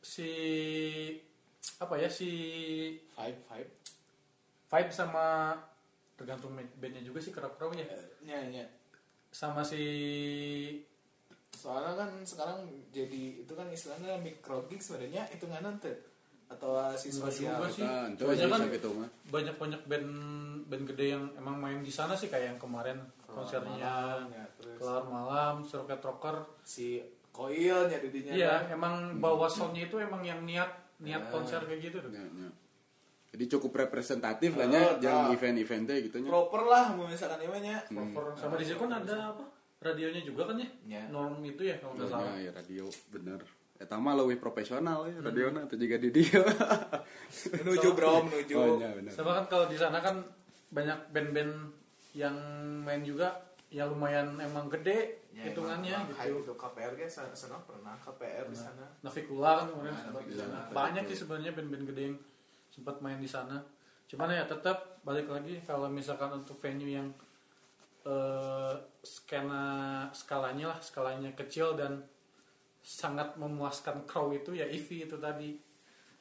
si 0.01 0.31
apa 1.81 1.95
ya 1.99 2.09
si 2.09 2.31
Vibe 3.15 3.41
vibe. 3.51 3.73
vibe 4.71 4.91
sama 4.95 5.55
tergantung 6.15 6.55
bandnya 6.55 7.03
juga 7.03 7.19
sih 7.19 7.35
kerap-kerap 7.35 7.75
ya 7.75 7.87
Ya 8.23 8.39
ya. 8.47 8.67
sama 9.35 9.67
si 9.67 9.83
Soalnya 11.57 11.95
kan 11.95 12.11
sekarang 12.21 12.59
jadi 12.91 13.23
itu 13.41 13.53
kan 13.53 13.67
istilahnya 13.67 14.19
micro 14.19 14.67
gig 14.67 14.79
sebenarnya 14.79 15.25
itu 15.29 15.45
nggak 15.45 15.63
nanti 15.63 15.93
atau 16.47 16.71
si 16.93 17.09
Enggak 17.09 17.33
sosial. 17.33 17.57
juga 17.57 17.69
sih. 17.69 17.83
Nah, 17.83 18.05
itu 18.07 18.23
sih 18.29 18.47
kan 18.47 18.61
gitu 18.69 18.89
mah. 18.93 19.09
banyak 19.27 19.55
banyak 19.57 19.83
band 19.85 20.09
band 20.65 20.85
gede 20.87 21.07
yang 21.11 21.25
emang 21.35 21.57
main 21.57 21.81
di 21.81 21.89
sana 21.89 22.13
sih 22.13 22.29
kayak 22.29 22.47
yang 22.47 22.59
kemarin 22.59 22.99
konsernya 23.25 23.75
Malam, 23.75 24.29
ya, 24.31 24.45
kelar 24.77 25.05
malam 25.05 25.55
Circuit 25.63 25.99
Rocker 25.99 26.37
si 26.63 27.01
koil 27.31 27.89
ya 27.89 27.99
didinya 27.99 28.33
iya 28.33 28.53
kan. 28.63 28.73
emang 28.73 28.95
bawa 29.19 29.49
soundnya 29.49 29.85
itu 29.85 29.99
emang 29.99 30.23
yang 30.23 30.39
niat 30.41 30.71
niat 30.99 31.27
konser 31.29 31.65
kayak 31.65 31.81
gitu 31.83 31.99
tuh. 31.99 32.13
Ya, 32.13 32.23
ya. 32.23 32.51
Jadi 33.35 33.45
cukup 33.51 33.75
representatif 33.81 34.55
lah 34.55 34.63
Oh, 34.63 34.71
nya 34.71 34.81
tah. 34.87 35.03
yang 35.03 35.19
event-eventnya 35.33 35.97
gitu 35.99 36.23
nya. 36.23 36.31
proper 36.31 36.63
lah 36.63 36.85
misalkan 36.95 37.43
ini 37.43 37.59
nya 37.67 37.83
Proper. 37.85 38.39
Sama 38.39 38.55
di 38.55 38.63
situ 38.63 38.79
kan 38.79 38.95
ada 38.95 39.35
apa? 39.35 39.45
Radionya 39.85 40.25
juga 40.25 40.49
kan 40.49 40.57
ya? 40.57 40.69
Ya. 40.89 41.03
Norm 41.09 41.39
itu 41.41 41.61
ya 41.63 41.77
kalau 41.77 41.93
nggak 41.93 42.09
salah. 42.09 42.33
Ya, 42.35 42.49
ya 42.49 42.51
radio 42.51 42.85
bener. 43.13 43.41
Eta 43.75 43.95
mah 43.95 44.17
lebih 44.17 44.39
profesional 44.39 45.05
ya 45.05 45.21
radiona 45.21 45.61
atau 45.63 45.77
juga 45.77 46.01
di 46.01 46.09
dia. 46.09 46.41
menuju 47.61 47.89
bro 47.93 48.25
menuju 48.25 48.55
Oh 48.55 48.77
benar. 48.81 49.13
Sama 49.13 49.31
kan 49.37 49.45
kalau 49.47 49.67
di 49.69 49.77
sana 49.77 49.99
kan 50.01 50.25
banyak 50.71 50.99
band-band 51.11 51.53
yang 52.15 52.35
main 52.81 53.03
juga 53.03 53.35
ya 53.69 53.85
lumayan 53.85 54.39
emang 54.39 54.71
gede 54.71 55.21
Ya, 55.35 55.51
hitungannya 55.51 55.91
emang- 55.91 56.15
emang 56.15 56.31
gitu. 56.31 56.47
itu 56.47 56.55
KPR 56.55 56.93
guys 56.95 57.11
sana, 57.11 57.59
pernah 57.61 57.99
KPR 57.99 58.47
di 58.47 58.55
sana 58.55 58.87
Navikula 59.03 59.51
kan 59.59 59.67
kemarin 59.69 59.91
Nah, 59.91 59.99
sempat 60.01 60.23
di 60.23 60.35
sana. 60.39 60.59
Banyak 60.71 61.05
sih 61.11 61.19
sebenarnya 61.19 61.53
band-band 61.53 61.85
gede 61.91 62.03
yang 62.07 62.17
sempat 62.71 62.97
main 63.03 63.19
di 63.19 63.27
sana. 63.27 63.59
Cuman 64.07 64.31
ya 64.31 64.47
tetap 64.47 65.03
balik 65.03 65.27
lagi 65.27 65.59
kalau 65.67 65.91
misalkan 65.91 66.31
untuk 66.33 66.55
venue 66.57 66.87
yang 66.89 67.11
eh, 68.05 68.75
skena 69.01 69.65
skalanya 70.13 70.77
lah 70.77 70.79
skalanya 70.81 71.33
kecil 71.33 71.77
dan 71.77 72.05
sangat 72.85 73.33
memuaskan 73.41 74.05
crow 74.05 74.29
itu 74.31 74.53
ya 74.53 74.69
Ivi 74.69 75.09
itu 75.09 75.17
tadi 75.17 75.57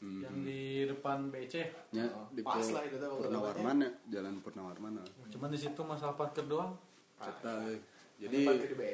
yang 0.04 0.44
di 0.44 0.84
depan 0.84 1.32
BC. 1.32 1.64
Ya, 1.96 2.04
Oh, 2.12 2.28
di 2.28 2.44
pas 2.44 2.60
lah 2.60 2.84
itu 2.84 3.00
tuh 3.00 3.24
Purnawarman 3.24 3.88
ya, 3.88 3.92
jalan 4.20 4.44
Purnawarman. 4.44 5.00
lah. 5.00 5.08
Cuman 5.32 5.48
di 5.48 5.56
situ 5.56 5.80
masalah 5.80 6.20
parkir 6.20 6.44
doang. 6.44 6.76
Eta, 7.24 7.72
eh. 7.72 7.80
jadi 8.20 8.44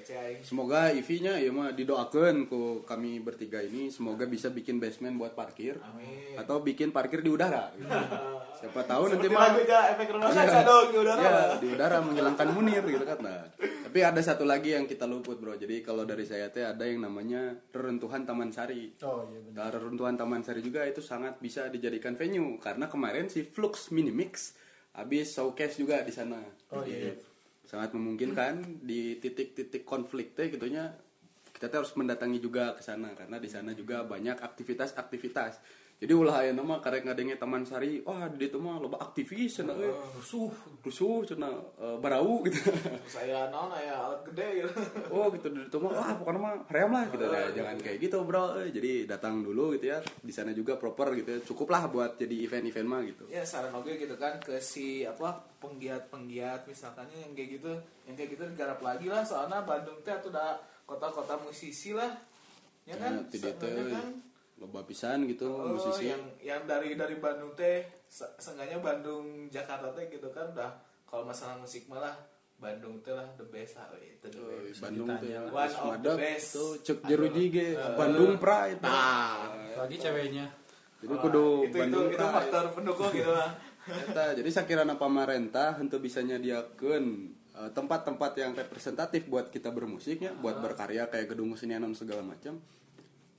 Jadi 0.06 0.46
semoga 0.46 0.94
IV-nya 0.94 1.42
ya 1.42 1.50
mah 1.50 1.74
didoakan 1.74 2.46
ku 2.46 2.86
kami 2.86 3.26
bertiga 3.26 3.58
ini 3.58 3.90
semoga 3.90 4.30
bisa 4.30 4.54
bikin 4.54 4.78
basement 4.78 5.18
buat 5.18 5.34
parkir 5.34 5.82
amin 5.82 6.38
atau 6.38 6.62
bikin 6.62 6.94
parkir 6.94 7.26
di 7.26 7.34
udara. 7.34 7.74
gitu. 7.74 7.90
Siapa 8.60 8.84
tahu 8.84 9.04
nanti 9.08 9.28
mah 9.32 9.56
efek 9.56 10.08
rumah 10.12 10.28
Iya. 10.36 10.44
kaca 10.44 10.60
dong 10.68 10.86
di 10.92 10.98
udara 11.00 11.22
Ya, 11.24 11.40
di 11.56 11.68
udara 11.72 11.98
menghilangkan 12.04 12.48
munir 12.52 12.84
gitu 12.84 13.08
kan. 13.08 13.20
Nah, 13.24 13.48
tapi 13.56 14.00
ada 14.04 14.20
satu 14.20 14.44
lagi 14.44 14.76
yang 14.76 14.84
kita 14.84 15.08
luput, 15.08 15.40
Bro. 15.40 15.56
Jadi 15.56 15.80
kalau 15.80 16.04
dari 16.04 16.28
saya 16.28 16.52
teh 16.52 16.68
ada 16.68 16.84
yang 16.84 17.00
namanya 17.00 17.56
reruntuhan 17.72 18.28
Taman 18.28 18.52
Sari. 18.52 18.92
Oh 19.00 19.24
iya 19.32 19.40
benar. 19.40 19.56
Nah, 19.56 19.68
reruntuhan 19.72 20.20
Taman 20.20 20.44
Sari 20.44 20.60
juga 20.60 20.84
itu 20.84 21.00
sangat 21.00 21.40
bisa 21.40 21.72
dijadikan 21.72 22.20
venue 22.20 22.60
karena 22.60 22.92
kemarin 22.92 23.32
si 23.32 23.48
Flux 23.48 23.96
Mini 23.96 24.12
Mix 24.12 24.60
habis 24.92 25.32
showcase 25.32 25.80
juga 25.80 26.04
di 26.04 26.12
sana. 26.12 26.44
Oh, 26.76 26.84
Jadi, 26.84 26.92
iya. 26.92 27.16
Sangat 27.64 27.96
memungkinkan 27.96 28.84
di 28.84 29.22
titik-titik 29.24 29.88
konflik 29.88 30.36
teh 30.36 30.52
gitunya 30.52 30.90
kita 31.56 31.70
teh 31.72 31.78
harus 31.80 31.94
mendatangi 31.96 32.42
juga 32.42 32.76
ke 32.76 32.84
sana 32.84 33.14
karena 33.16 33.40
di 33.40 33.48
sana 33.48 33.72
juga 33.72 34.04
banyak 34.04 34.36
aktivitas-aktivitas. 34.42 35.62
Jadi 36.00 36.16
ulah 36.16 36.40
aya 36.40 36.56
nama 36.56 36.80
karek 36.80 37.04
ngadenge 37.04 37.36
Taman 37.36 37.68
Sari, 37.68 38.00
wah 38.08 38.32
di 38.32 38.48
ditu 38.48 38.56
mah 38.56 38.80
loba 38.80 39.04
aktivis 39.04 39.60
cenah 39.60 39.76
we. 39.76 39.92
Rusuh. 40.16 40.48
Rusuh 40.80 41.28
cenah 41.28 41.52
eh, 41.76 41.98
barau 42.00 42.40
gitu. 42.48 42.56
saya 43.20 43.52
non 43.52 43.68
ya 43.76 44.08
alat 44.08 44.24
gede 44.32 44.64
gitu 44.64 44.72
oh 45.14 45.28
gitu 45.36 45.52
di 45.52 45.68
ditu 45.68 45.76
mah 45.84 45.92
wah 45.92 46.12
pokoknya 46.16 46.40
mah 46.40 46.54
ream 46.72 46.92
lah 46.96 47.04
gitu. 47.12 47.26
Nah, 47.28 47.52
jangan 47.52 47.76
kayak 47.84 48.00
gitu, 48.00 48.18
Bro. 48.24 48.64
Eh, 48.64 48.72
Jadi 48.72 48.92
datang 49.12 49.44
dulu 49.44 49.76
gitu 49.76 49.92
ya. 49.92 50.00
Di 50.24 50.32
sana 50.32 50.56
juga 50.56 50.80
proper 50.80 51.12
gitu 51.20 51.36
ya. 51.36 51.40
Cukup 51.44 51.68
lah 51.68 51.92
buat 51.92 52.16
jadi 52.16 52.36
event-event 52.48 52.88
mah 52.88 53.02
gitu. 53.04 53.24
ya 53.28 53.44
saran 53.44 53.76
oke 53.76 53.92
gitu 54.00 54.16
kan 54.16 54.40
ke 54.40 54.56
si 54.64 55.04
apa 55.04 55.36
penggiat-penggiat 55.60 56.64
misalkannya 56.64 57.28
yang 57.28 57.32
kayak 57.36 57.60
gitu 57.60 57.72
yang 58.08 58.16
kayak 58.16 58.30
gitu 58.40 58.44
digarap 58.56 58.80
lagi 58.80 59.12
lah 59.12 59.22
soalnya 59.28 59.62
Bandung 59.68 60.00
teh 60.02 60.16
tuh 60.24 60.32
udah 60.32 60.56
kota-kota 60.88 61.36
musisi 61.44 61.92
lah 61.92 62.10
ya 62.88 62.96
kan 62.98 63.22
Ya, 63.30 63.54
kan 63.94 64.29
loba 64.60 64.84
pisan 64.84 65.24
gitu 65.24 65.48
Oh, 65.48 65.72
musisi. 65.72 66.08
yang 66.08 66.20
yang 66.38 66.62
dari 66.64 66.94
dari 66.94 67.16
Bandung 67.16 67.52
teh 67.54 67.80
se- 68.04 68.36
seenggaknya 68.36 68.78
Bandung 68.78 69.48
Jakarta 69.48 69.90
teh 69.90 70.08
gitu 70.08 70.28
kan 70.30 70.52
udah 70.52 70.72
kalau 71.04 71.24
masalah 71.24 71.56
musik 71.56 71.88
malah 71.88 72.12
Bandung 72.56 73.00
teh 73.00 73.10
lah 73.10 73.24
the 73.34 73.46
best 73.46 73.76
ah 73.76 73.88
we. 73.90 74.14
itu 74.14 74.28
the 74.28 74.36
Oh, 74.38 74.52
best 74.62 74.80
Bandung 74.80 75.08
teh. 75.18 75.32
One 75.48 75.72
of 75.72 75.96
the 75.98 76.14
best. 76.14 76.48
tuh 76.52 76.72
cek 76.78 77.00
jeruji 77.04 77.44
ge 77.48 77.68
Bandung 77.94 78.36
Pride. 78.36 78.80
nah 78.80 79.48
Lagi 79.78 79.96
ceweknya. 79.96 80.46
Jadi 81.00 81.16
kudu 81.18 81.46
itu 81.64 81.72
itu 81.72 81.78
Bandung 81.80 82.06
itu 82.06 82.20
Pride. 82.20 82.36
faktor 82.36 82.64
pendukung 82.74 83.12
gitu 83.12 83.32
lah 83.32 83.52
Eta, 83.90 84.36
jadi 84.36 84.50
sakirana 84.52 84.94
pamarentah 84.94 85.80
untuk 85.80 85.98
bisa 86.00 86.20
nyadiakeun 86.20 87.06
eh, 87.56 87.72
tempat-tempat 87.72 88.32
yang 88.36 88.52
representatif 88.54 89.26
buat 89.26 89.48
kita 89.48 89.72
bermusiknya, 89.72 90.36
buat 90.36 90.60
berkarya 90.60 91.08
kayak 91.08 91.26
gedung 91.28 91.50
kesenian 91.50 91.82
dan 91.82 91.94
segala 91.94 92.22
macam. 92.22 92.60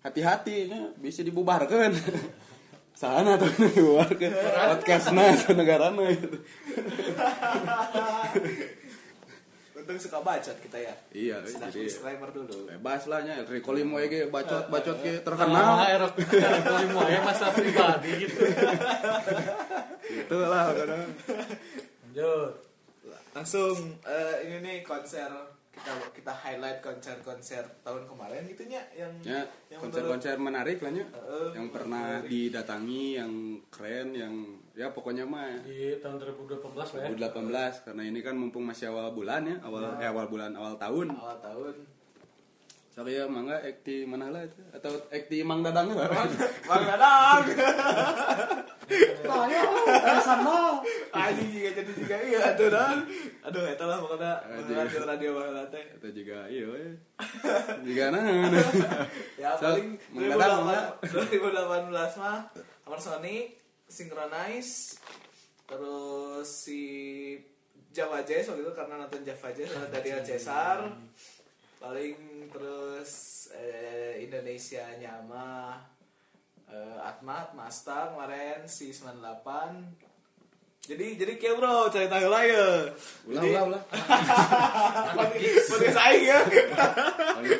Hati-hati 0.00 0.72
bisa 0.96 1.20
dibubarkan. 1.20 1.92
Sana 3.00 3.40
tuh 3.40 3.48
dibubarkan. 3.52 4.32
Podcastna 4.76 5.32
atau 5.32 5.52
negarana 5.56 6.04
gitu. 6.12 6.36
untung 9.90 10.06
suka 10.06 10.22
bacot 10.22 10.54
kita 10.62 10.78
ya 10.78 10.94
Iya, 11.10 11.36
Sudah 11.42 11.66
jadi 11.66 11.90
disclaimer 11.90 12.30
dulu 12.30 12.70
bebas 12.70 13.10
lah 13.10 13.26
nya 13.26 13.42
Riko 13.42 13.74
Limo 13.74 13.98
ge 14.06 14.30
bacot-bacot 14.30 15.02
ge 15.02 15.18
Nah, 15.18 15.22
terkenal. 15.26 15.74
kali 16.62 16.86
mau 16.94 17.02
ya 17.10 17.18
masa 17.26 17.50
pribadi 17.50 18.10
gitu. 18.22 18.38
Gitu 20.06 20.36
lah 20.38 20.70
kadang. 20.70 21.10
Lanjut. 22.06 22.54
langsung 23.30 23.94
eh, 24.06 24.34
ini 24.46 24.58
nih 24.58 24.78
konser 24.82 25.30
kita 25.80 25.92
kita 26.12 26.32
highlight 26.36 26.78
konser-konser 26.84 27.64
tahun 27.80 28.04
kemarin 28.04 28.44
gitunya 28.44 28.84
yang 28.92 29.08
Ya, 29.24 29.40
yang 29.72 29.80
konser-konser 29.80 30.36
menarik 30.36 30.76
lah 30.84 30.92
nya. 30.92 31.04
Heeh, 31.08 31.56
yang 31.56 31.72
pernah 31.72 32.20
didatangi, 32.20 33.16
yang 33.16 33.32
keren, 33.72 34.12
yang 34.12 34.34
ya 34.76 34.92
pokoknya 34.92 35.24
mah 35.24 35.64
Di 35.64 35.96
tahun 36.04 36.20
2018 36.20 36.76
lah 36.76 37.00
ya. 37.00 37.08
2018 37.16 37.84
karena 37.88 38.02
ini 38.04 38.20
kan 38.20 38.34
mumpung 38.36 38.64
masih 38.68 38.92
awal 38.92 39.16
bulan 39.16 39.48
ya, 39.48 39.56
awal 39.64 39.96
eh, 39.96 40.08
awal 40.08 40.26
bulan 40.28 40.52
awal 40.52 40.76
tahun. 40.76 41.16
awal 41.16 41.38
tahun 41.40 41.74
Saya 42.90 43.24
mangga 43.24 43.56
ek 43.64 43.86
di 43.86 44.04
mana 44.04 44.28
lah 44.28 44.42
itu 44.44 44.60
atau 44.76 44.92
ek 45.08 45.30
di 45.30 45.40
Mang 45.46 45.64
Dadang 45.64 45.94
lah. 45.94 46.10
Bang 46.68 46.84
Dadang 46.84 47.42
Saya 49.30 49.62
eh, 49.62 50.20
sama. 50.20 50.82
Aji 51.30 51.44
juga 51.54 51.70
jadi 51.78 51.92
juga. 51.94 52.16
Iya 52.18 52.40
aduh 52.54 52.68
dan 52.68 52.98
aduh 53.46 53.62
eta 53.70 53.84
lah 53.86 53.98
pokoknya. 54.02 54.32
Radio 54.74 55.00
radio 55.06 55.30
Bang 55.38 55.66
teh. 55.70 55.84
Itu 55.98 56.08
juga 56.10 56.50
iya. 56.50 56.66
Juga 57.86 58.04
nah. 58.12 58.24
ya 59.36 59.50
paling 59.60 59.96
Mang 60.16 60.32
Dadang, 60.32 60.96
2018 61.04 61.92
2018 61.92 62.20
mah 62.20 62.38
Amar 62.88 63.00
Sony 63.00 63.52
Synchronize 63.84 64.96
terus 65.68 66.48
si 66.48 66.82
Java 67.90 68.22
Jazz 68.22 68.50
waktu 68.50 68.62
itu 68.62 68.72
karena 68.74 68.94
nonton 69.02 69.22
Java 69.22 69.48
Jazz 69.54 69.74
ada 69.74 69.88
Daniel 69.90 70.22
Cesar. 70.22 70.78
Paling 71.80 72.46
terus 72.52 73.10
eh, 73.56 74.20
Indonesia 74.20 74.84
Nyama 75.00 75.80
eh, 76.68 76.98
Atmat 77.02 77.56
Masta 77.56 78.12
kemarin 78.14 78.68
si 78.68 78.92
98 78.92 80.09
jadi 80.80 81.12
jadi 81.14 81.32
kayak 81.36 81.54
bro 81.54 81.86
cerita 81.88 82.16
heula 82.16 82.40
ya 82.40 82.88
Ulah 83.28 83.42
ulah 83.44 83.62
ulah. 83.68 83.82
podcast 85.12 86.00
aing 86.00 86.24
ya. 86.24 86.38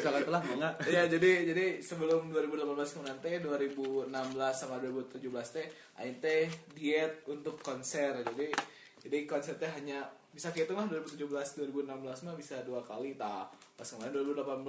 Salah 0.01 0.21
telah 0.21 0.41
mangga. 0.41 0.71
ya 0.89 1.05
jadi 1.05 1.47
jadi 1.47 1.79
sebelum 1.79 2.33
2018 2.33 2.64
kemarin 2.97 3.18
teh 3.21 3.39
2016 3.39 4.09
sama 4.51 4.81
2017 4.81 5.21
teh 5.53 5.66
aing 5.97 6.16
teh 6.18 6.49
diet 6.73 7.23
untuk 7.27 7.61
konser. 7.61 8.25
Jadi 8.25 8.51
jadi 9.01 9.18
konser 9.25 9.55
teh 9.57 9.68
hanya 9.68 10.01
bisa 10.33 10.49
gitu 10.51 10.73
mah 10.73 10.89
2017 10.89 11.21
2016 11.21 11.87
mah 12.25 12.35
bisa 12.35 12.57
dua 12.64 12.81
kali 12.81 13.14
ta. 13.14 13.47
Pas 13.77 13.87
kemarin 13.87 14.16
2018 14.16 14.64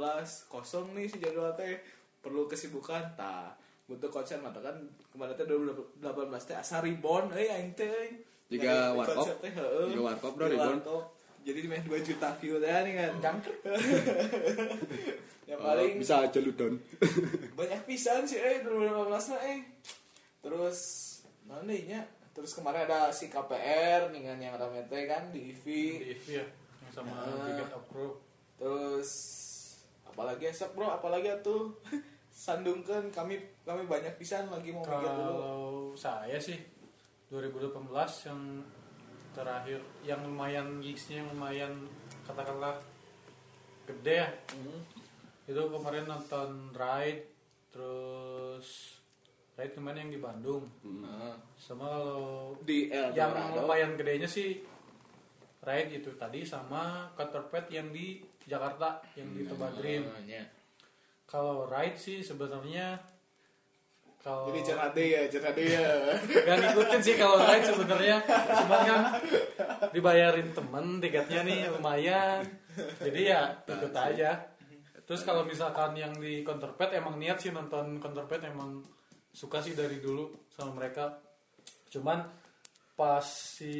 kosong 0.47 0.91
nih 0.91 1.07
si 1.07 1.17
jadwal 1.17 1.55
teh. 1.55 1.79
Perlu 2.19 2.45
kesibukan 2.45 3.15
ta. 3.15 3.55
Butuh 3.87 4.11
konser 4.11 4.37
mah 4.37 4.51
kan 4.53 4.75
kemarin 5.09 5.33
teh 5.33 5.47
2018 5.47 6.03
teh 6.45 6.55
asa 6.55 6.83
reborn 6.83 7.31
euy 7.31 7.47
aing 7.47 7.73
teh 7.73 8.27
Jika 8.51 8.67
Jadi, 8.91 8.97
warkop? 8.99 9.25
Jika 9.87 10.01
warkop, 10.03 10.33
reborn? 10.35 10.77
warkop. 10.77 11.03
jadi 11.41 11.65
main 11.65 11.81
2 11.81 11.89
juta 12.03 12.29
view 12.35 12.59
teh 12.59 12.69
nih 12.69 12.93
kan 12.95 13.11
Jangkrik. 13.19 13.57
yang 15.49 15.57
Oh, 15.57 15.65
paling 15.65 15.97
bisa 15.97 16.21
aja 16.21 16.37
ludon. 16.37 16.77
banyak 17.57 17.81
pisan 17.83 18.23
sih 18.23 18.37
eh 18.37 18.61
2015 18.61 19.09
mah 19.09 19.41
eh 19.41 19.59
terus 20.37 20.79
mana 21.43 21.65
nya 21.65 22.01
terus 22.31 22.53
kemarin 22.53 22.85
ada 22.85 23.09
si 23.09 23.27
KPR 23.27 24.07
dengan 24.09 24.37
yang 24.37 24.53
rame 24.53 24.85
teh 24.85 25.03
kan 25.05 25.27
di 25.29 25.51
IV 25.51 25.65
Di 25.97 26.07
IV 26.13 26.25
ya. 26.29 26.45
Yang 26.81 26.91
sama 26.93 27.09
Ah. 27.09 27.25
Brigade 27.41 27.73
of 27.73 27.83
Crew. 27.87 28.11
terus 28.55 29.09
apalagi 30.05 30.45
esok 30.45 30.71
bro 30.71 30.91
apalagi 30.91 31.33
tuh 31.41 31.73
sandungkan 32.29 33.09
kami 33.09 33.35
kami 33.61 33.83
banyak 33.83 34.13
pisan 34.15 34.45
lagi 34.47 34.69
mau 34.69 34.81
mikir 34.81 35.09
dulu 35.09 35.33
Kalau 35.33 35.65
saya 35.95 36.37
sih 36.37 36.61
2018 37.31 38.27
yang 38.27 38.41
terakhir 39.31 39.79
yang 40.03 40.19
lumayan 40.27 40.83
gigsnya 40.83 41.23
yang 41.23 41.31
lumayan 41.31 41.73
katakanlah 42.27 42.75
gede 43.87 44.27
ya. 44.27 44.29
Hmm. 44.51 44.83
itu 45.49 45.57
kemarin 45.57 46.05
nonton 46.07 46.69
Ride 46.71 47.23
terus 47.71 48.99
ride 49.55 49.73
kemarin 49.75 50.07
yang 50.07 50.11
di 50.15 50.19
Bandung. 50.21 50.63
Nah, 50.83 51.35
sama 51.59 51.87
kalau 51.87 52.55
di 52.63 52.87
El 52.91 53.11
yang 53.15 53.31
lumayan 53.55 53.95
gedenya 53.99 54.27
sih 54.27 54.63
ride 55.61 56.01
itu 56.01 56.11
tadi 56.15 56.41
sama 56.47 57.11
counterpart 57.15 57.67
yang 57.71 57.91
di 57.91 58.19
Jakarta 58.47 58.99
yang 59.13 59.29
di 59.35 59.45
Toba 59.45 59.69
Dream 59.75 60.07
Nah, 60.07 60.23
ya. 60.25 60.43
kalau 61.27 61.67
ride 61.69 61.99
sih 61.99 62.19
sebenarnya 62.25 62.97
kalau 64.21 64.53
Jadi 64.53 64.59
cerade 64.61 65.03
ya, 65.03 65.21
cerade 65.25 65.63
ya. 65.65 65.89
Gak 66.45 66.57
ngikutin 66.61 67.01
sih 67.01 67.15
kalau 67.17 67.41
ride 67.41 67.65
sebenarnya. 67.65 68.17
Cuma 68.53 68.77
kan 68.85 69.01
dibayarin 69.89 70.53
temen 70.53 71.01
tiketnya 71.01 71.41
nih 71.41 71.59
lumayan. 71.73 72.45
Jadi 73.01 73.21
ya 73.25 73.49
ikut 73.65 73.93
aja. 73.93 74.53
terus 75.01 75.27
kalau 75.27 75.43
misalkan 75.43 75.91
yang 75.97 76.15
di 76.15 76.39
counterpart 76.39 76.95
emang 76.95 77.19
niat 77.19 77.35
sih 77.35 77.51
nonton 77.51 77.99
counterpart 77.99 78.47
emang 78.47 78.79
suka 79.35 79.59
sih 79.59 79.75
dari 79.75 79.99
dulu 79.99 80.47
sama 80.47 80.77
mereka. 80.77 81.19
Cuman 81.91 82.23
pas 82.95 83.25
si 83.25 83.75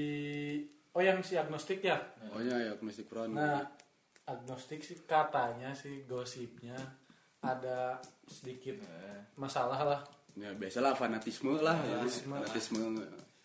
oh 0.92 1.00
yang 1.00 1.24
si 1.24 1.40
agnostik 1.40 1.86
ya? 1.86 1.96
Oh 2.36 2.42
iya 2.44 2.58
ya 2.68 2.74
Mystic 2.84 3.08
Front. 3.08 3.32
nah 3.32 3.64
agnostik 4.28 4.84
sih 4.84 5.08
katanya 5.08 5.72
sih 5.72 6.04
gosipnya 6.04 6.76
ada 7.42 7.98
sedikit 8.30 8.78
masalah 9.34 9.80
lah 9.82 10.02
Ya 10.40 10.50
biasalah 10.56 10.96
fanatisme 10.96 11.60
lah 11.60 11.78
ya. 11.84 12.00
Fanatisme. 12.02 12.36
Fanatisme. 12.40 12.82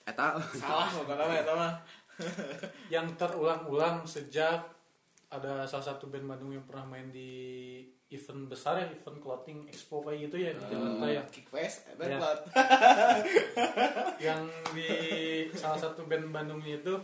Eta. 0.06 0.38
Salah 0.58 0.88
pokoknya 0.96 1.24
mah 1.26 1.38
eta 1.42 1.54
mah. 1.54 1.72
yang 2.94 3.06
terulang-ulang 3.20 4.08
sejak 4.08 4.64
ada 5.28 5.66
salah 5.68 5.86
satu 5.92 6.08
band 6.08 6.24
Bandung 6.24 6.54
yang 6.54 6.64
pernah 6.64 6.86
main 6.86 7.12
di 7.12 7.28
event 8.08 8.46
besar 8.46 8.78
ya 8.78 8.86
event 8.94 9.18
clothing 9.18 9.66
expo 9.66 9.98
kayak 10.06 10.30
gitu 10.30 10.36
ya 10.38 10.50
di 10.54 10.64
Jakarta 10.70 11.06
ya 11.10 11.22
Kickfest, 11.26 11.78
Ya. 11.90 11.94
Bedpot. 11.98 12.38
yang 14.30 14.42
di 14.70 14.88
salah 15.58 15.76
satu 15.82 16.06
band 16.06 16.30
Bandungnya 16.30 16.78
itu 16.78 16.94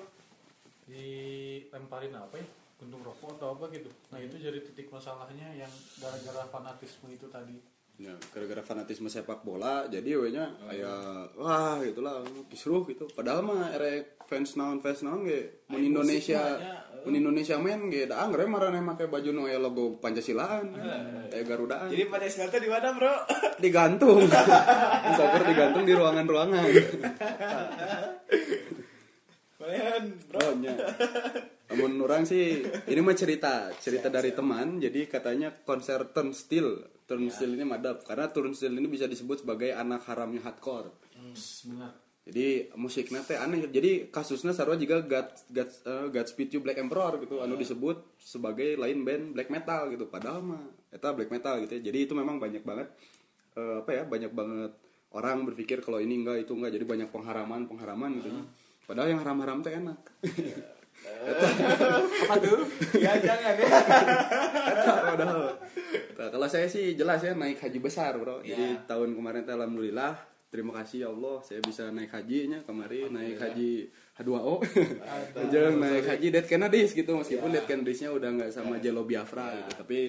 dilemparin 0.86 2.14
apa 2.14 2.38
ya 2.38 2.46
gunung 2.82 3.02
rokok 3.06 3.38
atau 3.38 3.54
apa 3.54 3.70
gitu 3.70 3.90
nah 4.10 4.18
itu 4.18 4.34
jadi 4.38 4.58
titik 4.62 4.90
masalahnya 4.90 5.54
yang 5.54 5.70
gara-gara 6.02 6.42
fanatisme 6.50 7.06
itu 7.10 7.26
tadi 7.30 7.54
Ya, 8.02 8.18
gara-gara 8.34 8.66
fanatisme 8.66 9.06
sepak 9.06 9.46
bola 9.46 9.86
jadi 9.86 10.18
we 10.18 10.34
nya 10.34 10.50
aya 10.66 11.22
wah 11.38 11.78
gitulah 11.86 12.26
kisruh 12.50 12.82
gitu. 12.90 13.06
Padahal 13.06 13.46
mah 13.46 13.70
erek 13.78 14.18
fans 14.26 14.58
naon 14.58 14.82
fans 14.82 15.06
naon 15.06 15.22
ge 15.22 15.62
mun 15.70 15.78
Indonesia 15.78 16.58
nya, 16.58 16.82
mun 17.06 17.14
Indonesia 17.14 17.62
main 17.62 17.86
ge 17.86 18.10
da 18.10 18.26
angre 18.26 18.42
marane 18.50 18.82
make 18.82 19.06
baju 19.06 19.30
nu 19.30 19.46
aya 19.46 19.62
logo 19.62 20.02
Pancasilaan. 20.02 20.74
Aya 21.30 21.46
Garudaan. 21.46 21.94
Jadi 21.94 22.10
pada 22.10 22.26
silat 22.26 22.58
di 22.58 22.66
mana, 22.66 22.90
Bro? 22.90 23.14
digantung. 23.62 24.26
Sakur 25.18 25.42
digantung 25.46 25.86
di 25.86 25.94
ruangan-ruangan. 25.94 26.66
Kalian, 29.62 30.02
Bro. 30.26 30.42
Oh. 30.42 31.61
Namun 31.72 32.04
orang 32.04 32.28
sih 32.28 32.60
ini 32.68 33.00
mah 33.00 33.16
cerita, 33.16 33.72
cerita 33.80 34.12
dari 34.12 34.36
teman. 34.36 34.76
Jadi 34.76 35.08
katanya 35.08 35.48
konser 35.50 36.12
Turnstile, 36.12 37.02
Turnstile 37.08 37.56
ini 37.56 37.64
madap 37.64 38.04
karena 38.04 38.28
Turnstile 38.28 38.76
ini 38.76 38.88
bisa 38.92 39.08
disebut 39.08 39.48
sebagai 39.48 39.72
anak 39.72 40.04
haramnya 40.04 40.44
hardcore. 40.44 40.92
benar 41.64 41.96
Jadi 42.22 42.70
musiknya 42.78 43.18
teh 43.26 43.34
aneh. 43.34 43.66
Jadi 43.66 44.06
kasusnya 44.06 44.54
sarua 44.54 44.78
juga 44.78 45.02
God 45.02 45.28
God 45.50 45.70
eh, 45.82 46.06
Godspeed 46.14 46.54
You 46.54 46.60
Black 46.62 46.78
Emperor 46.78 47.18
gitu. 47.18 47.42
Anu 47.42 47.58
disebut 47.58 48.14
sebagai 48.22 48.78
lain 48.78 49.02
band 49.02 49.34
black 49.34 49.50
metal 49.50 49.90
gitu. 49.90 50.06
Padahal 50.06 50.38
mah 50.38 50.62
eta 50.94 51.10
black 51.10 51.34
metal 51.34 51.58
gitu 51.66 51.82
ya. 51.82 51.90
Jadi 51.90 51.98
itu 52.06 52.14
memang 52.14 52.38
banyak 52.38 52.62
banget 52.62 52.94
eh, 53.58 53.82
apa 53.82 53.90
ya? 53.90 54.02
Banyak 54.06 54.30
banget 54.30 54.72
orang 55.10 55.42
berpikir 55.50 55.82
kalau 55.82 55.98
ini 55.98 56.22
enggak 56.22 56.46
itu 56.46 56.54
enggak. 56.54 56.78
Jadi 56.78 56.84
banyak 56.86 57.08
pengharaman 57.10 57.66
pengharaman 57.66 58.10
gitu. 58.22 58.30
Padahal 58.86 59.08
yang 59.10 59.20
haram-haram 59.22 59.58
teh 59.66 59.74
enak. 59.74 59.98
Apa 62.26 62.34
tuh 62.42 62.60
Ya 62.98 63.12
jangan 63.18 63.54
ya. 63.58 63.68
Padahal. 65.12 65.40
Nah, 66.18 66.28
kalau 66.30 66.46
saya 66.46 66.66
sih 66.66 66.94
jelas 66.94 67.22
ya 67.22 67.34
naik 67.34 67.58
haji 67.58 67.78
besar 67.78 68.14
bro. 68.18 68.40
Ya. 68.42 68.54
Jadi 68.54 68.86
tahun 68.86 69.14
kemarin 69.18 69.44
alhamdulillah 69.46 70.14
terima 70.52 70.76
kasih 70.76 71.08
ya 71.08 71.08
Allah 71.08 71.40
saya 71.40 71.64
bisa 71.64 71.88
naik 71.88 72.12
hajinya 72.12 72.60
kemarin 72.68 73.08
naik 73.10 73.40
haji 73.40 73.88
H2O. 74.20 74.60
Jangan 75.52 75.74
naik 75.80 76.06
haji 76.06 76.26
Dead 76.28 76.46
Kennedys 76.46 76.92
gitu 76.92 77.12
meskipun 77.16 77.48
Dead 77.50 77.64
Kennedys-nya 77.64 78.12
udah 78.12 78.28
nggak 78.36 78.50
sama 78.52 78.76
Jello 78.78 79.08
Biafra 79.08 79.56
gitu. 79.56 79.70
Tapi 79.80 80.00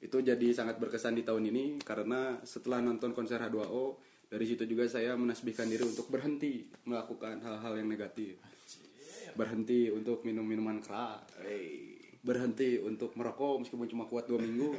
itu 0.00 0.16
jadi 0.24 0.48
sangat 0.56 0.80
berkesan 0.80 1.12
di 1.12 1.26
tahun 1.26 1.52
ini 1.52 1.76
karena 1.84 2.40
setelah 2.40 2.80
nonton 2.80 3.12
konser 3.12 3.36
H2O 3.36 4.00
dari 4.30 4.46
situ 4.46 4.64
juga 4.64 4.86
saya 4.86 5.18
menasbihkan 5.18 5.66
diri 5.66 5.82
untuk 5.84 6.06
berhenti 6.08 6.70
melakukan 6.86 7.42
hal-hal 7.42 7.74
yang 7.76 7.90
negatif. 7.90 8.38
Berhenti 9.36 9.90
untuk 9.90 10.22
minum 10.26 10.46
minuman 10.46 10.80
keras. 10.82 11.24
Berhenti 12.20 12.76
untuk 12.80 13.16
merokok 13.16 13.64
meskipun 13.64 13.88
cuma 13.88 14.04
kuat 14.06 14.28
dua 14.28 14.38
minggu. 14.40 14.76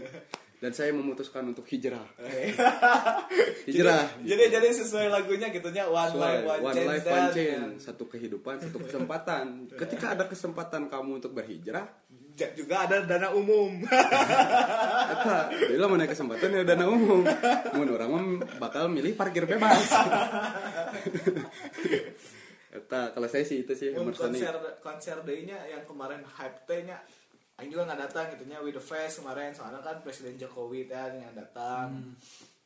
Dan 0.61 0.77
saya 0.77 0.93
memutuskan 0.93 1.41
untuk 1.49 1.65
hijrah. 1.65 2.05
Hijrah. 3.65 4.21
Jadi 4.21 4.43
jadi 4.53 4.69
sesuai 4.69 5.09
lagunya 5.09 5.49
gitunya 5.49 5.89
one 5.89 6.13
Sesuai, 6.13 6.21
life 6.21 6.45
one, 6.45 6.61
one 6.61 6.75
chance 6.77 6.89
life 6.93 7.07
one 7.09 7.29
chance. 7.33 7.77
Satu 7.81 8.05
kehidupan 8.05 8.61
satu 8.61 8.77
kesempatan. 8.77 9.45
Ketika 9.81 10.13
ada 10.13 10.29
kesempatan 10.29 10.85
kamu 10.85 11.17
untuk 11.17 11.33
berhijrah 11.33 11.89
juga 12.53 12.85
ada 12.85 13.05
dana 13.05 13.33
umum. 13.33 13.73
Eta, 15.13 15.49
lah 15.49 15.89
mana 15.89 16.05
kesempatan 16.05 16.53
ya 16.53 16.61
dana 16.61 16.85
umum. 16.89 17.25
Mun 17.73 17.89
orang 17.89 18.11
bakal 18.61 18.85
milih 18.85 19.17
parkir 19.17 19.49
bebas 19.49 19.89
Eta, 22.91 23.07
kalau 23.09 23.23
saya 23.25 23.39
sih 23.41 23.63
itu 23.63 23.71
sih 23.71 23.95
Emerson 23.95 24.27
konser 24.27 24.51
konser 24.83 25.17
day-nya 25.21 25.55
yang 25.63 25.87
kemarin 25.87 26.19
hype 26.21 26.67
teh-nya 26.67 26.99
Aing 27.55 27.69
juga 27.69 27.87
nggak 27.87 28.01
datang 28.01 28.25
gitunya 28.29 28.59
with 28.59 28.73
the 28.73 28.81
face 28.81 29.15
kemarin 29.15 29.55
soalnya 29.55 29.79
kan 29.79 30.01
Presiden 30.01 30.35
Jokowi 30.35 30.85
teh 30.85 30.97
yang 31.15 31.31
datang. 31.31 32.11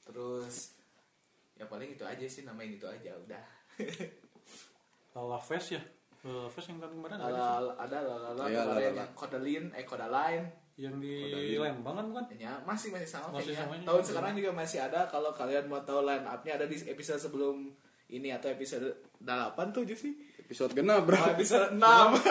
Terus 0.02 0.74
ya 1.54 1.66
paling 1.66 1.92
itu 1.92 2.02
aja 2.02 2.26
sih 2.26 2.42
namain 2.42 2.72
itu 2.72 2.86
aja 2.86 3.14
udah. 3.14 3.46
Lala 5.14 5.38
Fest 5.38 5.72
ya 5.72 5.82
Lala 6.22 6.50
Fest 6.50 6.68
yang 6.68 6.80
kan 6.80 6.90
kemarin 6.90 7.18
ada 7.18 7.30
Lala 7.30 7.74
ada 7.78 7.98
lala 8.02 8.44
Iya, 8.46 8.62
kemarin 8.64 8.82
Lala. 8.88 8.98
yang 8.98 9.10
Kodalin 9.14 9.66
eh 9.72 9.86
Kodalain 9.86 10.44
yang 10.76 10.96
di. 10.98 11.54
Lembang 11.56 11.96
kan 11.96 12.06
bukan 12.10 12.26
ya 12.34 12.58
masih 12.64 12.90
masih 12.90 13.06
sama 13.06 13.30
Masih 13.32 13.54
kayaknya. 13.54 13.62
sama 13.62 13.74
juga. 13.76 13.88
Tahun 13.88 14.04
sekarang 14.04 14.32
juga 14.34 14.52
masih 14.52 14.80
ada 14.82 15.02
kalau 15.06 15.32
kalian 15.32 15.66
mau 15.68 15.80
tahu 15.80 16.02
line 16.02 16.26
up-nya 16.26 16.56
ada 16.56 16.66
di 16.66 16.76
episode 16.82 17.22
sebelum 17.22 17.70
ini 18.08 18.30
atau 18.30 18.50
episode 18.50 19.05
8 19.26 19.76
tuh 19.76 19.84
sih. 19.98 20.14
episode 20.46 20.78
genap 20.78 21.10
bro 21.10 21.18
episode 21.34 21.74
6. 21.74 21.82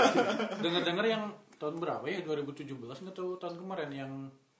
dengar-dengar 0.62 1.04
yang 1.04 1.34
tahun 1.58 1.82
berapa 1.82 2.06
ya 2.06 2.22
2017 2.22 2.70
nggak 2.78 3.14
tahu 3.14 3.36
tahun 3.42 3.58
kemarin 3.58 3.90
yang 3.90 4.12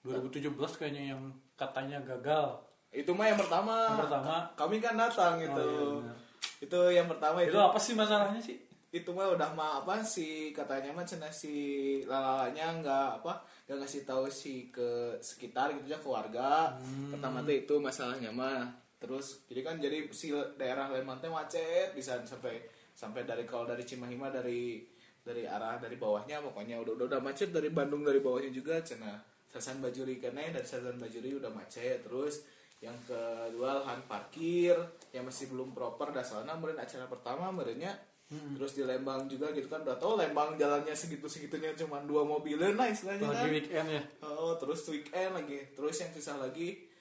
2017 0.03 0.51
kayaknya 0.75 1.15
yang 1.15 1.23
katanya 1.55 2.03
gagal 2.03 2.59
itu 2.95 3.11
mah 3.11 3.27
yang 3.27 3.39
pertama. 3.39 3.75
Yang 3.91 4.01
pertama. 4.07 4.35
Kami 4.55 4.77
kan 4.79 4.95
datang 4.95 5.43
gitu. 5.43 5.67
Oh, 5.67 5.99
iya, 5.99 6.15
itu 6.63 6.81
yang 6.95 7.11
pertama 7.11 7.43
itu. 7.43 7.51
itu 7.51 7.59
apa 7.59 7.79
sih 7.83 7.93
masalahnya 7.99 8.41
sih 8.41 8.57
Itu 8.95 9.11
mah 9.11 9.35
udah 9.35 9.51
mah 9.59 9.83
apa 9.83 10.07
sih 10.07 10.55
katanya 10.55 10.95
mah 10.95 11.03
cina 11.03 11.27
si 11.35 11.99
lalalanya 12.07 12.79
nggak 12.79 13.09
apa 13.19 13.43
nggak 13.67 13.79
ngasih 13.83 14.07
tahu 14.07 14.31
si 14.31 14.71
ke 14.71 15.19
sekitar 15.19 15.75
gitu 15.75 15.91
ya 15.91 15.99
ke 15.99 16.07
warga. 16.07 16.79
Hmm. 16.79 17.11
Pertama 17.11 17.43
tuh 17.43 17.59
itu 17.59 17.75
masalahnya 17.83 18.31
mah. 18.31 18.71
Terus 19.05 19.45
jadi 19.45 19.61
kan 19.61 19.77
jadi 19.77 20.09
si 20.09 20.33
daerah 20.57 20.89
Lembang 20.89 21.21
teh 21.21 21.29
macet 21.29 21.93
bisa 21.93 22.17
sampai 22.25 22.65
sampai 22.97 23.29
dari 23.29 23.45
kalau 23.45 23.69
dari 23.69 23.85
Cimahi 23.85 24.17
mah 24.17 24.33
dari 24.33 24.81
dari 25.21 25.45
arah 25.45 25.77
dari 25.77 25.97
bawahnya 26.01 26.41
pokoknya 26.41 26.81
udah 26.81 26.93
udah, 26.97 27.07
udah 27.13 27.21
macet 27.21 27.53
dari 27.53 27.69
Bandung 27.69 28.01
dari 28.01 28.21
bawahnya 28.25 28.49
juga 28.53 28.81
cina 28.81 29.21
Sasan 29.49 29.85
Bajuri 29.85 30.19
kene 30.19 30.51
dari 30.51 30.67
Sasan 30.67 30.97
Bajuri 30.97 31.37
udah 31.37 31.53
macet. 31.53 32.03
Terus 32.03 32.43
yang 32.83 32.97
kedua 33.07 33.85
lahan 33.85 34.05
parkir 34.09 34.77
yang 35.15 35.25
masih 35.25 35.49
belum 35.53 35.73
proper 35.73 36.13
dah 36.13 36.25
soalnya 36.25 36.57
kemudian 36.57 36.81
acara 36.81 37.07
pertama 37.07 37.53
merenya. 37.53 37.93
Terus 38.35 38.75
di 38.75 38.83
Lembang 38.83 39.31
juga 39.31 39.55
gitu 39.55 39.71
kan 39.71 39.87
udah 39.87 39.95
tau 39.95 40.19
Lembang 40.19 40.59
jalannya 40.59 40.91
segitu 40.91 41.31
segitunya 41.31 41.71
cuma 41.79 42.03
dua 42.03 42.27
mobilnya 42.27 42.75
nah 42.75 42.91
istilahnya 42.91 43.31
lagi 43.31 43.47
kan? 43.47 43.55
weekend 43.55 43.89
ya? 43.95 44.03
Oh 44.27 44.59
terus 44.59 44.83
weekend 44.91 45.39
lagi. 45.39 45.61
Terus 45.77 45.95
yang 46.03 46.11
sisa 46.11 46.35
lagi 46.35 46.94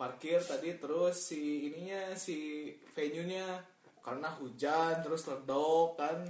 parkir 0.00 0.40
tadi 0.40 0.80
terus 0.80 1.28
si 1.28 1.68
ininya 1.68 2.16
si 2.16 2.72
venue 2.96 3.28
nya 3.28 3.60
karena 4.00 4.32
hujan 4.40 5.04
terus 5.04 5.28
ledok 5.28 6.00
kan. 6.00 6.24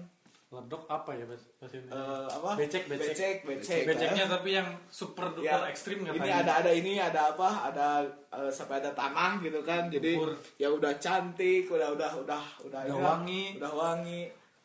Ledok 0.51 0.91
apa 0.91 1.15
ya 1.15 1.23
bahasa 1.31 1.47
ini? 1.79 1.87
Eh, 1.87 2.27
apa? 2.27 2.59
Becek 2.59 2.91
becek. 2.91 3.15
Becek 3.15 3.37
becek. 3.47 3.83
Beceknya 3.87 4.27
kan? 4.27 4.35
tapi 4.35 4.51
yang 4.59 4.69
super 4.91 5.31
duper 5.31 5.47
ya, 5.47 5.71
ekstrim 5.71 6.03
ini 6.03 6.19
katanya 6.19 6.37
ada 6.43 6.53
ada 6.67 6.71
ini 6.75 6.93
ada 6.99 7.21
apa? 7.31 7.71
Ada 7.71 7.87
eh, 8.35 8.51
sampai 8.51 8.83
ada 8.83 8.91
tanah 8.91 9.39
gitu 9.47 9.63
kan. 9.63 9.87
Jadi 9.87 10.19
ya 10.59 10.67
udah 10.75 10.99
cantik 10.99 11.71
udah 11.71 11.95
udah 11.95 12.11
udah 12.27 12.43
udah 12.67 12.67
Udah 12.67 12.81
inilah, 12.83 12.99
wangi. 12.99 13.45
udah 13.63 13.73
wangi 13.79 14.21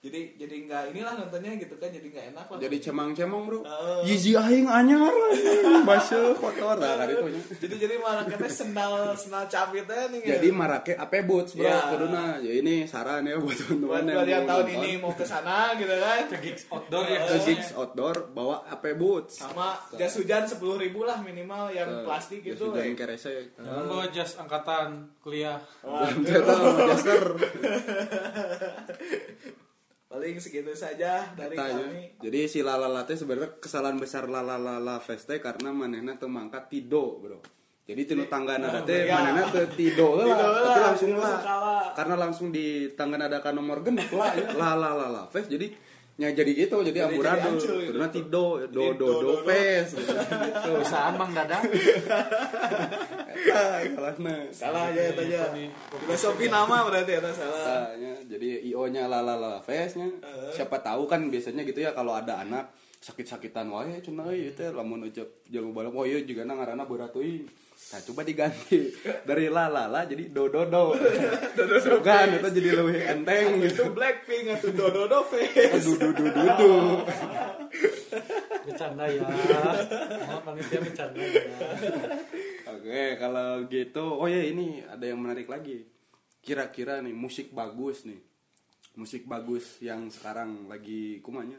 jadi 0.05 0.37
jadi 0.37 0.55
nggak 0.69 0.83
inilah 0.93 1.13
nontonnya 1.17 1.57
gitu 1.57 1.81
kan 1.81 1.89
jadi 1.89 2.07
nggak 2.13 2.25
enak 2.37 2.45
lah. 2.45 2.59
Jadi 2.61 2.77
cemang-cemong 2.77 3.43
bro. 3.49 3.59
Yeezy 4.05 4.37
aing 4.37 4.69
anyar 4.69 5.09
anjing. 5.09 5.81
basa 5.81 6.37
kotor. 6.37 6.77
Lah 6.77 7.01
kan 7.01 7.09
itu. 7.09 7.25
nya. 7.25 7.41
jadi 7.65 7.75
jadi 7.89 7.95
malah 7.97 8.29
kena 8.29 8.45
sendal 8.45 9.17
sendal 9.17 9.49
capit 9.49 9.89
aja 9.89 10.05
nih 10.13 10.37
jadi 10.37 10.49
ya. 10.53 10.53
marake 10.53 10.93
apa 10.93 11.25
boots 11.25 11.57
bro? 11.57 11.65
Ya. 11.65 11.89
kuduna 11.89 12.37
ya 12.37 12.53
ini 12.53 12.85
saran 12.85 13.25
ya 13.25 13.41
buat 13.41 13.57
teman-teman 13.57 14.05
buat 14.05 14.29
yang 14.29 14.45
mau 14.45 14.49
tahun 14.53 14.65
nonton. 14.69 14.85
ini 14.85 15.01
mau 15.01 15.13
ke 15.17 15.25
sana 15.25 15.73
gitu 15.73 15.95
kan. 15.97 16.23
Ke 16.29 16.37
gigs 16.37 16.63
outdoor 16.69 17.05
ya 17.09 17.19
ke 17.25 17.37
gigs 17.41 17.69
outdoor 17.73 18.15
bawa 18.29 18.61
apa 18.69 18.93
boots. 18.93 19.41
Sama 19.41 19.73
jas 19.97 20.13
hujan 20.21 20.45
sepuluh 20.45 20.77
ribu 20.77 21.01
lah 21.01 21.17
minimal 21.25 21.73
yang 21.73 22.05
plastik 22.05 22.45
gitu 22.45 22.69
dan 22.77 22.85
eh. 22.85 22.93
kerese. 22.93 23.57
Jangan 23.57 23.89
bawa 23.89 24.05
jas 24.13 24.37
angkatan 24.37 25.17
kuliah. 25.25 25.57
Jaster 26.93 27.33
paling 30.15 30.39
segitu 30.39 30.71
saja 30.71 31.27
dari 31.35 31.59
Tanya. 31.59 31.83
kami 31.83 32.15
Jadi 32.23 32.39
si 32.47 32.63
Lalala 32.63 33.03
teh 33.03 33.19
sebenarnya 33.19 33.59
kesalahan 33.59 33.99
besar 33.99 34.31
Lalala 34.31 34.95
Fest 35.03 35.27
teh 35.27 35.43
karena 35.43 35.75
manehna 35.75 36.15
teu 36.15 36.31
mangkat 36.31 36.71
tido, 36.71 37.19
Bro. 37.19 37.43
Jadi 37.85 38.01
tinu 38.07 38.23
tangga 38.31 38.55
nada 38.55 38.79
teh 38.87 39.11
ya. 39.11 39.19
manehna 39.19 39.43
teu 39.51 39.67
tido 39.75 40.15
lah, 40.15 40.39
tapi 40.39 40.79
langsung 40.87 41.11
lah. 41.19 41.91
Karena 41.91 42.15
langsung 42.15 42.47
di 42.55 42.95
tangga 42.95 43.19
nada 43.19 43.43
ka 43.43 43.51
nomor 43.51 43.83
genep 43.83 44.07
lah 44.15 44.31
ya. 44.31 44.55
Lalala 44.79 45.27
Fest 45.27 45.51
jadi 45.51 45.67
nya 46.15 46.31
jadi 46.31 46.47
gitu 46.47 46.79
jadi 46.79 46.95
Jadi- 46.95 46.95
jadi 46.95 47.11
amburadul 47.11 47.43
hancur 47.59 47.75
gitu. 47.75 47.91
karena 47.91 48.07
tido 48.07 48.45
do 48.71 48.71
do 48.71 48.83
do, 48.95 49.03
do 49.03 49.19
do. 49.19 49.31
fest 49.43 49.99
gitu. 49.99 50.15
perusahaan 50.63 51.11
Mang 51.19 51.35
Eta 53.35 53.83
kalahna. 53.91 54.35
salah 54.55 54.89
aja 54.89 55.11
tanya. 55.11 55.43
Filosofi 55.91 56.47
nama 56.47 56.87
berarti 56.87 57.19
ya 57.19 57.21
salah. 57.35 57.91
Tanya, 57.91 58.15
jadi 58.23 58.63
IO 58.71 58.87
nya 58.87 59.11
lalala 59.11 59.59
festnya. 59.59 60.07
Siapa 60.55 60.79
tahu 60.79 61.05
kan 61.05 61.27
biasanya 61.27 61.67
gitu 61.67 61.83
ya 61.83 61.91
kalau 61.91 62.15
ada 62.15 62.39
anak 62.39 62.71
sakit-sakitan 63.05 63.69
wae 63.69 64.01
cenah 64.01 64.33
ieu 64.33 64.49
teh 64.57 64.73
lamun 64.73 65.05
ucap 65.05 65.29
jeung 65.45 65.69
balap 65.77 65.93
oh 65.93 66.09
ieu 66.09 66.25
juga 66.25 66.41
na 66.41 66.57
ngaranna 66.57 66.89
beuratuin 66.89 67.45
nah 67.93 68.01
coba 68.01 68.25
diganti 68.25 68.89
dari 69.29 69.45
lalala 69.51 70.09
jadi 70.09 70.31
dododo. 70.33 70.95
Kan 72.07 72.33
itu 72.33 72.47
jadi 72.49 72.69
lebih 72.81 72.97
enteng 73.03 73.61
itu 73.61 73.77
gitu. 73.77 73.93
Blackpink 73.93 74.57
atau 74.57 74.71
Dododo 74.73 75.21
Face 75.27 75.75
aduh 75.75 75.95
dudu 76.01 76.25
dudu 76.33 76.73
bercanda 78.65 79.05
ya. 79.05 79.21
Oh, 80.33 80.41
panitia 80.41 80.79
bercanda 80.81 81.21
ya 81.21 81.45
oke 82.75 83.03
kalau 83.15 83.63
gitu 83.71 84.03
oh 84.03 84.27
ya 84.27 84.43
ini 84.43 84.83
ada 84.83 85.07
yang 85.07 85.19
menarik 85.23 85.47
lagi. 85.47 85.87
Kira-kira 86.43 87.01
nih 87.01 87.15
musik 87.15 87.55
bagus 87.55 88.05
nih. 88.05 88.21
Musik 88.95 89.27
bagus 89.27 89.79
yang 89.83 90.07
sekarang 90.11 90.67
lagi 90.67 91.19
kumanya. 91.23 91.57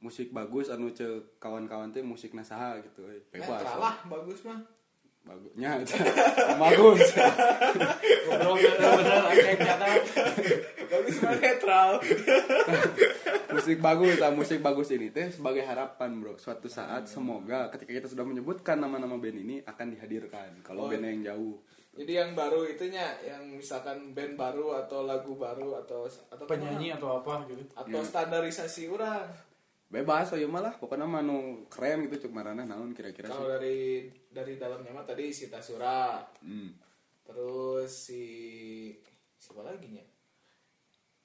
Musik 0.00 0.36
bagus 0.36 0.68
anu 0.68 0.92
cek 0.92 1.40
kawan-kawan 1.40 1.88
teh 1.88 2.04
musik 2.04 2.36
nasaha 2.36 2.76
gitu 2.84 3.08
eh. 3.08 3.24
bebas. 3.32 3.64
lah 3.64 3.96
bagus 4.04 4.44
mah 4.44 4.60
bagusnya 5.24 5.70
bagus. 6.60 7.00
Ngobrol 8.28 8.54
bener-bener 8.60 9.56
nyata 9.56 9.86
bagus 10.84 11.16
netral. 11.40 11.90
Musik 13.54 13.78
bagus 13.80 14.14
lah 14.20 14.30
musik 14.34 14.58
bagus 14.60 14.88
ini 14.92 15.08
teh 15.08 15.32
sebagai 15.32 15.64
harapan 15.64 16.20
bro. 16.20 16.36
Suatu 16.36 16.68
saat 16.68 17.08
semoga 17.08 17.72
ketika 17.72 17.92
kita 18.02 18.06
sudah 18.10 18.26
menyebutkan 18.26 18.76
nama-nama 18.76 19.16
band 19.16 19.38
ini 19.40 19.56
akan 19.64 19.86
dihadirkan 19.96 20.60
kalau 20.60 20.86
Oh. 20.86 20.90
band 20.92 21.04
yang 21.06 21.34
jauh. 21.34 21.56
jadi 21.94 22.26
yang 22.26 22.34
baru 22.34 22.66
itunya 22.66 23.06
yang 23.22 23.54
misalkan 23.54 24.10
band 24.18 24.34
baru 24.34 24.82
atau 24.82 25.06
lagu 25.06 25.38
baru 25.38 25.78
atau 25.78 26.10
atau 26.10 26.42
penyanyi 26.44 26.90
atau 26.90 27.22
apa 27.22 27.46
gitu. 27.46 27.62
Atau 27.78 28.02
standarisasi 28.02 28.90
orang. 28.90 29.30
Bebas 29.86 30.34
ayo 30.34 30.50
malah. 30.50 30.74
Pokoknya 30.74 31.06
manu 31.06 31.70
keren 31.70 32.10
gitu 32.10 32.26
cuk 32.26 32.34
marana 32.34 32.66
naon 32.66 32.90
kira-kira 32.98 33.30
kalau 33.30 33.46
dari 33.46 34.10
dari 34.34 34.58
dalamnya 34.58 34.90
mah 34.90 35.06
tadi 35.06 35.30
si 35.30 35.46
Tasura. 35.46 36.26
Hmm. 36.42 36.74
terus 37.24 37.88
si 37.88 38.24
siapa 39.40 39.64
lagi 39.64 39.88
nya? 39.94 40.04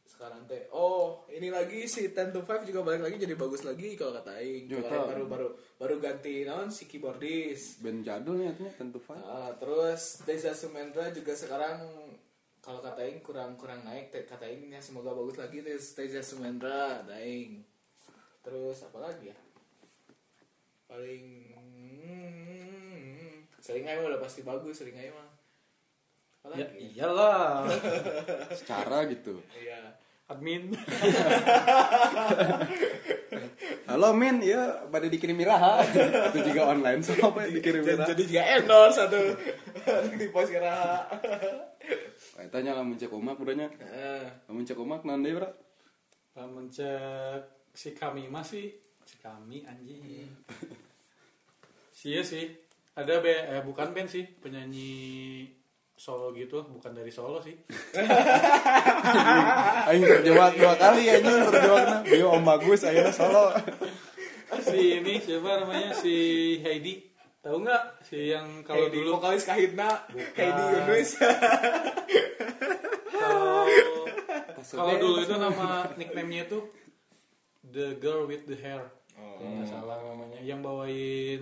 Sekarang 0.08 0.48
teh 0.48 0.72
oh 0.72 1.28
ini 1.28 1.52
lagi 1.52 1.84
si 1.92 2.16
Ten 2.16 2.32
to 2.32 2.40
Five 2.46 2.64
juga 2.64 2.88
balik 2.88 3.04
lagi 3.04 3.20
jadi 3.20 3.36
bagus 3.36 3.68
lagi 3.68 4.00
kalau 4.00 4.16
kata 4.16 4.40
Aing. 4.40 4.72
Ya, 4.72 4.80
baru 4.80 5.28
baru 5.28 5.48
baru 5.76 5.96
ganti 6.00 6.48
naon 6.48 6.72
si 6.72 6.88
keyboardis. 6.88 7.84
Band 7.84 8.08
jadul 8.08 8.40
nih 8.40 8.54
artinya 8.56 8.72
tentu 8.80 9.00
fan 9.02 9.20
Ah, 9.28 9.52
terus 9.60 10.24
Deza 10.24 10.56
Sumendra 10.56 11.12
juga 11.12 11.36
sekarang 11.36 11.84
kalau 12.64 12.80
kata 12.80 13.04
Aing 13.04 13.20
kurang 13.20 13.60
kurang 13.60 13.84
naik 13.84 14.12
kata 14.12 14.48
Aing 14.48 14.72
ya 14.72 14.80
semoga 14.80 15.12
bagus 15.12 15.36
lagi 15.36 15.60
Deza 15.66 16.24
Sumendra 16.24 17.04
Daing 17.04 17.64
terus 18.40 18.80
apa 18.88 19.04
lagi 19.04 19.32
ya? 19.32 19.38
Paling 20.88 21.54
hmm, 23.60 23.66
sering 23.68 23.84
aja 23.84 24.00
udah 24.08 24.24
pasti 24.24 24.48
bagus 24.48 24.80
sering 24.80 24.96
aja 24.96 25.12
mah. 25.12 25.30
Apa 26.48 26.56
ya 26.56 26.66
lagi 26.72 26.96
iyalah. 26.96 27.68
Secara 28.60 29.04
gitu. 29.12 29.44
Iya. 29.52 30.00
Admin. 30.32 30.72
Halo 33.90 34.16
min. 34.16 34.40
Ya 34.40 34.88
pada 34.88 35.12
dikirim 35.12 35.36
miraha 35.36 35.84
itu 36.32 36.40
juga 36.54 36.72
online 36.72 37.02
so 37.04 37.18
apa 37.18 37.50
ya 37.50 37.60
dikirim 37.60 37.82
jadi, 37.84 37.98
miraha 37.98 38.10
jadi 38.14 38.24
juga 38.24 38.44
endorse 38.56 38.96
satu 39.02 39.20
di 40.14 40.28
pos 40.30 40.50
kira 40.54 41.02
tanya 42.54 42.78
lah 42.78 42.86
mencek 42.86 43.10
omak 43.10 43.42
budanya 43.42 43.70
lamun 44.46 44.66
cek 44.66 44.78
omak 44.78 45.02
nanti 45.06 45.34
bro 45.34 45.50
lamun 46.38 46.70
cek 46.70 47.74
si 47.74 47.98
kami 47.98 48.30
masih 48.30 48.78
si 49.10 49.18
kami 49.18 49.66
anjing. 49.66 50.30
Sih 51.90 52.16
ya 52.16 52.22
sih 52.22 52.69
ada 53.00 53.24
be 53.24 53.32
eh, 53.32 53.64
bukan 53.64 53.96
band 53.96 54.12
sih 54.12 54.28
penyanyi 54.44 55.48
solo 56.00 56.32
gitu 56.36 56.64
bukan 56.68 56.92
dari 56.96 57.12
solo 57.12 57.44
sih. 57.44 57.56
Aing 59.92 60.04
terjebak 60.04 60.56
dua 60.56 60.74
kali 60.80 61.12
anjing 61.12 61.44
terjebakna 61.48 61.98
bio 62.08 62.28
om 62.36 62.44
bagus 62.44 62.88
ayeuna 62.88 63.12
solo. 63.12 63.52
Si 64.64 65.00
ini 65.00 65.20
siapa 65.20 65.64
namanya? 65.64 65.92
Si 65.96 66.16
Heidi. 66.64 67.08
Tahu 67.40 67.64
nggak? 67.64 67.84
Si 68.04 68.32
yang 68.32 68.64
kalau 68.68 68.88
Heidi 68.88 68.96
dulu 69.00 69.10
vokalis 69.20 69.44
Kahitna 69.44 70.08
Heidi 70.12 70.64
Yunus. 70.76 71.10
Kalau 73.12 73.68
kalau 74.60 74.94
dulu 75.00 75.20
itu 75.24 75.36
nama 75.36 75.88
nickname-nya 76.00 76.48
itu 76.48 76.60
the 77.64 78.00
girl 78.00 78.24
with 78.24 78.48
the 78.48 78.56
hair. 78.56 78.88
Nggak 79.20 79.68
salah 79.68 80.00
namanya. 80.00 80.40
Yang 80.40 80.60
bawain 80.64 81.42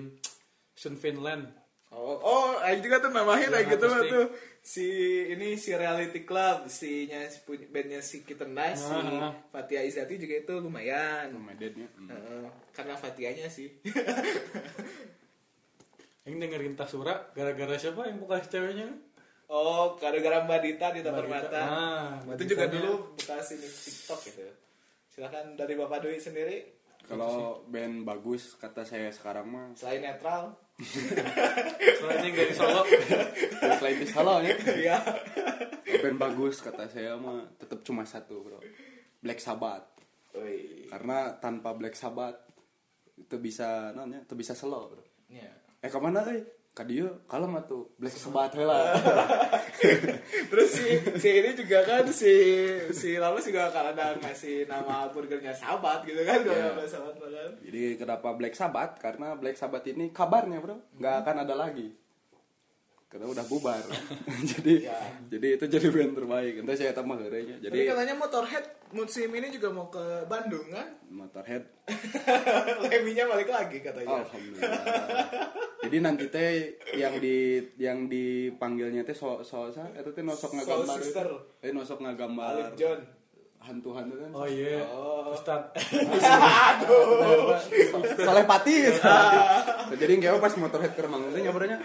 Sun 0.77 0.93
Finland 0.95 1.49
Oh, 1.87 2.19
oh, 2.19 2.59
Aing 2.61 2.83
juga 2.83 2.99
tuh 2.99 3.09
namahin 3.09 3.47
Yang 3.47 3.53
kayak 3.57 3.67
gitu 3.73 3.85
mah 3.87 4.01
tuh 4.05 4.25
si 4.59 4.85
ini 5.31 5.55
si 5.55 5.71
Reality 5.71 6.27
Club, 6.27 6.67
si 6.67 7.07
nya 7.07 7.23
si 7.25 7.39
punya- 7.41 7.63
bandnya 7.71 8.03
si 8.03 8.27
Kitten 8.27 8.51
Nice, 8.51 8.83
si 8.83 8.91
Ah, 8.91 9.31
ah. 9.31 9.33
Fatia 9.47 9.79
Izati 9.79 10.19
juga 10.19 10.35
itu 10.35 10.53
lumayan. 10.59 11.31
Medednya. 11.31 11.87
Heeh, 11.87 12.43
karena 12.75 12.91
Fatianya 12.91 13.47
sih. 13.47 13.71
yang 16.27 16.35
dengerin 16.37 16.75
Tasura 16.75 17.31
gara-gara 17.31 17.79
siapa 17.79 18.03
yang 18.03 18.19
bekas 18.19 18.51
ceweknya 18.51 18.91
oh, 19.47 19.95
gara-gara 19.95 20.43
Mbak 20.43 20.59
Dita 20.59 20.87
di 20.91 20.99
Taman 20.99 21.23
Mbak 21.23 21.39
Dita. 21.39 21.47
Mata. 21.47 21.61
Ah, 21.63 22.07
Mbak 22.19 22.35
itu 22.35 22.43
juga 22.51 22.65
dulu 22.67 22.93
bekas 23.15 23.47
ini 23.55 23.63
TikTok 23.63 24.19
gitu. 24.27 24.43
Silakan 25.07 25.55
dari 25.55 25.73
Bapak 25.73 26.03
Dwi 26.03 26.19
sendiri 26.19 26.57
Kalau 27.01 27.63
band 27.63 28.03
bagus 28.03 28.59
kata 28.59 28.83
saya 28.83 29.07
sekarang 29.07 29.47
mah 29.47 29.65
selain 29.73 30.03
netral. 30.03 30.51
Selain 30.77 32.21
yang 32.29 32.35
dari 32.37 32.53
Solo 32.53 32.81
selain 33.81 33.97
di 33.97 34.07
Solo 34.07 34.35
ya. 34.45 34.55
Iya. 34.77 34.97
Band 36.05 36.17
bagus 36.21 36.61
kata 36.61 36.85
saya 36.85 37.17
mah 37.17 37.57
tetap 37.57 37.81
cuma 37.81 38.05
satu, 38.05 38.45
Bro. 38.45 38.61
Black 39.17 39.41
Sabbath. 39.41 39.97
Karena 40.87 41.33
tanpa 41.41 41.73
Black 41.73 41.97
Sabbath 41.97 42.45
itu 43.17 43.35
bisa 43.41 43.89
namanya 43.97 44.21
itu 44.21 44.37
bisa 44.37 44.53
slow, 44.53 44.93
Bro. 44.93 45.03
Iya. 45.33 45.49
Eh 45.81 45.89
ke 45.89 45.97
mana 45.97 46.21
euy? 46.29 46.45
Dieu 46.83 47.09
kalem 47.25 47.55
atuh 47.55 47.89
Black 47.95 48.13
Sabbath 48.13 48.53
heula. 48.53 48.93
Terus 50.49 50.69
si 50.69 50.85
si 51.15 51.29
ini 51.31 51.53
juga 51.53 51.79
kan 51.81 52.03
si 52.07 52.33
si 52.91 53.15
lalu 53.15 53.39
juga 53.39 53.69
kalau 53.69 53.89
ada 53.91 54.13
ngasih 54.15 54.65
nama 54.65 55.07
burgernya 55.07 55.51
sahabat 55.51 56.03
gitu 56.03 56.21
kan 56.21 56.41
kalau 56.41 56.53
Iya. 56.53 56.73
ada 56.73 56.85
sahabat 56.85 57.15
kan. 57.17 57.51
Jadi 57.63 57.81
kenapa 57.95 58.27
Black 58.33 58.53
Sabbath? 58.53 58.93
Karena 58.97 59.33
Black 59.33 59.55
Sabbath 59.55 59.85
ini 59.85 60.09
kabarnya, 60.09 60.59
Bro, 60.59 60.77
nggak 60.93 61.15
akan 61.21 61.35
ada 61.41 61.55
lagi. 61.55 61.89
Karena 63.07 63.31
udah 63.31 63.45
bubar. 63.45 63.79
jadi 64.51 64.73
Ya. 64.83 64.99
jadi 65.25 65.47
itu 65.55 65.65
jadi 65.65 65.87
band 65.87 66.13
terbaik. 66.13 66.59
Nanti 66.59 66.75
saya 66.75 66.91
tambah 66.91 67.15
heureunya. 67.15 67.55
Jadi 67.57 67.71
Jadi 67.71 67.87
katanya 67.87 68.13
Motorhead 68.13 68.65
musim 68.95 69.27
ini 69.35 69.51
juga 69.51 69.67
mau 69.73 69.91
ke 69.91 70.23
Bandung 70.27 70.67
kan? 70.71 70.87
Motorhead 71.11 71.63
Leminya 72.83 73.31
balik 73.31 73.49
lagi 73.51 73.79
katanya. 73.79 74.23
Alhamdulillah. 74.23 74.81
Jadi 75.87 75.97
nanti 76.03 76.25
teh 76.27 76.75
yang 76.99 77.15
di 77.19 77.63
yang 77.79 78.11
dipanggilnya 78.11 79.07
teh 79.07 79.15
so 79.15 79.39
so 79.39 79.71
sa 79.71 79.87
eta 79.95 80.11
teh 80.11 80.23
nosok 80.23 80.59
ngagambar. 80.59 80.97
Sister. 80.99 81.27
Eh 81.63 81.71
nosok 81.71 82.03
ngagambar. 82.03 82.53
Alif 82.59 82.71
John. 82.75 82.99
Hantu-hantu 83.67 84.15
kan. 84.15 84.29
Oh 84.31 84.47
iya. 84.47 84.81
Ustad 85.27 85.75
Soleh 88.15 88.45
Pati 88.47 88.73
jadi 89.99 90.13
kayak 90.23 90.39
pas 90.39 90.55
motorhead 90.55 90.95
ke 90.95 91.01
Remang. 91.03 91.27
Itu 91.29 91.39
nyabarnya 91.43 91.77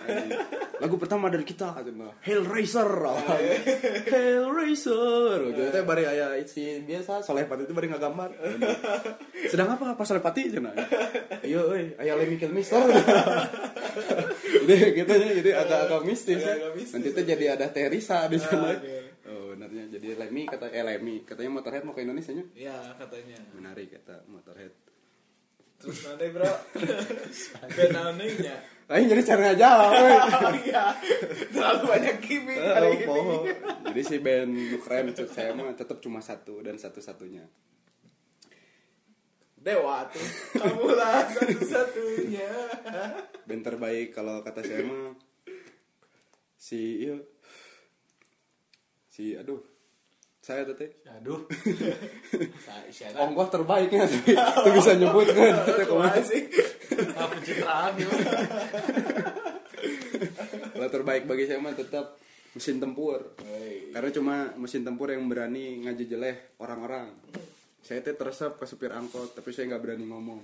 lagu 0.79 0.97
pertama 0.99 1.27
dari 1.27 1.43
kita 1.43 1.75
cuma 1.83 2.15
Hellraiser. 2.23 2.87
Hellraiser. 4.15 5.39
Gitu 5.51 5.61
itu 5.75 5.79
bari 5.83 6.05
aya 6.07 6.39
si 6.47 6.81
biasa. 6.87 7.27
Soleh 7.27 7.45
Pati 7.51 7.67
itu 7.67 7.75
bari 7.75 7.91
ngagambar. 7.91 8.31
Sedang 9.51 9.75
apa 9.75 9.99
pas 9.99 10.07
Soleh 10.07 10.23
Pati 10.23 10.49
cina 10.49 10.71
iya 11.43 11.61
euy. 11.61 11.99
Aya 11.99 12.15
Lemmy 12.15 12.39
Kilmister 12.39 12.87
jadi 14.63 14.75
gitu 15.03 15.13
ya 15.13 15.31
jadi 15.43 15.51
agak-agak 15.67 16.01
mistis 16.07 16.41
ya. 16.41 16.55
Nanti 16.73 17.09
tuh 17.11 17.25
jadi 17.27 17.45
ada 17.59 17.67
Teresa 17.69 18.31
di 18.31 18.39
sana 18.39 18.79
oh 20.13 20.21
Lemmy 20.21 20.43
kata 20.45 20.69
eh 20.69 20.85
Lemmy. 20.85 21.25
Katanya 21.25 21.51
motorhead 21.53 21.83
mau 21.83 21.93
ke 21.93 22.05
Indonesia 22.05 22.33
nya. 22.33 22.45
Ya 22.53 22.77
katanya. 22.95 23.39
Menarik 23.53 23.89
kata 23.93 24.25
motorhead. 24.29 24.73
Terus 25.81 25.99
nanti 26.07 26.31
bro. 26.31 26.47
Band 27.75 27.97
anehnya 27.97 28.55
Aing 28.87 29.09
jadi 29.09 29.25
cara 29.25 29.51
ngajawab 29.51 29.91
oh 30.47 30.53
iya. 30.63 30.85
Terlalu 31.49 31.83
banyak 31.89 32.17
gimmick 32.21 32.61
hari 32.61 32.85
Oh, 32.85 32.93
ini. 32.93 33.07
poho. 33.09 33.37
Jadi 33.89 34.01
si 34.05 34.17
band 34.21 34.53
nu 34.53 34.77
keren 34.79 35.09
menurut 35.09 35.31
saya 35.33 35.51
mah 35.57 35.73
tetap 35.73 35.97
cuma 35.99 36.21
satu 36.21 36.61
dan 36.61 36.77
satu-satunya. 36.77 37.49
dewa 39.57 40.05
tuh. 40.11 40.21
Kamu 40.61 40.93
lah 40.93 41.25
satu-satunya. 41.25 42.51
Band 43.49 43.63
terbaik 43.65 44.13
kalau 44.13 44.45
kata 44.45 44.61
saya 44.61 44.85
mah 44.85 45.17
si 46.55 47.09
iya. 47.09 47.17
Si 49.09 49.33
aduh 49.33 49.72
saya 50.43 50.67
teh. 50.75 50.91
Aduh. 51.07 51.47
Ongkoh 53.23 53.47
terbaiknya 53.47 54.11
tapi 54.11 54.35
itu 54.35 54.71
bisa 54.75 54.99
nyebut 54.99 55.31
kan. 55.31 55.55
Kumaha? 55.89 56.19
sih? 56.19 56.51
Pencitraan 57.07 57.95
kalau 60.75 60.89
terbaik 60.91 61.31
bagi 61.31 61.47
saya 61.47 61.63
mah 61.63 61.79
tetap 61.79 62.19
mesin 62.59 62.83
tempur. 62.83 63.39
Karena 63.95 64.11
cuma 64.11 64.51
mesin 64.59 64.83
tempur 64.83 65.15
yang 65.15 65.31
berani 65.31 65.87
ngajejeleh 65.87 66.59
orang-orang. 66.59 67.15
Saya 67.87 68.03
teh 68.03 68.19
teresap 68.19 68.59
ke 68.59 68.67
supir 68.67 68.91
angkot 68.91 69.39
tapi 69.39 69.55
saya 69.55 69.71
nggak 69.71 69.83
berani 69.83 70.11
ngomong 70.11 70.43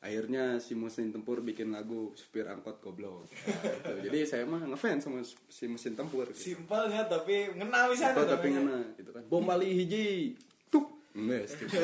akhirnya 0.00 0.56
si 0.64 0.72
mesin 0.72 1.12
tempur 1.12 1.44
bikin 1.44 1.76
lagu 1.76 2.16
supir 2.16 2.48
angkot 2.48 2.80
goblok. 2.80 3.28
Nah, 3.28 4.00
gitu. 4.00 4.08
jadi 4.08 4.18
saya 4.24 4.44
mah 4.48 4.64
ngefans 4.64 5.04
sama 5.04 5.20
si 5.28 5.68
mesin 5.68 5.92
tempur 5.92 6.24
gitu. 6.32 6.56
simpelnya 6.56 7.04
tapi 7.04 7.52
ngena 7.52 7.92
bisa 7.92 8.16
Angkot 8.16 8.32
tapi 8.32 8.48
ngena 8.56 8.96
gitu 8.96 9.12
kan. 9.12 9.22
Bom 9.28 9.44
Bali 9.44 9.68
hiji 9.76 10.32
tuh 10.72 10.88
Nges, 11.12 11.52
gitu. 11.58 11.74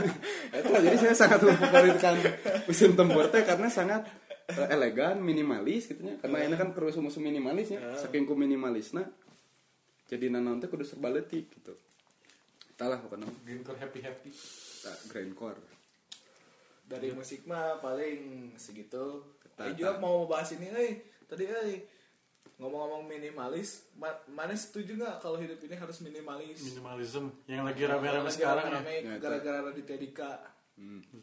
Itu, 0.60 0.72
jadi 0.76 0.96
saya 0.98 1.14
sangat 1.16 1.40
memfavoritkan 1.40 2.14
mesin 2.68 2.92
tempur 2.92 3.32
teh 3.32 3.40
karena 3.48 3.72
sangat 3.72 4.12
eh, 4.52 4.68
elegan 4.68 5.24
minimalis 5.24 5.88
gitu 5.88 6.04
nya. 6.04 6.20
Karena 6.20 6.44
ini 6.44 6.60
kan 6.60 6.76
terus 6.76 7.00
musuh 7.00 7.24
minimalis 7.24 7.72
ya 7.72 7.80
saking 7.96 8.28
ku 8.28 8.36
minimalisna 8.36 9.08
jadi 10.04 10.28
nanaon 10.28 10.60
teh 10.60 10.68
kudu 10.68 10.84
serba 10.84 11.08
leutik 11.08 11.48
gitu. 11.48 11.72
Talah 12.76 13.00
pokoknya. 13.00 13.24
Greencore 13.40 13.80
happy 13.80 14.04
happy. 14.04 14.30
Tak 14.84 15.08
grindcore 15.08 15.73
dari 16.84 17.10
musik 17.10 17.44
mah 17.44 17.78
paling 17.78 18.20
segitu. 18.54 19.24
Ketat. 19.38 19.56
Tapi 19.56 19.70
juga 19.74 19.96
mau 19.96 20.24
bahas 20.24 20.52
ini 20.52 20.68
eh. 20.68 20.92
Tadi 21.24 21.44
eh. 21.44 21.80
Ngomong-ngomong 22.54 23.10
minimalis 23.10 23.90
ma- 23.94 24.14
mana 24.28 24.54
setuju 24.54 24.94
nggak 24.94 25.18
kalau 25.18 25.36
hidup 25.36 25.58
ini 25.58 25.74
harus 25.74 25.98
minimalis? 26.00 26.62
Minimalism 26.62 27.26
yang 27.44 27.66
lagi 27.66 27.82
rame-rame 27.82 28.30
sekarang 28.30 28.64
ya. 28.64 28.72
rame-rame 28.78 28.92
Ya, 28.94 29.00
itu. 29.10 29.18
gara-gara 29.18 29.58
Raditya 29.60 29.96
Dika. 29.96 30.32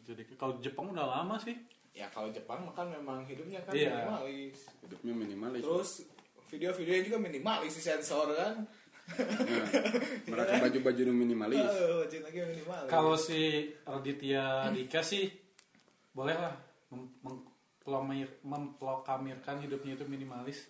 Jadi 0.02 0.22
kalau 0.34 0.60
Jepang 0.60 0.92
udah 0.92 1.08
lama 1.10 1.36
sih. 1.38 1.56
Ya 1.92 2.08
kalau 2.08 2.28
Jepang 2.28 2.68
kan 2.70 2.84
memang 2.86 3.24
hidupnya 3.24 3.60
kan 3.60 3.72
Iya. 3.72 3.96
minimalis. 3.96 4.56
Hidupnya 4.82 5.12
minimalis. 5.14 5.62
Terus 5.62 5.90
video-videonya 6.48 7.02
juga 7.02 7.18
minimalis 7.18 7.72
sensor 7.74 8.28
kan. 8.32 8.54
Nah, 9.12 9.66
mereka 10.26 10.52
baju-baju 10.60 11.00
minimalis. 11.10 11.58
Eh, 11.72 11.96
wajib 11.98 12.20
lagi 12.22 12.38
minimalis. 12.44 12.88
Kalau 12.88 13.14
si 13.14 13.40
Raditya 13.82 14.68
Dika 14.68 15.00
sih 15.00 15.32
boleh 16.12 16.36
lah 16.36 16.54
mem- 16.88 17.16
mengplomir- 17.20 18.40
memplokamirkan 18.42 19.58
hidupnya 19.58 19.94
itu 19.94 20.04
minimalis. 20.04 20.68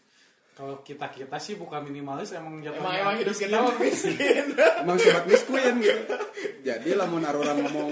Kalau 0.52 0.78
kita 0.78 1.08
kita 1.08 1.36
sih 1.36 1.56
bukan 1.56 1.80
minimalis 1.82 2.28
emang 2.30 2.60
jatuhnya 2.60 2.76
emang 2.84 2.94
emang 2.94 3.16
hidup 3.18 3.32
kita 3.32 3.56
miskin. 3.56 3.64
mah 3.64 3.76
miskin. 3.80 4.44
Emang 4.84 4.98
sobat 4.98 5.24
miskin 5.24 5.74
gitu. 5.80 6.16
Jadi 6.60 6.88
lamun 6.92 7.24
orang 7.24 7.56
ngomong 7.58 7.90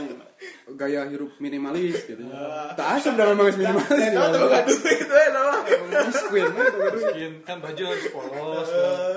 gaya 0.75 1.09
hidup 1.09 1.33
minimalis 1.39 2.05
gitu. 2.05 2.21
Tak 2.77 3.01
asam 3.01 3.17
dalam 3.17 3.33
minimalis 3.35 3.57
minimalis 3.57 4.13
ya 4.13 4.29
tuh 4.29 4.45
gak 4.47 4.65
duit 4.67 5.01
tuh 5.01 5.19
nama 5.33 5.57
miskin 6.05 6.47
mah 6.47 6.63
itu 6.63 6.77
aduh. 6.77 6.93
miskin 6.93 7.33
kan 7.43 7.57
baju 7.59 7.83
harus 7.83 8.07
polos 8.09 8.69
Eh. 8.71 9.17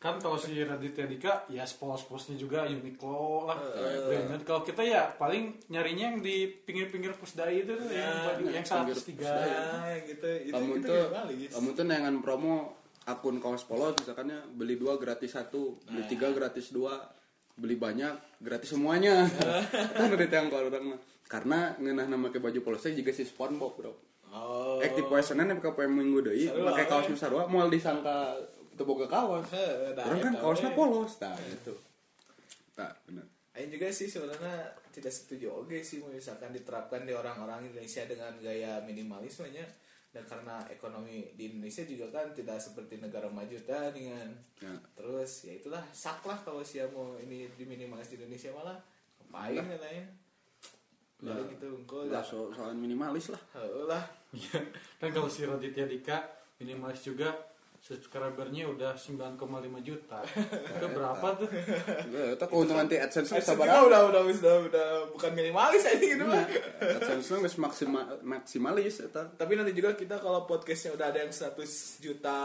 Kan 0.00 0.16
kalau 0.16 0.40
si 0.40 0.56
Raditya 0.64 1.04
Dika 1.04 1.44
ya 1.52 1.60
polos-polosnya 1.68 2.40
juga 2.40 2.64
Uniqlo 2.64 3.52
lah 3.52 3.60
branded 4.08 4.48
kalau 4.48 4.64
kita 4.64 4.80
ya 4.80 5.12
paling 5.20 5.60
nyarinya 5.68 6.16
yang 6.16 6.24
di 6.24 6.48
pinggir-pinggir 6.48 7.12
pusdai 7.20 7.68
itu 7.68 7.76
tuh 7.76 7.92
yang 7.92 8.32
baju 8.32 8.44
yang 8.48 8.64
pinggir 8.64 8.96
103 8.96 9.12
pusdai. 9.12 9.48
nah 9.52 9.92
gitu. 10.00 10.30
Itu 10.48 10.52
kamu 10.56 10.72
itu 10.80 10.88
tuh 10.88 11.04
kamu 11.52 11.68
tuh 11.76 11.84
nengan 11.84 12.14
promo 12.24 12.80
akun 13.04 13.44
kaos 13.44 13.68
polos 13.68 13.92
misalkannya 14.00 14.40
beli 14.56 14.80
dua 14.80 14.96
gratis 14.96 15.36
satu 15.36 15.76
beli 15.84 16.08
tiga 16.08 16.32
gratis 16.32 16.72
dua 16.72 16.96
beli 17.60 17.76
banyak 17.76 18.40
gratis 18.40 18.72
semuanya. 18.72 19.28
Kan 20.00 20.16
udah 20.16 20.28
yang 20.32 20.48
kalau 20.48 20.72
orang 20.72 20.96
mah. 20.96 21.00
Karena 21.28 21.76
ngenah 21.76 22.08
nama 22.08 22.32
ke 22.32 22.40
baju 22.40 22.58
polosnya 22.64 22.96
juga 22.96 23.12
si 23.12 23.28
SpongeBob 23.28 23.72
bro. 23.76 23.92
Oh. 24.32 24.80
Poe 24.80 25.20
Senin 25.20 25.52
ke 25.60 25.68
poe 25.74 25.84
Minggu 25.90 26.22
deui 26.22 26.46
Sarua, 26.46 26.70
pakai 26.70 26.86
kaos 26.86 27.06
we. 27.06 27.12
nu 27.12 27.16
sarua 27.18 27.44
moal 27.50 27.66
disangka 27.66 28.38
boga 28.82 29.06
kaos. 29.06 29.46
Heh, 29.52 29.92
nah, 29.94 30.04
Orang 30.06 30.20
kan 30.20 30.34
kaosnya 30.38 30.70
polos 30.72 31.16
tah 31.16 31.36
itu. 31.40 31.74
Tah 32.72 32.92
bener. 33.04 33.26
Aing 33.50 33.66
juga 33.68 33.90
sih 33.90 34.06
sebenarnya 34.06 34.72
tidak 34.90 35.10
setuju 35.10 35.50
oke 35.50 35.82
sih 35.82 35.98
misalkan 36.06 36.54
diterapkan 36.54 37.02
di 37.02 37.10
orang-orang 37.10 37.66
Indonesia 37.66 38.06
dengan 38.06 38.30
gaya 38.38 38.78
minimalismenya 38.86 39.66
dan 40.10 40.26
karena 40.26 40.58
ekonomi 40.66 41.30
di 41.34 41.50
Indonesia 41.50 41.82
juga 41.82 42.10
kan 42.10 42.30
tidak 42.30 42.58
seperti 42.58 42.98
negara 42.98 43.26
maju 43.30 43.54
dah 43.62 43.90
dengan 43.90 44.26
Ya. 44.60 44.74
terus 44.92 45.48
ya 45.48 45.56
itulah 45.56 45.80
sak 45.90 46.20
lah 46.22 46.36
kalau 46.44 46.60
sih 46.60 46.82
mau 46.92 47.16
ini 47.16 47.48
di 47.54 47.64
minimalis 47.64 48.12
di 48.12 48.20
Indonesia 48.20 48.52
malah 48.52 48.76
ngapain 49.24 49.56
katanya 49.66 50.04
Lah. 51.20 51.36
Lalu 51.36 51.52
gitu 51.52 51.66
engkau 51.76 52.04
Lah 52.08 52.20
lah 52.20 52.24
so 52.24 52.48
soal 52.48 52.72
minimalis 52.72 53.28
lah. 53.34 53.40
Lah 53.84 54.04
Iya. 54.32 54.62
kan 54.96 55.10
kalau 55.10 55.28
si 55.28 55.42
Raditya 55.44 55.84
Dika 55.84 56.16
minimalis 56.56 57.02
juga 57.02 57.28
subscribernya 57.80 58.68
udah 58.68 58.92
9,5 58.92 59.40
juta 59.80 60.20
itu 60.70 60.86
berapa 60.86 61.26
tuh 61.34 61.48
Ya, 62.06 62.32
Eta 62.32 62.44
keuntungan 62.44 62.84
ti 62.84 62.94
AdSense 62.94 63.32
Eh, 63.32 63.40
sabar. 63.40 63.64
udah 63.82 64.06
udah 64.06 64.20
udah 64.22 64.54
udah 64.68 64.86
bukan 65.10 65.30
minimalis 65.32 65.82
aja 65.82 65.96
gitu 65.96 66.20
mah. 66.20 66.44
AdSense 66.76 67.32
geus 67.32 67.56
maksima, 67.56 68.04
maksimalis 68.20 69.00
eta. 69.00 69.24
Tapi 69.30 69.54
nanti 69.54 69.72
juga 69.72 69.94
kita 69.94 70.16
kalau 70.16 70.44
podcastnya 70.44 70.92
udah 70.92 71.06
ada 71.08 71.18
yang 71.20 71.32
100 71.32 71.56
juta 71.98 72.36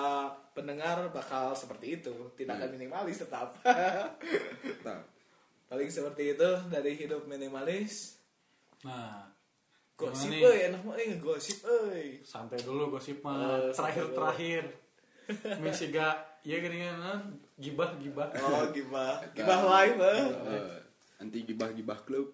pendengar 0.52 1.12
bakal 1.12 1.52
seperti 1.52 2.00
itu, 2.00 2.32
tidak 2.34 2.56
akan 2.58 2.70
minimalis 2.72 3.20
tetap. 3.20 3.54
Paling 5.66 5.90
seperti 5.90 6.32
itu 6.32 6.50
dari 6.66 6.92
hidup 6.94 7.26
minimalis. 7.26 8.16
nah 8.84 9.26
Gosip 9.96 10.30
euy, 10.30 10.68
enak 10.68 10.84
mah 10.84 10.96
euy 10.96 11.16
gosip 11.18 11.64
euy. 11.64 12.20
santai 12.22 12.60
dulu 12.60 12.92
gosip 12.92 13.20
mah 13.20 13.72
santai 13.72 14.04
gak 15.88 16.16
ya 16.42 16.56
gini 16.58 16.78
kan 16.84 17.22
gibah 17.56 17.90
gibah 17.98 18.28
Oh, 18.38 18.70
gibah. 18.70 19.22
Gibah 19.36 19.60
live 19.66 19.98
eh. 20.00 20.24
Eh, 20.48 20.78
Anti 21.18 21.40
gibah-gibah 21.44 22.00
klub. 22.04 22.30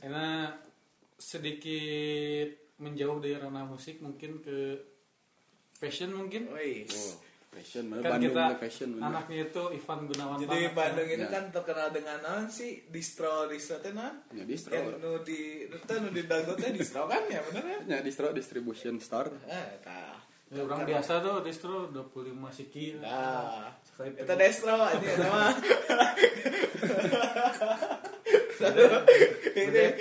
karena 0.00 0.50
sedikit 1.14 2.48
menjauh 2.76 3.18
dari 3.18 3.36
ranah 3.36 3.64
musik 3.64 4.00
mungkin 4.00 4.40
ke 4.40 4.82
fashion 5.72 6.10
mungkin 6.10 6.48
Wih. 6.50 6.84
Oh, 6.86 7.14
fashion 7.50 7.86
mah 7.86 7.98
kan 7.98 8.16
Bandung 8.16 8.30
kita 8.30 8.44
fashion. 8.56 8.88
bener. 8.94 9.04
anaknya 9.06 9.38
itu 9.46 9.62
Ivan 9.70 10.00
Gunawan 10.06 10.36
Jadi 10.38 10.58
Bandung 10.70 11.08
ini 11.08 11.22
Ya. 11.22 11.28
kan 11.28 11.44
terkenal 11.50 11.88
dengan 11.90 12.18
naon 12.20 12.46
sih? 12.46 12.86
Distro 12.86 13.46
distro 13.46 13.78
teh 13.78 13.90
naon? 13.90 14.16
Ya 14.30 14.42
distro. 14.42 14.70
Yang 14.70 14.96
nu 14.98 15.12
di 15.20 15.40
nu 15.66 15.76
nu 15.78 16.08
di 16.10 16.22
dago 16.24 16.52
teh 16.54 16.70
distro 16.70 17.04
kan 17.04 17.22
ya 17.26 17.40
bener 17.42 17.64
ya? 17.64 17.78
Ya 17.86 17.98
distro 18.00 18.30
distribution 18.30 18.96
store. 18.96 19.34
Eh, 19.44 19.70
tah. 19.80 20.19
Ya, 20.50 20.66
orang 20.66 20.82
biasa 20.82 21.22
tuh 21.22 21.46
distro 21.46 21.86
25 21.94 22.34
siki 22.50 22.98
Nah, 22.98 23.70
Sekali 23.86 24.18
kita 24.18 24.34
destro 24.34 24.74
aja 24.82 24.98
nama. 25.14 25.54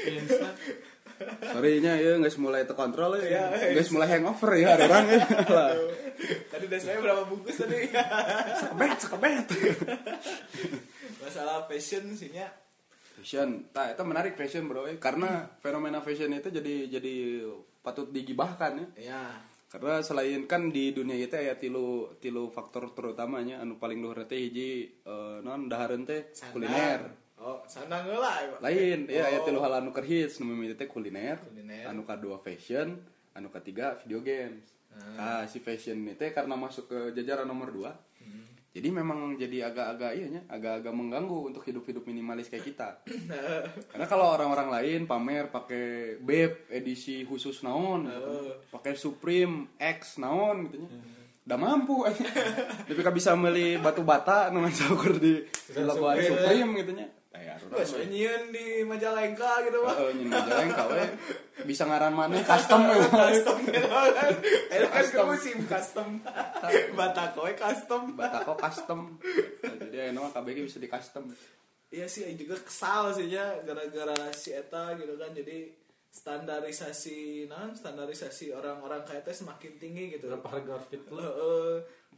Instan. 0.09 0.53
Sorry 1.19 1.83
nya 1.83 1.99
ya 1.99 2.15
geus 2.17 2.39
mulai 2.39 2.63
terkontrol 2.63 3.19
Iya, 3.19 3.51
ya. 3.51 3.75
Geus 3.75 3.91
mulai 3.93 4.07
hangover 4.09 4.55
ya 4.57 4.73
ada 4.73 4.89
orang 4.89 5.05
ya. 5.11 5.21
Lah. 5.51 5.71
Tadi 6.49 6.65
destronya 6.65 6.99
berapa 7.03 7.23
bungkus 7.27 7.59
tadi? 7.59 7.91
Sekebet, 8.57 8.97
sekebet. 8.97 9.45
Masalah 11.21 11.67
fashion 11.69 12.15
sihnya 12.15 12.49
fashion 13.19 13.67
tak 13.75 13.99
itu 13.99 14.03
menarik 14.07 14.33
fashion 14.39 14.63
bro 14.71 14.87
karena 14.95 15.51
fenomena 15.59 15.99
fashion 15.99 16.31
itu 16.31 16.47
jadi 16.47 16.87
jadi 16.87 17.43
patut 17.83 18.07
digibahkan 18.15 18.79
ya 18.95 19.11
ya 19.11 19.23
karena 19.69 20.01
selain 20.01 20.49
kan 20.49 20.73
di 20.73 20.89
dunia 20.89 21.13
itu 21.13 21.37
ya 21.37 21.53
tilu 21.53 22.09
tilu 22.17 22.49
faktor 22.49 22.89
terutamanya 22.97 23.61
anu 23.61 23.77
paling 23.77 24.01
luhur 24.01 24.25
teh 24.25 24.41
hiji 24.41 24.89
eh, 25.05 25.37
non 25.45 25.69
dahareun 25.69 26.09
teh 26.09 26.33
kuliner 26.49 27.05
oh 27.37 27.61
sandang 27.69 28.09
lah 28.09 28.59
lain 28.65 29.05
ya 29.05 29.29
ya 29.29 29.39
Oh. 29.39 29.45
tilu 29.45 29.61
hal 29.61 29.77
anu 29.77 29.93
keur 29.93 30.09
hits 30.09 30.41
nu 30.41 30.57
teh 30.73 30.89
kuliner 30.89 31.37
Kuliner. 31.37 31.85
anu 31.85 32.01
kedua 32.01 32.41
fashion 32.41 32.97
anu 33.37 33.53
ketiga 33.53 33.93
video 34.01 34.25
games 34.25 34.73
nah 35.15 35.45
si 35.45 35.61
fashion 35.61 36.01
teh 36.17 36.33
karena 36.33 36.57
masuk 36.57 36.89
ke 36.89 36.99
jajaran 37.15 37.45
nomor 37.47 37.69
dua. 37.71 37.93
Jadi 38.69 38.93
memang 38.93 39.33
jadi 39.33 39.73
agak-agak 39.73 40.11
iya 40.13 40.41
agak-agak 40.45 40.93
mengganggu 40.93 41.49
untuk 41.49 41.65
hidup-hidup 41.65 42.05
minimalis 42.05 42.53
kayak 42.53 42.69
kita. 42.69 42.89
Karena 43.91 44.05
kalau 44.05 44.29
orang-orang 44.29 44.69
lain 44.69 44.99
pamer 45.09 45.49
pakai 45.49 46.17
beb 46.21 46.69
edisi 46.69 47.25
khusus 47.25 47.65
naon 47.65 48.05
gitu. 48.05 48.61
pakai 48.69 48.93
Supreme 48.93 49.73
X 49.81 50.21
naon 50.21 50.69
gitu 50.69 50.85
nya. 50.85 50.89
Udah 51.49 51.57
mampu 51.57 52.05
tapi 52.87 53.01
kan 53.01 53.09
bisa 53.09 53.33
beli 53.33 53.81
batu 53.81 54.05
bata 54.05 54.53
nu 54.53 54.61
saukur 54.69 55.17
di 55.17 55.41
di 55.49 55.81
logoan 55.81 56.21
Supreme. 56.21 56.29
Supreme 56.29 56.71
gitu 56.85 56.91
nya 56.93 57.07
Gue 57.29 57.85
nyiun 58.09 58.49
di 58.49 58.81
Majalengka 58.81 59.61
gitu 59.61 59.85
mah 59.85 59.93
Heeh, 60.01 60.17
nyin 60.17 60.33
jalan 60.33 60.69
kawe 60.73 61.01
bisa 61.61 61.85
ngaran 61.85 62.09
mana? 62.17 62.41
Custom 62.57 62.89
ya. 62.89 63.05
custom 63.05 63.57
gitu 63.69 63.85
kan. 63.85 64.33
Itu 64.73 64.87
kan 64.89 65.05
ke 65.05 65.21
musim 65.21 65.57
custom. 65.69 66.07
Batako 66.97 67.45
we 67.45 67.53
custom. 67.53 68.17
Batako 68.17 68.57
custom. 68.57 69.21
Nah, 69.61 69.75
jadi 69.77 70.09
enak 70.09 70.21
mah 70.25 70.31
KBG 70.33 70.57
bisa 70.65 70.77
di 70.81 70.89
custom. 70.89 71.29
Iya 71.93 72.09
sih 72.09 72.25
juga 72.33 72.57
kesal 72.57 73.13
sih 73.13 73.29
ya 73.29 73.61
gara-gara 73.61 74.33
si 74.33 74.49
eta 74.49 74.97
gitu 74.97 75.13
kan. 75.13 75.29
Jadi 75.29 75.69
standarisasi 76.09 77.45
non 77.45 77.77
standarisasi 77.77 78.49
orang-orang 78.57 79.05
kayak 79.05 79.29
teh 79.29 79.37
semakin 79.37 79.77
tinggi 79.77 80.17
gitu. 80.17 80.33
Berapa 80.33 80.49
harga 80.49 80.81
outfit 80.81 81.05
lu 81.13 81.21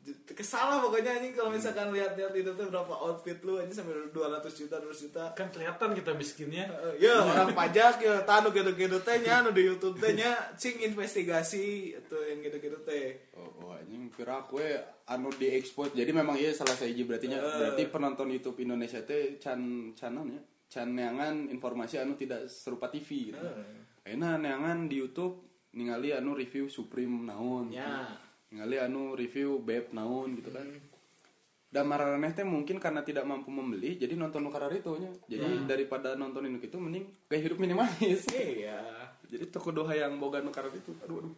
Heeh. 0.01 0.33
kesal 0.33 0.65
lah 0.65 0.79
pokoknya 0.81 1.21
anjing 1.21 1.37
kalau 1.37 1.53
misalkan 1.53 1.93
lihat-lihat 1.93 2.33
itu 2.33 2.51
tuh 2.57 2.65
berapa 2.73 2.89
outfit 2.89 3.37
lu 3.45 3.61
anjing 3.61 3.77
sampai 3.77 4.09
200 4.09 4.41
juta 4.57 4.81
200 4.81 5.05
juta 5.05 5.23
kan 5.37 5.53
kelihatan 5.53 5.93
kita 5.93 6.11
miskinnya 6.17 6.65
Heeh, 6.71 7.05
ya 7.05 7.21
orang 7.21 7.53
pajak 7.53 8.01
ya 8.01 8.25
tanu 8.25 8.49
gitu-gitu 8.49 8.97
teh 9.05 9.21
nya 9.21 9.45
nu 9.45 9.53
di 9.53 9.61
YouTube 9.67 10.01
teh 10.01 10.17
nya 10.17 10.55
cing 10.57 10.81
investigasi 10.81 11.93
itu 11.99 12.17
yang 12.25 12.41
gitu-gitu 12.41 12.81
teh 12.81 13.29
Oh, 13.37 13.69
oh 13.69 13.77
anjing 13.77 14.09
viral 14.09 14.41
we 14.55 14.73
anu 15.07 15.29
di 15.35 15.51
export. 15.53 15.91
Jadi 15.91 16.11
memang 16.15 16.39
iya 16.39 16.55
salah 16.55 16.73
sahiji 16.73 17.03
berarti 17.03 17.27
nya 17.29 17.39
berarti 17.43 17.83
penonton 17.91 18.31
YouTube 18.31 18.57
Indonesia 18.63 19.03
teh 19.03 19.37
can 19.37 19.91
canon 19.93 20.33
ya. 20.33 20.41
Can 20.71 20.95
neangan 20.95 21.51
informasi 21.51 21.99
anu 21.99 22.15
tidak 22.15 22.47
serupa 22.47 22.87
TV 22.87 23.35
gitu. 23.35 23.43
Enak 24.07 24.39
neangan 24.39 24.87
di 24.87 24.97
YouTube 25.03 25.67
ningali 25.75 26.15
anu 26.15 26.33
review 26.33 26.71
Supreme 26.71 27.27
naon. 27.27 27.69
ya 27.69 28.30
Ningali 28.51 28.77
anu 28.77 29.15
review 29.15 29.63
Beb 29.63 29.95
naon 29.95 30.35
gitu 30.35 30.51
kan. 30.51 30.67
Dan 31.71 31.87
mararaneh 31.87 32.35
teh 32.35 32.43
mungkin 32.43 32.83
karena 32.83 32.99
tidak 32.99 33.23
mampu 33.23 33.47
membeli 33.47 33.95
jadi 33.95 34.19
nonton 34.19 34.43
nu 34.43 34.51
itu 34.51 34.91
nya. 34.99 35.11
Jadi 35.31 35.63
daripada 35.63 36.19
nonton 36.19 36.43
itu 36.59 36.75
mending 36.75 37.07
kayak 37.31 37.41
hidup 37.47 37.57
minimalis. 37.63 38.27
iya 38.35 39.07
jadi 39.31 39.47
toko 39.47 39.71
doha 39.71 39.95
yang 39.95 40.19
boga 40.19 40.43
nu 40.43 40.51
itu 40.51 40.91
aduh 40.99 41.23
aduh. 41.23 41.35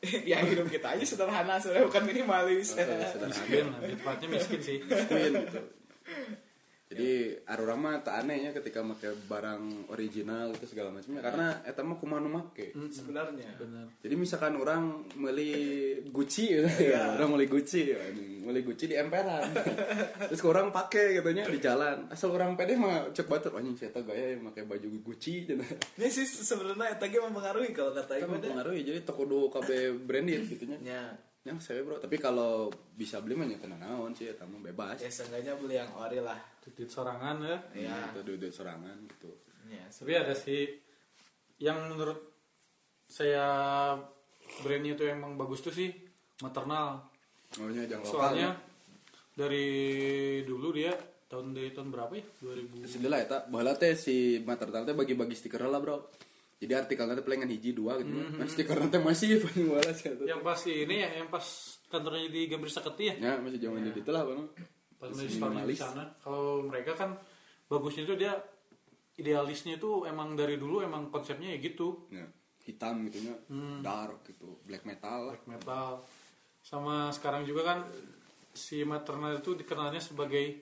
ya 0.30 0.40
hidup 0.42 0.66
kita 0.66 0.96
aja 0.96 1.04
sederhana 1.04 1.60
sebenarnya 1.60 1.86
bukan 1.92 2.02
minimalis 2.08 2.72
Sederhana. 2.72 3.28
miskin 3.28 3.68
lebih 3.68 3.96
tepatnya 4.00 4.26
miskin 4.32 4.60
sih 4.64 4.76
Miskin 4.80 5.32
gitu. 5.44 5.60
Jadi 6.90 7.38
arurang 7.46 7.78
mah 7.78 8.02
tak 8.02 8.26
anehnya 8.26 8.50
ketika 8.50 8.82
make 8.82 9.06
barang 9.30 9.86
original 9.94 10.50
itu 10.50 10.66
segala 10.66 10.90
macamnya 10.90 11.22
karena 11.22 11.46
eta 11.62 11.86
mah 11.86 11.94
kumaha 12.02 12.18
nu 12.18 12.34
make. 12.34 12.74
sebenarnya 12.90 13.46
bener 13.54 13.86
Jadi 14.02 14.14
misalkan 14.18 14.58
orang 14.58 15.06
beli 15.14 15.54
Gucci 16.10 16.50
gitu 16.50 16.66
ya, 16.98 17.10
orang 17.22 17.38
beli 17.38 17.46
Gucci, 17.46 17.94
beli 18.42 18.66
Gucci 18.66 18.90
di 18.90 18.98
emperan. 18.98 19.54
Terus 20.34 20.42
orang 20.42 20.74
pakai 20.74 21.22
katanya 21.22 21.46
di 21.46 21.62
jalan. 21.62 22.10
Asal 22.10 22.34
orang 22.34 22.58
pede 22.58 22.74
mah 22.74 23.14
cek 23.14 23.30
batur 23.30 23.54
anjing 23.54 23.78
saya 23.78 23.94
tau 23.94 24.02
gaya 24.02 24.34
yang 24.34 24.50
pakai 24.50 24.66
baju 24.66 24.88
Gucci 25.06 25.46
cenah. 25.46 25.70
ini 25.94 26.10
sih 26.10 26.26
sebenarnya 26.26 26.98
eta 26.98 27.06
ge 27.06 27.22
mempengaruhi 27.22 27.70
kalau 27.70 27.94
kata 27.94 28.18
ibu 28.18 28.34
mempengaruhi 28.34 28.82
jadi 28.82 29.06
toko 29.06 29.30
do 29.30 29.46
KB 29.46 29.94
branded 30.02 30.42
gitu 30.50 30.66
nya. 30.82 31.14
Ya 31.42 31.50
Ya 31.50 31.56
saya 31.56 31.80
bro, 31.80 31.96
tapi 31.96 32.16
kalau 32.16 32.68
bisa 32.92 33.16
beli 33.18 33.32
mah 33.32 33.44
ya 33.44 33.56
tenang 33.56 33.80
naon 33.80 34.12
sih, 34.12 34.28
eta 34.28 34.44
mah 34.44 34.60
bebas. 34.60 35.00
ya 35.00 35.08
seenggaknya 35.08 35.56
beli 35.56 35.74
yang 35.74 35.88
ori 35.94 36.20
lah 36.20 36.36
titik 36.60 36.84
sorangan 36.86 37.40
ya 37.40 37.56
ya 37.74 37.96
Itu 38.12 38.20
duit 38.22 38.44
serangan 38.46 38.96
gitu. 39.08 39.32
ya 39.66 39.88
tapi 39.88 40.12
ada 40.12 40.34
sih 40.34 40.68
yang 41.56 41.80
menurut 41.88 42.20
saya 43.06 43.46
brandnya 44.60 44.92
itu 44.94 45.04
emang 45.06 45.34
bagus 45.34 45.60
tuh 45.60 45.70
sih 45.70 45.88
maternal 46.40 47.08
Maunya 47.56 47.88
jangan 47.88 48.04
lokal. 48.04 48.12
soalnya 48.12 48.48
dari 49.32 49.66
dulu 50.44 50.70
dia 50.70 50.92
tahun 51.26 51.54
dari 51.54 51.70
tahun 51.70 51.88
berapa 51.88 52.12
ya 52.12 52.24
2000 52.36 52.84
Sedih 52.84 53.08
lah 53.08 53.18
ya 53.18 53.26
tak, 53.30 53.42
bahala 53.48 53.72
teh 53.74 53.94
si 53.94 54.16
maternal 54.42 54.82
teh 54.82 54.92
bagi-bagi 54.92 55.32
stiker 55.32 55.62
lah 55.62 55.78
bro. 55.78 56.04
Jadi 56.60 56.72
artikelnya 56.76 57.16
teh 57.16 57.24
palingan 57.24 57.48
hiji 57.48 57.72
dua 57.72 57.96
gitu. 57.98 58.12
Mhm. 58.12 58.36
Kan 58.38 58.46
stikernya 58.46 58.88
teh 58.90 59.00
masih 59.00 59.40
paling 59.40 59.64
bahala 59.66 59.92
sih 59.92 60.08
itu. 60.08 60.24
yang 60.24 60.40
pas 60.40 60.60
ini 60.62 60.96
ya 60.98 61.08
yang 61.16 61.28
pas 61.28 61.46
kantornya 61.88 62.28
di 62.28 62.40
Gambir 62.46 62.68
Saketi 62.68 63.04
ya 63.06 63.14
Ya 63.16 63.32
masih 63.36 63.58
zaman 63.58 63.80
jadi 63.82 63.98
itulah 63.98 64.22
bang. 64.22 64.40
pas 64.94 65.08
Masih 65.08 65.40
di 65.64 65.74
sana 65.74 66.04
kalau 66.18 66.60
mereka 66.62 66.92
kan 66.92 67.16
bagusnya 67.66 68.04
itu 68.04 68.14
dia 68.14 68.36
idealisnya 69.16 69.74
itu 69.74 70.04
emang 70.04 70.32
dari 70.32 70.54
dulu 70.54 70.80
emang 70.80 71.08
konsepnya 71.08 71.50
ya 71.50 71.58
gitu 71.58 72.04
Ya, 72.08 72.28
hitam 72.62 73.04
gitu 73.06 73.24
nya, 73.24 73.34
Hmm. 73.48 73.80
dark 73.80 74.24
gitu, 74.26 74.60
black 74.62 74.84
metal. 74.84 75.32
black 75.32 75.44
metal 75.46 76.04
sama 76.60 77.08
sekarang 77.08 77.42
juga 77.42 77.64
kan 77.64 77.78
si 78.52 78.82
maternal 78.82 79.38
itu 79.38 79.54
dikenalnya 79.54 79.98
sebagai 79.98 80.60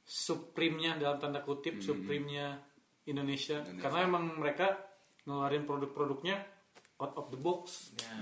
supreme-nya 0.00 0.94
dalam 0.96 1.18
tanda 1.18 1.40
kutip 1.40 1.80
supreme-nya 1.80 2.60
Indonesia. 3.04 3.58
Indonesia. 3.58 3.80
karena 3.80 3.98
emang 4.04 4.38
mereka 4.38 4.93
ngeluarin 5.24 5.64
produk-produknya 5.64 6.36
out 6.96 7.12
of 7.14 7.28
the 7.28 7.36
box 7.36 7.92
ya 7.96 8.12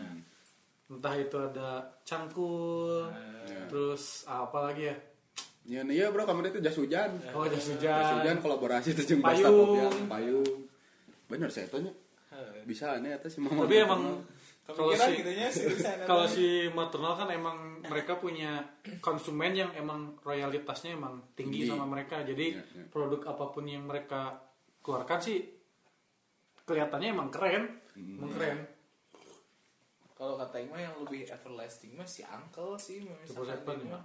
entah 0.88 1.14
itu 1.14 1.36
ada 1.36 1.68
cangkul 2.03 3.09
Ya. 3.42 3.66
terus 3.66 4.22
apa 4.24 4.59
lagi 4.62 4.86
ya 4.86 4.96
Ya, 5.62 5.78
iya 5.84 6.11
bro, 6.11 6.26
kamu 6.26 6.42
itu 6.48 6.59
jas 6.59 6.74
hujan. 6.74 7.22
oh 7.30 7.46
jas 7.46 7.70
Jas 7.72 7.78
hujan 7.78 8.18
hujan 8.18 8.36
kolaborasi 8.38 8.92
tuh 8.92 9.07
jeung 9.07 9.22
Payung. 9.22 9.46
Payung. 9.46 9.74
Ya, 9.78 9.90
payung. 10.11 10.50
Bener 11.28 11.48
saya 11.48 11.70
tanya. 11.70 11.94
Bisa 12.62 12.98
aneh 12.98 13.14
atas 13.14 13.30
si 13.30 13.38
mama. 13.38 13.62
tapi 13.62 13.78
emang 13.78 14.26
kalau 14.64 14.90
si 14.90 15.22
gitu 15.22 15.30
si 15.48 15.62
kalau 16.03 16.26
si 16.26 16.66
maternal 16.68 17.14
kan 17.14 17.30
emang 17.30 17.78
mereka 17.80 18.18
punya 18.18 18.59
konsumen 18.98 19.55
yang 19.55 19.70
emang 19.72 20.18
royalitasnya 20.18 20.94
emang 20.94 21.22
tinggi, 21.32 21.62
Tinggi. 21.62 21.70
sama 21.70 21.86
mereka 21.86 22.26
jadi 22.26 22.46
Ya, 22.53 22.62
ya. 22.66 22.82
produk 22.90 23.22
apa 23.24 23.44
pun 23.48 23.62
yang 23.62 23.86
mereka 23.86 24.42
keluarkan 24.78 25.22
sih 25.22 25.46
kelihatannya 26.64 27.08
emang 27.10 27.28
keren. 27.28 27.64
Hmm. 27.92 28.16
emang 28.16 28.32
keren. 28.32 28.58
Kalau 30.12 30.38
kata 30.38 30.56
Ima 30.56 30.78
yang 30.78 30.94
lebih 31.02 31.26
everlasting 31.26 31.92
mah 31.92 32.06
si 32.06 32.22
uncle 32.22 32.78
sih 32.78 33.02
misalkan 33.02 33.58
Seven 33.58 33.78
ya. 33.84 34.00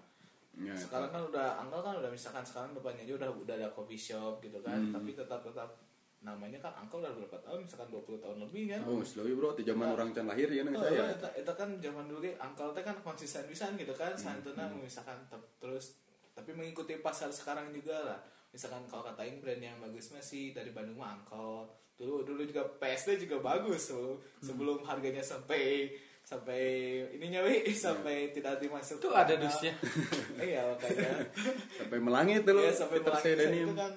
Ya, 0.57 0.73
sekarang 0.73 1.13
kan 1.13 1.21
udah 1.21 1.61
uncle 1.61 1.85
kan 1.85 1.93
udah 1.95 2.09
misalkan 2.09 2.41
sekarang 2.41 2.73
depannya 2.73 3.05
aja 3.05 3.13
udah 3.13 3.29
udah 3.29 3.53
ada 3.53 3.69
coffee 3.69 3.99
shop 3.99 4.41
gitu 4.41 4.57
kan. 4.59 4.77
Hmm. 4.79 4.93
tapi 4.93 5.13
tetap 5.13 5.41
tetap. 5.41 5.69
Namanya 6.17 6.57
kan 6.57 6.73
uncle 6.75 6.97
udah 6.97 7.13
berapa 7.13 7.37
tahun? 7.39 7.61
Misalkan 7.61 7.93
20 7.93 8.17
tahun 8.17 8.37
lebih 8.41 8.63
kan? 8.67 8.81
Oh, 8.89 9.05
slow 9.05 9.29
bro, 9.37 9.53
di 9.53 9.61
zaman 9.61 9.93
orang 9.93 10.09
can 10.09 10.25
lahir 10.25 10.49
ya 10.49 10.65
nih 10.65 10.73
Oh, 10.73 10.81
saya. 10.81 11.13
eta, 11.13 11.29
eta 11.37 11.53
kan 11.53 11.77
zaman 11.77 12.09
dulu 12.09 12.25
ge 12.25 12.33
uncle 12.35 12.73
teh 12.73 12.81
kan 12.81 12.97
konsisten 12.99 13.45
pisan 13.45 13.77
gitu 13.77 13.93
kan. 13.93 14.17
Santuna 14.17 14.65
misalkan 14.73 15.21
tep- 15.29 15.61
terus 15.61 16.01
tapi 16.33 16.57
mengikuti 16.57 16.97
pasar 16.97 17.29
sekarang 17.29 17.69
juga 17.69 17.93
lah. 18.03 18.19
Misalkan 18.49 18.81
kalau 18.89 19.05
katain 19.05 19.37
brand 19.37 19.61
yang 19.61 19.77
bagus 19.77 20.09
masih 20.09 20.57
dari 20.57 20.73
Bandung 20.73 20.97
mah 20.97 21.13
uncle 21.13 21.69
dulu 21.97 22.21
dulu 22.21 22.41
juga 22.45 22.61
PSD 22.77 23.25
juga 23.25 23.41
bagus 23.43 23.89
tuh. 23.89 24.21
Sebelum 24.39 24.85
harganya 24.85 25.19
sampai 25.19 25.91
sampai 26.21 26.61
ininya 27.11 27.41
wi. 27.41 27.65
Sampai 27.73 28.31
tidak 28.31 28.59
dimasuk 28.59 28.99
itu 28.99 29.09
ada 29.11 29.33
dusnya. 29.35 29.73
Iya 30.37 30.69
makanya. 30.69 31.11
Sampai 31.73 31.97
melangit 31.97 32.41
dulu. 32.43 32.61
ya 32.61 32.71
sampai 32.71 32.99
Sedenim. 33.17 33.67
itu 33.67 33.73
kan 33.73 33.93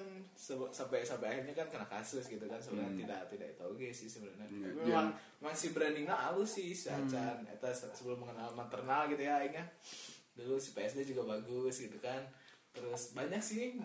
sampai 0.71 1.05
sampai 1.05 1.27
akhirnya 1.29 1.53
kan 1.53 1.67
kena 1.69 1.85
kasus 1.85 2.25
gitu 2.25 2.45
kan. 2.45 2.57
Sebenarnya 2.57 3.05
tidak 3.05 3.21
tidak 3.29 3.49
tahu 3.55 3.77
guys 3.77 3.93
sih 3.95 4.09
sebenarnya. 4.09 4.47
Hmm. 4.49 4.57
Iya, 4.57 4.67
iya. 4.67 4.83
memang 4.83 5.07
masih 5.39 5.69
brandingnya 5.69 6.17
halus 6.17 6.57
sih 6.57 6.73
si 6.73 6.89
Acan. 6.89 7.45
Eta 7.45 7.69
se- 7.69 7.93
sebelum 7.93 8.25
mengenal 8.25 8.49
maternal 8.51 9.05
gitu 9.07 9.21
ya 9.21 9.37
aingnya 9.37 9.69
dulu 10.31 10.55
si 10.57 10.71
PSD 10.71 11.03
juga 11.05 11.27
bagus 11.27 11.75
gitu 11.77 11.99
kan 11.99 12.23
terus 12.71 13.11
banyak 13.11 13.43
sih 13.43 13.75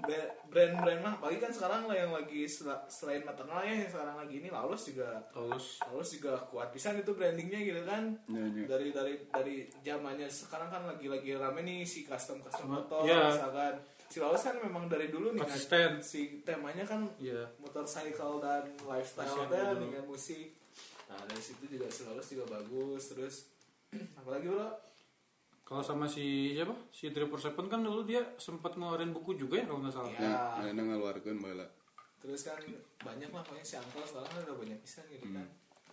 brand-brand 0.47 1.01
mah. 1.03 1.13
Apalagi 1.19 1.43
kan 1.43 1.51
sekarang 1.51 1.91
lah 1.91 1.97
yang 1.99 2.13
lagi 2.15 2.47
sel- 2.47 2.87
selain 2.87 3.27
maternal 3.27 3.67
ya 3.67 3.83
yang 3.83 3.91
sekarang 3.91 4.15
lagi 4.15 4.35
ini 4.39 4.49
Laos 4.49 4.87
juga. 4.87 5.27
Terus 5.31 5.83
Laos 5.91 6.09
juga 6.11 6.39
kuat 6.47 6.71
pisan 6.71 7.03
itu 7.03 7.11
brandingnya 7.11 7.61
gitu 7.61 7.83
kan. 7.83 8.15
Ya, 8.31 8.43
ya. 8.47 8.65
dari 8.71 8.89
dari 8.95 9.15
dari 9.27 9.57
zamannya 9.83 10.31
sekarang 10.31 10.71
kan 10.71 10.83
lagi 10.87 11.07
lagi 11.07 11.35
rame 11.35 11.61
nih 11.67 11.83
si 11.83 12.07
custom 12.07 12.39
custom 12.43 12.71
motor 12.73 13.03
iya. 13.03 13.35
misalkan. 13.35 13.75
Cirawas 14.07 14.39
kan 14.39 14.55
memang 14.63 14.87
dari 14.87 15.11
dulu 15.11 15.35
nih 15.35 15.43
kan, 15.43 15.99
si 15.99 16.39
temanya 16.47 16.87
kan 16.87 17.11
Iya. 17.19 17.43
motorcycle 17.59 18.39
dan 18.39 18.63
lifestyle 18.87 19.51
dan 19.51 19.75
dulu. 19.75 19.91
dengan 19.91 20.07
musik. 20.07 20.55
Nah 21.11 21.19
dari 21.27 21.43
situ 21.43 21.67
juga 21.67 21.91
Cirawas 21.91 22.27
juga 22.31 22.47
bagus. 22.47 23.03
Terus 23.11 23.51
apalagi 24.23 24.47
bro 24.47 24.71
Kalau 25.67 25.83
sama 25.83 26.07
si 26.07 26.23
siapa? 26.53 26.71
Si 26.89 27.11
Triple 27.11 27.35
Seven 27.37 27.67
kan 27.67 27.83
dulu 27.83 28.03
dia 28.03 28.23
sempat 28.37 28.73
ngeluarin 28.73 29.11
buku 29.11 29.35
juga 29.35 29.59
ya 29.59 29.67
kalau 29.67 29.83
nggak 29.83 29.93
salah. 29.93 30.09
Iya. 30.09 30.21
Nah, 30.23 30.63
mana 30.65 30.83
ngeluarkeun 30.87 31.39
baheula. 31.39 31.67
terus 32.17 32.43
kan 32.43 32.59
banyak 32.99 33.29
lah 33.29 33.39
pokoknya 33.41 33.63
si 33.63 33.77
Uncle 33.77 34.03
sekarang 34.03 34.27
kan 34.27 34.41
udah 34.43 34.57
banyak 34.57 34.79
pisan 34.81 35.05
gitu 35.07 35.29
kan 35.29 35.47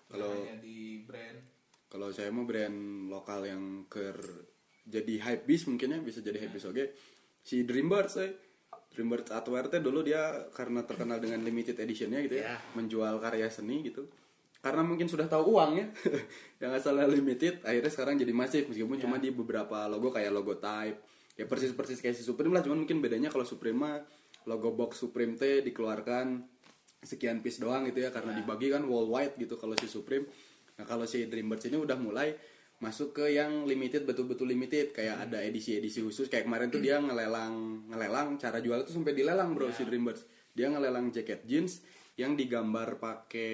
Kalau- 0.08 0.34
Kalau 0.34 0.58
di 0.58 0.78
brand 1.04 1.40
Kalau 1.86 2.08
saya 2.10 2.30
mau 2.30 2.42
brand 2.44 2.78
lokal 3.06 3.46
yang 3.46 3.64
ker 3.86 4.18
jadi 4.82 5.14
hype 5.20 5.46
bis 5.46 5.68
mungkin 5.68 5.94
ya 5.94 6.00
bisa 6.00 6.20
jadi 6.20 6.40
hype 6.40 6.54
bis 6.54 6.66
oke. 6.66 6.84
Si 7.40 7.62
Dreambirds 7.62 8.14
saya 8.14 8.34
Dreambirds 8.90 9.30
Atwear 9.30 9.68
teh 9.68 9.78
dulu 9.78 10.02
dia 10.02 10.22
karena 10.50 10.82
terkenal 10.82 11.18
dengan 11.18 11.42
limited 11.42 11.76
editionnya 11.76 12.18
gitu 12.22 12.36
ya, 12.36 12.56
Iya. 12.56 12.58
menjual 12.74 13.14
karya 13.20 13.46
seni 13.48 13.84
gitu. 13.84 14.08
Karena 14.64 14.80
mungkin 14.80 15.12
sudah 15.12 15.28
tahu 15.28 15.60
uang 15.60 15.72
ya, 15.76 15.88
yang 16.64 16.72
asalnya 16.72 17.04
limited, 17.04 17.60
akhirnya 17.68 17.92
sekarang 17.92 18.16
jadi 18.16 18.32
masif. 18.32 18.64
Meskipun 18.72 18.96
cuma 18.96 19.20
di 19.20 19.28
beberapa 19.28 19.92
logo 19.92 20.08
kayak 20.08 20.32
logo 20.32 20.56
Type, 20.56 21.04
ya 21.36 21.44
persis 21.44 21.76
persis 21.76 22.00
kayak 22.00 22.16
si 22.16 22.24
Supreme 22.24 22.56
lah, 22.56 22.64
cuman 22.64 22.88
mungkin 22.88 23.04
bedanya 23.04 23.28
kalau 23.28 23.44
Supreme 23.44 23.76
mah 23.76 24.00
logo 24.48 24.72
box 24.72 25.04
Supreme 25.04 25.36
teh 25.36 25.60
dikeluarkan 25.68 26.48
sekian 27.04 27.44
piece 27.44 27.60
doang 27.60 27.84
gitu 27.92 28.08
ya. 28.08 28.16
Karena 28.16 28.32
dibagi 28.32 28.72
kan 28.72 28.88
worldwide 28.88 29.36
gitu 29.36 29.60
kalau 29.60 29.76
si 29.76 29.92
Supreme. 29.92 30.32
Nah 30.80 30.88
kalau 30.88 31.04
si 31.04 31.28
Dreambirds 31.28 31.68
ini 31.68 31.84
udah 31.84 32.00
mulai 32.00 32.32
masuk 32.80 33.20
ke 33.20 33.36
yang 33.36 33.68
limited 33.68 34.08
betul-betul 34.08 34.48
limited. 34.48 34.96
Kayak 34.96 35.28
ada 35.28 35.44
edisi-edisi 35.44 36.00
khusus. 36.00 36.32
Kayak 36.32 36.48
kemarin 36.48 36.72
tuh 36.72 36.80
dia 36.80 37.04
ngelelang 37.04 37.84
ngelelang. 37.92 38.40
Cara 38.40 38.64
jual 38.64 38.80
itu 38.88 38.96
sampai 38.96 39.12
dilelang 39.12 39.52
bro 39.52 39.68
si 39.76 39.84
Dreambirds. 39.84 40.24
Dia 40.56 40.72
ngelelang 40.72 41.12
jaket 41.12 41.44
jeans 41.44 41.84
yang 42.16 42.34
digambar 42.34 43.02
pakai 43.02 43.52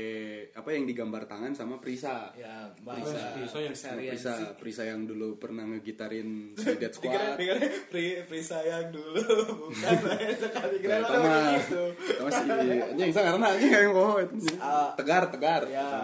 apa 0.52 0.70
yang 0.70 0.84
digambar 0.84 1.24
tangan 1.26 1.54
sama 1.54 1.80
Prisa 1.80 2.28
ya 2.34 2.68
Prisa. 2.76 3.32
Prisa 3.32 3.58
yang- 3.58 3.72
Sama 3.74 4.04
Prisa 4.04 4.34
sih. 4.36 4.48
Prisa 4.54 4.84
yang 4.84 5.02
dulu 5.04 5.36
pernah 5.36 5.64
ngegitarin 5.66 6.52
Suicide 6.54 6.92
Squad 6.92 7.40
dikira 7.40 7.56
pri, 7.88 8.20
pri 8.22 8.40
sayang 8.42 8.92
dulu 8.92 9.16
bukan 9.64 9.96
sekali 10.44 10.76
kira 10.78 11.00
Tama, 11.02 11.24
kayak 11.24 11.56
gitu 11.62 11.84
Tama 12.14 12.30
si 12.30 12.44
anjing 12.84 13.10
sang 13.10 13.26
karena 13.30 13.48
anjing 13.50 13.72
kok 13.72 14.18
itu. 14.20 14.36
Ah. 14.60 14.92
Tegar, 14.94 15.24
tegar. 15.30 15.62
ya 15.66 16.04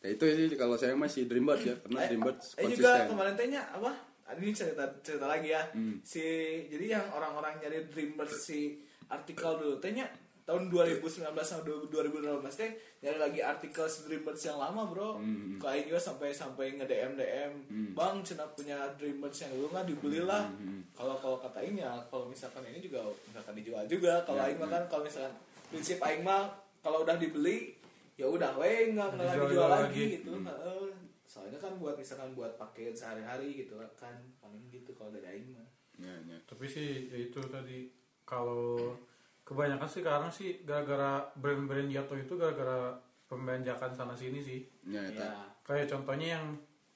Ya 0.00 0.08
itu 0.10 0.24
sih 0.24 0.52
kalau 0.54 0.76
saya 0.76 0.92
masih 0.94 1.24
Dreambirds 1.24 1.64
ya, 1.64 1.76
karena 1.78 2.00
Dreambirds 2.06 2.46
eh 2.54 2.64
juga 2.66 2.92
konsisten. 2.92 3.08
kemarin 3.08 3.34
tanya 3.34 3.60
apa 3.70 3.92
ini 4.34 4.52
cerita 4.52 4.84
cerita 5.00 5.24
lagi 5.26 5.48
ya 5.50 5.60
Hmm. 5.70 6.00
si 6.00 6.24
jadi 6.66 6.96
yang 6.96 7.04
orang-orang 7.10 7.56
nyari 7.58 7.84
Dreamers 7.86 8.32
si 8.38 8.80
artikel 9.06 9.52
dulu 9.54 9.76
tanya 9.78 10.08
tahun 10.44 10.68
2019 10.68 11.00
sama 11.40 11.60
2018 11.88 12.20
teh 12.52 12.70
nyari 13.00 13.16
lagi 13.18 13.40
artikel 13.40 13.84
Dreamers 13.86 14.42
yang 14.42 14.58
lama 14.58 14.84
bro 14.84 15.16
Hmm. 15.16 15.56
Kau 15.56 15.72
juga 15.72 15.96
sampai 15.96 16.30
sampai 16.30 16.74
nge 16.74 16.84
DM 16.84 17.12
DM 17.14 17.52
bang 17.90 18.14
cina 18.20 18.44
punya 18.48 18.76
Dreamers 18.94 19.32
yang 19.38 19.50
dulu 19.52 19.66
nggak 19.70 19.86
dibeli 19.86 20.20
lah 20.20 20.44
Hmm. 20.46 20.84
kalau 20.92 21.16
kalau 21.16 21.36
kata 21.38 21.58
Aing 21.58 21.78
ya 21.78 21.96
kalau 22.06 22.26
misalkan 22.26 22.60
ini 22.66 22.78
juga 22.78 23.00
misalkan 23.24 23.54
dijual 23.54 23.84
juga 23.86 24.20
kalau 24.22 24.38
Ya, 24.38 24.44
Aing 24.46 24.58
mah 24.58 24.68
kan 24.70 24.82
kalau 24.86 25.02
misalkan 25.02 25.32
prinsip 25.66 25.96
Aing 25.98 26.20
mah 26.20 26.52
kalau 26.78 27.00
udah 27.00 27.16
dibeli 27.16 27.72
ya 28.14 28.26
udah 28.26 28.52
weh 28.54 28.92
nggak 28.92 29.08
nggak 29.10 29.24
lagi 29.26 29.40
Dijual 29.40 29.50
jual 29.50 29.64
lagi. 29.66 29.82
lagi 29.82 30.02
gitu 30.14 30.30
Heeh. 30.38 30.86
soalnya 31.24 31.58
kan 31.58 31.72
buat 31.74 31.96
misalkan 31.96 32.30
buat 32.30 32.52
pakai 32.54 32.92
sehari-hari 32.92 33.58
gitu 33.58 33.74
kan 33.94 34.12
paling 34.38 34.60
gitu 34.68 34.92
kalau 34.92 35.08
dari 35.10 35.24
Aing 35.30 35.50
mah 35.50 35.64
Ya, 35.94 36.10
ya. 36.20 36.34
Tapi 36.44 36.66
sih 36.66 37.06
ya 37.06 37.18
itu 37.22 37.38
tadi 37.44 37.86
kalau 38.20 38.98
kebanyakan 39.44 39.88
sih 39.88 40.00
sekarang 40.00 40.30
sih 40.32 40.50
gara-gara 40.64 41.20
brand-brand 41.36 41.92
jatuh 41.92 42.16
itu 42.16 42.32
gara-gara 42.34 42.96
pembelanjakan 43.28 43.92
sana 43.92 44.14
sini 44.16 44.40
sih. 44.40 44.60
Ya, 44.88 45.04
ya 45.04 45.32
Kayak 45.64 45.92
contohnya 45.92 46.40
yang 46.40 46.46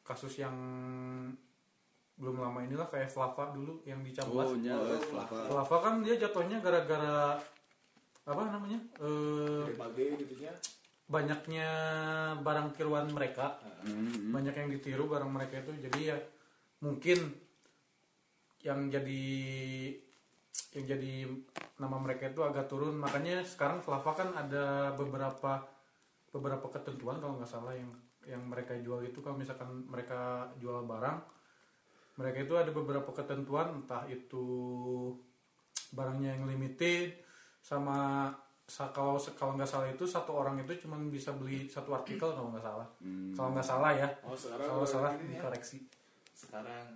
kasus 0.04 0.40
yang 0.40 0.56
belum 2.18 2.42
lama 2.42 2.64
inilah 2.66 2.88
kayak 2.88 3.12
Flava 3.12 3.54
dulu 3.54 3.78
yang 3.86 4.02
di 4.02 4.10
Cambas. 4.10 4.50
Oh, 4.50 4.56
Oh, 4.74 4.98
Flava. 4.98 5.38
Flava 5.46 5.76
kan 5.78 5.94
dia 6.02 6.18
jatuhnya 6.18 6.58
gara-gara 6.58 7.38
apa 8.28 8.42
namanya? 8.50 8.80
Eh, 9.00 9.64
gitu 10.18 10.34
banyaknya 11.08 11.68
barang 12.44 12.76
tiruan 12.76 13.08
mereka. 13.08 13.56
Hmm. 13.78 14.34
banyak 14.34 14.52
yang 14.52 14.68
ditiru 14.74 15.06
barang 15.08 15.30
mereka 15.30 15.62
itu 15.64 15.72
jadi 15.86 16.00
ya 16.12 16.18
mungkin 16.82 17.30
yang 18.60 18.90
jadi 18.90 19.22
yang 20.76 20.84
jadi 20.84 21.12
nama 21.80 21.96
mereka 21.96 22.28
itu 22.28 22.40
agak 22.44 22.68
turun. 22.68 22.98
Makanya 22.98 23.42
sekarang 23.42 23.80
Flava 23.80 24.12
kan 24.12 24.30
ada 24.34 24.92
beberapa 24.94 25.64
beberapa 26.28 26.66
ketentuan 26.68 27.18
kalau 27.18 27.40
nggak 27.40 27.48
salah 27.48 27.72
yang 27.72 27.88
yang 28.28 28.42
mereka 28.44 28.76
jual 28.78 29.00
itu. 29.00 29.18
Kalau 29.24 29.36
misalkan 29.38 29.88
mereka 29.88 30.52
jual 30.60 30.84
barang 30.84 31.18
mereka 32.18 32.38
itu 32.42 32.54
ada 32.58 32.70
beberapa 32.74 33.08
ketentuan. 33.14 33.82
Entah 33.82 34.04
itu 34.10 34.44
barangnya 35.94 36.36
yang 36.36 36.44
limited 36.44 37.16
sama 37.64 38.28
sa- 38.68 38.92
kalau 38.92 39.16
kalau 39.32 39.56
nggak 39.56 39.70
salah 39.70 39.88
itu 39.88 40.04
satu 40.04 40.36
orang 40.36 40.60
itu 40.60 40.84
cuma 40.84 41.00
bisa 41.08 41.32
beli 41.32 41.64
satu 41.64 41.96
artikel 41.96 42.28
kalau 42.28 42.52
nggak 42.52 42.64
salah. 42.64 42.88
Kalau 43.32 43.50
nggak 43.56 43.64
salah 43.64 43.90
ya. 43.96 44.08
Oh 44.26 44.36
sekarang 44.36 44.68
kalau 44.68 44.84
salah 44.84 45.12
ya. 45.16 45.24
dikoreksi. 45.24 45.88
Sekarang. 46.36 46.86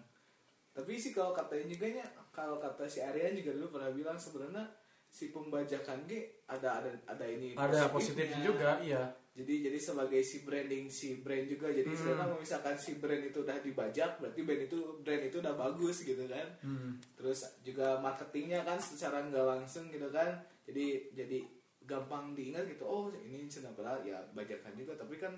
Tapi 0.76 0.92
sih 1.00 1.16
kalau 1.16 1.32
katanya 1.32 1.72
juga 1.72 1.86
nya 1.88 2.04
kalau 2.32 2.56
kata 2.56 2.88
si 2.88 2.98
Aryan 2.98 3.36
juga 3.36 3.52
dulu 3.52 3.76
pernah 3.76 3.92
bilang 3.92 4.16
sebenarnya 4.16 4.64
si 5.06 5.28
pembajakan 5.28 6.08
G 6.08 6.24
ada 6.48 6.80
ada 6.80 6.88
ada 7.04 7.24
ini 7.28 7.52
ada 7.52 7.92
positifnya. 7.92 8.40
juga 8.40 8.80
iya. 8.80 9.04
Jadi 9.32 9.64
jadi 9.64 9.80
sebagai 9.80 10.20
si 10.20 10.44
branding 10.44 10.88
si 10.88 11.20
brand 11.20 11.48
juga 11.48 11.68
jadi 11.68 11.88
Hmm. 11.88 11.96
sebenarnya 11.96 12.36
misalkan 12.36 12.76
si 12.76 13.00
brand 13.00 13.20
itu 13.22 13.40
udah 13.40 13.56
dibajak 13.60 14.20
berarti 14.20 14.40
brand 14.44 14.62
itu 14.64 14.78
brand 15.00 15.24
itu 15.24 15.36
udah 15.40 15.54
bagus 15.56 16.04
gitu 16.04 16.24
kan. 16.28 16.48
Hmm. 16.60 17.00
terus 17.16 17.40
juga 17.60 17.96
marketingnya 17.96 18.60
kan 18.60 18.76
secara 18.76 19.24
nggak 19.24 19.44
langsung 19.44 19.88
gitu 19.88 20.08
kan. 20.08 20.36
Jadi 20.68 21.12
jadi 21.12 21.38
gampang 21.84 22.32
diingat 22.32 22.64
gitu 22.68 22.84
oh 22.84 23.08
ini 23.12 23.48
kenapa 23.48 24.00
ya 24.04 24.20
bajakan 24.32 24.72
juga. 24.76 24.96
Tapi 24.96 25.16
kan 25.16 25.32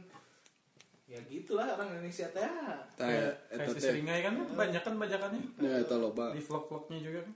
ya 1.05 1.21
gitulah 1.29 1.77
orang 1.77 2.01
Indonesia 2.01 2.25
teh 2.33 2.49
kayak 2.97 3.53
eta 3.53 3.61
kayak 3.61 3.69
si 3.69 3.77
teh. 3.77 3.89
seringai 3.93 4.21
kan 4.25 4.35
banyak 4.41 4.83
kan 4.83 4.95
bajakannya 4.97 5.41
Ya, 5.61 5.85
eta 5.85 5.97
loba. 6.01 6.33
di 6.33 6.41
vlog-vlognya 6.41 6.99
juga 7.05 7.21
kan 7.29 7.35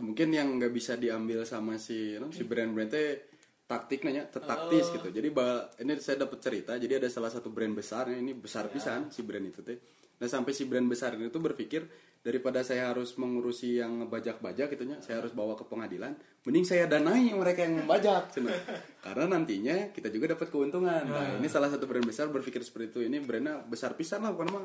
mungkin 0.00 0.32
yang 0.32 0.48
nggak 0.56 0.72
bisa 0.72 0.96
diambil 0.96 1.44
sama 1.44 1.76
si 1.76 2.16
no, 2.16 2.32
si 2.32 2.48
brand-brand 2.48 2.88
teh 2.88 3.32
taktik 3.68 4.04
nanya 4.04 4.28
taktis 4.28 4.88
gitu. 4.92 5.08
Jadi 5.08 5.28
ini 5.80 5.92
saya 6.00 6.16
dapat 6.24 6.38
cerita. 6.44 6.76
Jadi 6.76 6.92
ada 6.96 7.08
salah 7.08 7.32
satu 7.32 7.48
brand 7.48 7.72
besar 7.72 8.08
ini 8.12 8.36
besar 8.36 8.68
pisan 8.68 9.08
si 9.08 9.24
brand 9.24 9.44
itu 9.48 9.60
teh. 9.64 9.76
Nah 10.20 10.28
sampai 10.28 10.52
si 10.52 10.68
brand 10.68 10.84
besar 10.88 11.16
itu 11.16 11.40
berpikir 11.40 11.84
daripada 12.22 12.62
saya 12.62 12.94
harus 12.94 13.18
mengurusi 13.18 13.82
yang 13.82 14.06
ngebajak-bajak 14.06 14.70
gitu 14.78 14.86
nya, 14.86 15.02
saya 15.02 15.18
harus 15.18 15.34
bawa 15.34 15.58
ke 15.58 15.66
pengadilan, 15.66 16.14
mending 16.46 16.62
saya 16.62 16.86
danai 16.86 17.34
mereka 17.34 17.66
yang 17.66 17.82
membajak. 17.82 18.30
Karena 19.02 19.26
nantinya 19.26 19.90
kita 19.90 20.06
juga 20.08 20.38
dapat 20.38 20.46
keuntungan. 20.54 21.02
Nah, 21.02 21.42
ini 21.42 21.50
salah 21.50 21.66
satu 21.66 21.90
brand 21.90 22.06
besar 22.06 22.30
berpikir 22.30 22.62
seperti 22.62 22.94
itu. 22.94 23.00
Ini 23.10 23.18
brandnya 23.26 23.66
besar 23.66 23.98
pisan 23.98 24.22
lah 24.22 24.30
bukan 24.30 24.48
mah 24.54 24.64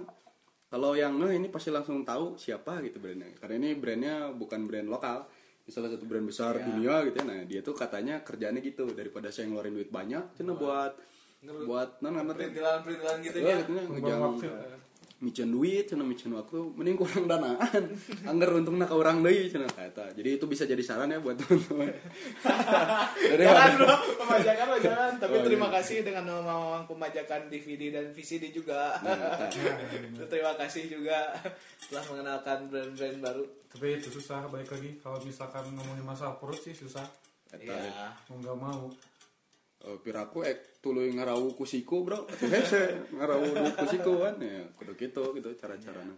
kalau 0.68 1.00
yang 1.00 1.16
nge 1.18 1.32
ini 1.34 1.48
pasti 1.50 1.74
langsung 1.74 2.06
tahu 2.06 2.38
siapa 2.38 2.78
gitu 2.86 3.02
brandnya. 3.02 3.34
Karena 3.42 3.56
ini 3.58 3.70
brandnya 3.74 4.30
bukan 4.38 4.70
brand 4.70 4.88
lokal. 4.88 5.26
Ini 5.66 5.72
salah 5.74 5.90
satu 5.92 6.06
brand 6.06 6.30
besar 6.30 6.62
dunia 6.62 7.02
gitu 7.10 7.18
ya. 7.20 7.26
Nah 7.26 7.40
dia 7.48 7.60
tuh 7.66 7.74
katanya 7.74 8.22
kerjaannya 8.22 8.62
gitu. 8.62 8.86
Daripada 8.94 9.34
saya 9.34 9.50
ngeluarin 9.50 9.74
duit 9.74 9.90
banyak 9.90 10.38
cina 10.38 10.54
buat 10.54 10.94
buat 11.42 12.02
non 12.04 12.20
ngerti. 12.22 12.54
perintilan 12.54 12.78
perintilan 12.86 13.18
gitu 13.26 13.38
ya. 13.42 13.56
Gitu 13.66 14.48
micen 15.18 15.50
duit 15.50 15.90
cina 15.90 16.06
micen 16.06 16.30
waktu 16.38 16.62
mending 16.78 16.94
kurang 16.94 17.26
danaan. 17.26 17.84
Anggar 18.30 18.54
untung 18.54 18.78
nak 18.78 18.94
orang 18.94 19.26
deui 19.26 19.50
cina 19.50 19.66
kata 19.66 20.14
jadi 20.14 20.38
itu 20.38 20.46
bisa 20.46 20.70
jadi 20.70 20.80
saran 20.86 21.10
ya 21.10 21.18
buat 21.18 21.34
teman-teman. 21.42 21.90
Dari 23.34 23.46
bro. 23.82 23.96
Pemajakan 24.22 24.66
lo 24.70 24.78
jangan 24.78 25.14
tapi 25.18 25.34
Oh, 25.38 25.46
terima 25.46 25.70
iya. 25.70 25.76
kasih 25.82 25.98
dengan 26.02 26.26
memang 26.26 26.86
pemajakan 26.90 27.50
DVD 27.50 27.94
dan 27.94 28.06
VCD 28.14 28.50
juga. 28.54 28.98
Nah, 29.06 29.50
terima 30.32 30.54
kasih 30.58 30.90
juga 30.90 31.34
telah 31.90 32.04
mengenalkan 32.10 32.70
brand-brand 32.70 33.18
baru. 33.22 33.44
Tapi 33.70 34.02
itu 34.02 34.10
susah 34.10 34.50
balik 34.50 34.70
lagi. 34.74 34.98
Kalau 35.02 35.22
misalkan 35.22 35.66
ngomongin 35.78 36.06
masalah 36.06 36.38
perut 36.42 36.58
sih 36.58 36.74
susah. 36.74 37.06
Eta, 37.48 37.74
ya 37.74 38.12
mau 38.28 38.44
nggak 38.44 38.58
mau 38.60 38.82
Oh, 39.86 40.02
piraku 40.02 40.42
ek 40.42 40.82
tuluy 40.82 41.14
ngarawu 41.14 41.54
ku 41.54 41.68
siku 41.70 42.02
bro. 42.02 42.26
Atuh 42.26 42.50
hese 42.56 43.14
ngarawu 43.14 43.54
duit 43.54 43.76
ku 43.78 43.86
siku 43.86 44.26
kan? 44.26 44.42
Ya 44.42 44.66
kudu 44.74 44.98
gitu 44.98 45.36
gitu 45.38 45.50
cara-carana 45.54 46.18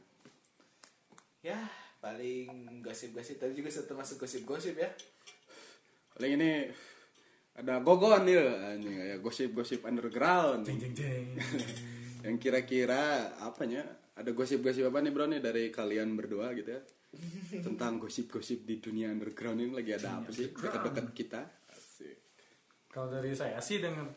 ya 1.40 1.60
paling 2.04 2.80
gosip-gosip 2.84 3.40
tadi 3.40 3.56
juga 3.56 3.72
termasuk 3.72 4.24
gosip-gosip 4.24 4.76
ya. 4.76 4.90
Paling 6.16 6.40
ini 6.40 6.52
ada 7.56 7.84
gogon 7.84 8.28
ya. 8.28 8.76
Anjing 8.76 8.96
ya 8.96 9.18
gosip-gosip 9.20 9.84
underground. 9.88 10.64
Jeng 10.68 10.80
jeng 10.80 10.96
jeng. 10.96 11.28
Yang 12.26 12.36
kira-kira 12.40 13.36
apanya? 13.44 13.84
Ada 14.20 14.36
gosip-gosip 14.36 14.84
apa 14.92 15.00
nih 15.00 15.12
bro 15.16 15.32
nih 15.32 15.40
dari 15.40 15.72
kalian 15.72 16.16
berdua 16.16 16.52
gitu 16.56 16.76
ya? 16.76 16.82
Tentang 17.64 18.00
gosip-gosip 18.04 18.68
di 18.68 18.84
dunia 18.84 19.08
underground 19.12 19.64
ini 19.64 19.72
lagi 19.72 19.96
ada 19.96 20.20
apa 20.20 20.32
sih? 20.36 20.52
Dekat-dekat 20.52 21.08
kita. 21.16 21.42
Kalau 22.90 23.08
dari 23.10 23.32
saya 23.38 23.62
sih 23.62 23.78
dengan 23.78 24.10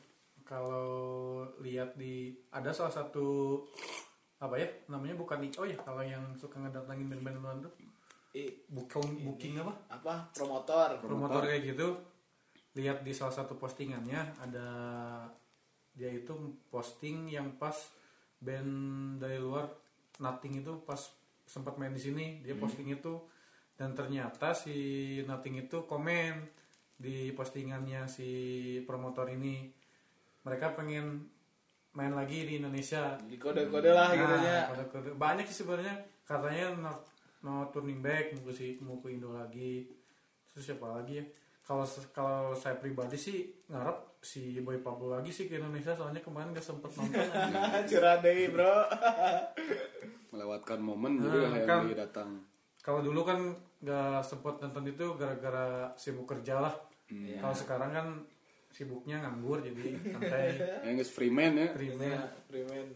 kalau 0.43 1.45
lihat 1.61 1.95
di 1.97 2.33
ada 2.51 2.73
salah 2.73 2.93
satu 2.93 3.61
apa 4.43 4.59
ya 4.59 4.67
namanya 4.91 5.15
bukan 5.15 5.39
IO 5.47 5.63
ya 5.63 5.79
kalau 5.79 6.03
yang 6.03 6.35
suka 6.35 6.59
ngedatangin 6.59 7.07
band-band 7.07 7.39
luar 7.39 7.57
tuh 7.63 7.73
booking 8.73 9.23
booking 9.29 9.55
apa? 9.61 9.73
Apa? 9.93 10.15
Promotor. 10.35 10.99
Promotor 10.99 11.47
kayak 11.47 11.77
gitu 11.77 11.95
lihat 12.73 13.05
di 13.05 13.13
salah 13.13 13.33
satu 13.33 13.61
postingannya 13.61 14.33
ada 14.41 14.69
dia 15.93 16.09
itu 16.09 16.33
posting 16.73 17.29
yang 17.29 17.61
pas 17.61 17.77
band 18.41 18.73
dari 19.21 19.37
luar 19.37 19.69
Nothing 20.21 20.65
itu 20.65 20.73
pas 20.85 20.99
sempat 21.45 21.77
main 21.77 21.93
di 21.93 22.01
sini 22.01 22.41
dia 22.41 22.57
posting 22.57 22.89
itu 22.89 23.21
dan 23.77 23.93
ternyata 23.93 24.57
si 24.57 25.21
Nothing 25.29 25.69
itu 25.69 25.85
komen 25.85 26.62
di 26.97 27.33
postingannya 27.33 28.07
si 28.07 28.29
promotor 28.85 29.29
ini 29.29 29.69
mereka 30.43 30.75
pengen 30.75 31.27
main 31.93 32.13
lagi 32.13 32.49
di 32.49 32.59
Indonesia. 32.59 33.15
Di 33.21 33.37
kode-kode 33.37 33.91
lah 33.93 34.11
gitu 34.13 34.35
ya. 34.41 34.67
Nah, 34.67 34.89
kode-kode. 34.89 35.09
banyak 35.15 35.45
sih 35.45 35.63
sebenarnya. 35.63 35.95
Katanya 36.25 36.73
no, 36.79 36.93
no 37.43 37.69
turning 37.69 38.01
back 38.01 38.33
mau 38.33 38.49
ke 38.49 38.53
si 38.53 38.67
mau 38.81 38.97
ke 38.99 39.13
Indo 39.13 39.31
lagi. 39.31 39.87
Terus 40.49 40.73
siapa 40.73 40.89
lagi 40.89 41.21
ya? 41.21 41.25
Kalau 41.63 41.87
kalau 42.11 42.51
saya 42.53 42.75
pribadi 42.75 43.15
sih 43.15 43.47
ngarep 43.71 44.19
si 44.19 44.59
Boy 44.61 44.83
Pablo 44.83 45.15
lagi 45.15 45.31
sih 45.31 45.47
ke 45.47 45.59
Indonesia 45.59 45.95
soalnya 45.95 46.19
kemarin 46.19 46.51
gak 46.51 46.63
sempet 46.63 46.91
nonton 46.95 47.23
curhat 47.91 48.19
deh 48.23 48.51
bro. 48.51 48.87
Melewatkan 50.33 50.79
momen 50.81 51.21
gitu 51.21 51.39
Nah, 51.39 51.55
yang 51.55 51.67
kan. 51.67 51.81
dia 51.87 51.99
datang 52.03 52.29
kalau 52.83 52.99
dulu 52.99 53.23
kan 53.23 53.55
gak 53.79 54.27
sempet 54.27 54.59
nonton 54.59 54.91
itu 54.91 55.15
gara-gara 55.15 55.95
sibuk 55.95 56.27
kerja 56.27 56.59
lah. 56.59 56.75
Kalau 57.13 57.55
sekarang 57.55 57.91
kan 57.95 58.07
sibuknya 58.73 59.23
nganggur 59.23 59.63
jadi 59.63 59.95
santai. 60.03 60.59
Yang 60.83 60.95
guys 61.05 61.13
Freeman 61.17 61.53
ya. 61.55 61.69
Primer 61.71 62.11
ya 62.11 62.23
Freeman. 62.51 62.89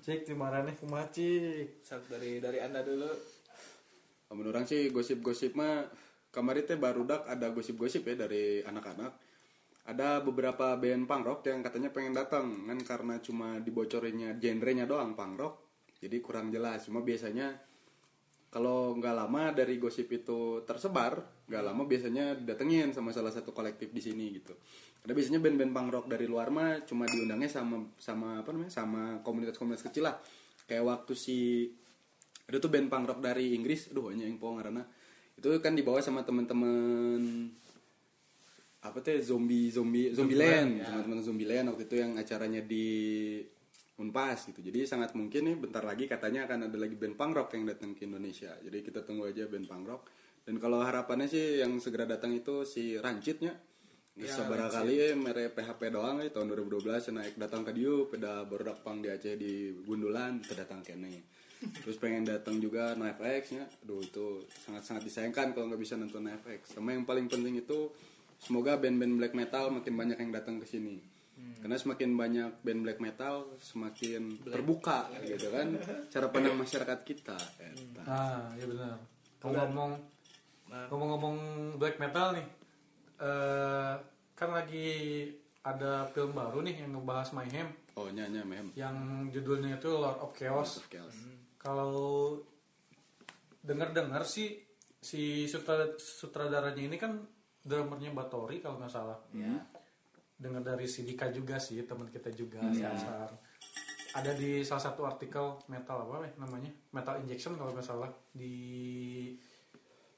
Cek 0.00 0.24
di 0.24 0.32
marane 0.32 0.72
kumaci 0.72 1.60
Sak 1.84 2.08
dari 2.08 2.40
dari 2.40 2.62
anda 2.62 2.80
dulu. 2.80 3.10
Menurut 4.32 4.54
orang 4.54 4.64
sih 4.64 4.88
gosip-gosip 4.94 5.58
mah 5.58 5.84
kemarin 6.30 6.62
teh 6.62 6.78
baru 6.78 7.02
dak 7.02 7.26
ada 7.26 7.50
gosip-gosip 7.50 8.06
ya 8.06 8.14
dari 8.24 8.62
anak-anak. 8.62 9.12
Ada 9.90 10.22
beberapa 10.22 10.78
band 10.78 11.04
punk 11.10 11.22
rock 11.26 11.40
yang 11.50 11.60
katanya 11.66 11.90
pengen 11.90 12.14
datang 12.14 12.46
kan 12.64 12.78
karena 12.86 13.18
cuma 13.18 13.58
dibocorinnya 13.58 14.38
genrenya 14.38 14.86
doang 14.86 15.18
punk 15.18 15.34
rock. 15.36 15.54
Jadi 15.98 16.16
kurang 16.22 16.54
jelas. 16.54 16.86
Cuma 16.86 17.02
biasanya 17.02 17.50
kalau 18.50 18.98
nggak 18.98 19.14
lama 19.14 19.54
dari 19.54 19.78
gosip 19.78 20.10
itu 20.10 20.66
tersebar 20.66 21.46
nggak 21.46 21.62
lama 21.62 21.82
biasanya 21.86 22.34
didatengin 22.34 22.90
sama 22.90 23.14
salah 23.14 23.30
satu 23.30 23.54
kolektif 23.54 23.94
di 23.94 24.02
sini 24.02 24.34
gitu. 24.34 24.54
Ada 25.06 25.14
biasanya 25.14 25.40
band-band 25.40 25.72
punk 25.72 25.88
rock 25.94 26.06
dari 26.10 26.26
luar 26.26 26.50
mah 26.50 26.82
cuma 26.84 27.06
diundangnya 27.06 27.48
sama 27.48 27.88
sama 27.96 28.42
apa 28.42 28.50
namanya 28.50 28.74
sama 28.74 29.22
komunitas-komunitas 29.22 29.86
kecil 29.86 30.10
lah. 30.10 30.18
Kayak 30.66 30.84
waktu 30.86 31.12
si 31.14 31.38
ada 32.50 32.58
tuh 32.58 32.70
band 32.74 32.90
punk 32.90 33.06
rock 33.06 33.20
dari 33.22 33.54
Inggris 33.54 33.94
aduh 33.94 34.10
hanya 34.10 34.26
yang 34.26 34.42
po 34.42 34.58
karena 34.58 34.82
itu 35.38 35.46
kan 35.62 35.72
dibawa 35.72 36.02
sama 36.02 36.26
teman-teman 36.26 37.22
apa 38.80 38.98
teh 39.04 39.22
zombie 39.22 39.70
zombie 39.70 40.10
zombie 40.10 40.34
land 40.40 40.82
teman-teman 40.82 41.20
zombie 41.22 41.48
land 41.48 41.70
waktu 41.70 41.84
itu 41.84 41.96
yang 42.00 42.12
acaranya 42.16 42.60
di 42.64 42.88
Unpas 44.00 44.48
gitu. 44.48 44.64
Jadi 44.64 44.88
sangat 44.88 45.12
mungkin 45.12 45.44
nih 45.44 45.56
bentar 45.60 45.84
lagi 45.84 46.08
katanya 46.08 46.48
akan 46.48 46.72
ada 46.72 46.78
lagi 46.80 46.96
band 46.96 47.20
punk 47.20 47.32
rock 47.36 47.52
yang 47.52 47.68
datang 47.68 47.92
ke 47.92 48.08
Indonesia. 48.08 48.56
Jadi 48.64 48.80
kita 48.80 49.04
tunggu 49.04 49.28
aja 49.28 49.44
band 49.44 49.68
punk 49.68 49.84
rock. 49.84 50.02
Dan 50.40 50.56
kalau 50.56 50.80
harapannya 50.80 51.28
sih 51.28 51.60
yang 51.60 51.76
segera 51.76 52.08
datang 52.08 52.32
itu 52.32 52.64
si 52.64 52.96
Rancitnya 52.96 53.52
bisa 54.20 54.44
barangkali 54.44 54.94
ya 55.00 55.08
mere 55.16 55.48
PHP 55.54 55.94
doang 55.94 56.20
ya 56.20 56.28
tahun 56.28 56.52
2012 56.52 57.14
naik 57.14 57.34
datang 57.40 57.62
ke 57.64 57.72
Diu 57.72 58.10
pada 58.10 58.44
baru 58.44 58.76
pang 58.82 59.00
di 59.00 59.08
Aceh 59.08 59.38
di 59.38 59.72
Gundulan 59.86 60.42
kita 60.42 60.66
datang 60.66 60.84
kene 60.84 61.24
terus 61.60 61.96
pengen 62.00 62.24
datang 62.24 62.56
juga 62.56 62.96
NoFX 62.96 63.44
nya. 63.52 63.64
Aduh 63.84 64.00
itu 64.00 64.44
sangat 64.48 64.82
sangat 64.84 65.02
disayangkan 65.08 65.52
kalau 65.52 65.72
nggak 65.72 65.80
bisa 65.80 65.94
nonton 65.96 66.26
NoFX 66.26 66.76
sama 66.76 66.92
yang 66.96 67.04
paling 67.04 67.28
penting 67.28 67.60
itu 67.60 67.92
semoga 68.40 68.76
band-band 68.80 69.14
black 69.20 69.34
metal 69.36 69.68
makin 69.72 69.94
banyak 69.94 70.18
yang 70.20 70.32
datang 70.32 70.56
ke 70.60 70.66
sini 70.68 71.00
karena 71.60 71.76
semakin 71.76 72.10
banyak 72.16 72.52
band 72.64 72.80
black 72.82 72.98
metal 72.98 73.52
semakin 73.60 74.40
terbuka 74.40 75.12
gitu 75.22 75.52
kan 75.52 75.76
cara 76.08 76.26
pandang 76.28 76.56
masyarakat 76.56 76.98
kita 77.04 77.36
eta. 77.60 78.02
Ah, 78.04 78.48
ya 78.56 78.64
benar. 78.64 78.96
Ngomong-ngomong 79.40 79.92
ngomong-ngomong 80.88 81.36
black 81.76 81.96
metal 81.98 82.32
nih. 82.32 82.46
eh 83.20 83.92
kan 84.32 84.50
lagi 84.50 84.88
ada 85.60 86.08
film 86.08 86.32
baru 86.32 86.64
nih 86.64 86.80
yang 86.80 86.96
ngebahas 86.96 87.36
Mayhem 87.36 87.68
oh 87.92 88.08
nyanya 88.08 88.40
mem 88.40 88.72
yang 88.72 88.96
judulnya 89.28 89.76
itu 89.76 89.92
Lord 89.92 90.16
of 90.24 90.32
Chaos. 90.32 90.80
Chaos. 90.88 91.12
Kalau 91.60 92.40
dengar-dengar 93.60 94.24
sih 94.24 94.56
si 94.96 95.44
sutra- 95.44 96.00
sutradaranya 96.00 96.80
ini 96.80 96.96
kan 96.96 97.20
drummernya 97.60 98.16
Batori 98.16 98.64
kalau 98.64 98.80
nggak 98.80 98.88
salah. 98.88 99.20
ya 99.36 99.52
Dengar 100.40 100.64
dari 100.64 100.88
si 100.88 101.04
Dika 101.04 101.28
juga 101.28 101.60
sih 101.60 101.84
teman 101.84 102.08
kita 102.08 102.32
juga 102.32 102.64
si 102.72 102.80
Asar. 102.80 103.28
Ada 104.16 104.32
di 104.34 104.64
salah 104.64 104.82
satu 104.90 105.04
artikel 105.04 105.60
metal 105.68 106.08
apa 106.08 106.24
ya 106.24 106.32
namanya? 106.40 106.72
Metal 106.96 107.20
Injection 107.20 107.60
kalau 107.60 107.76
nggak 107.76 107.84
salah 107.84 108.08
di 108.32 108.56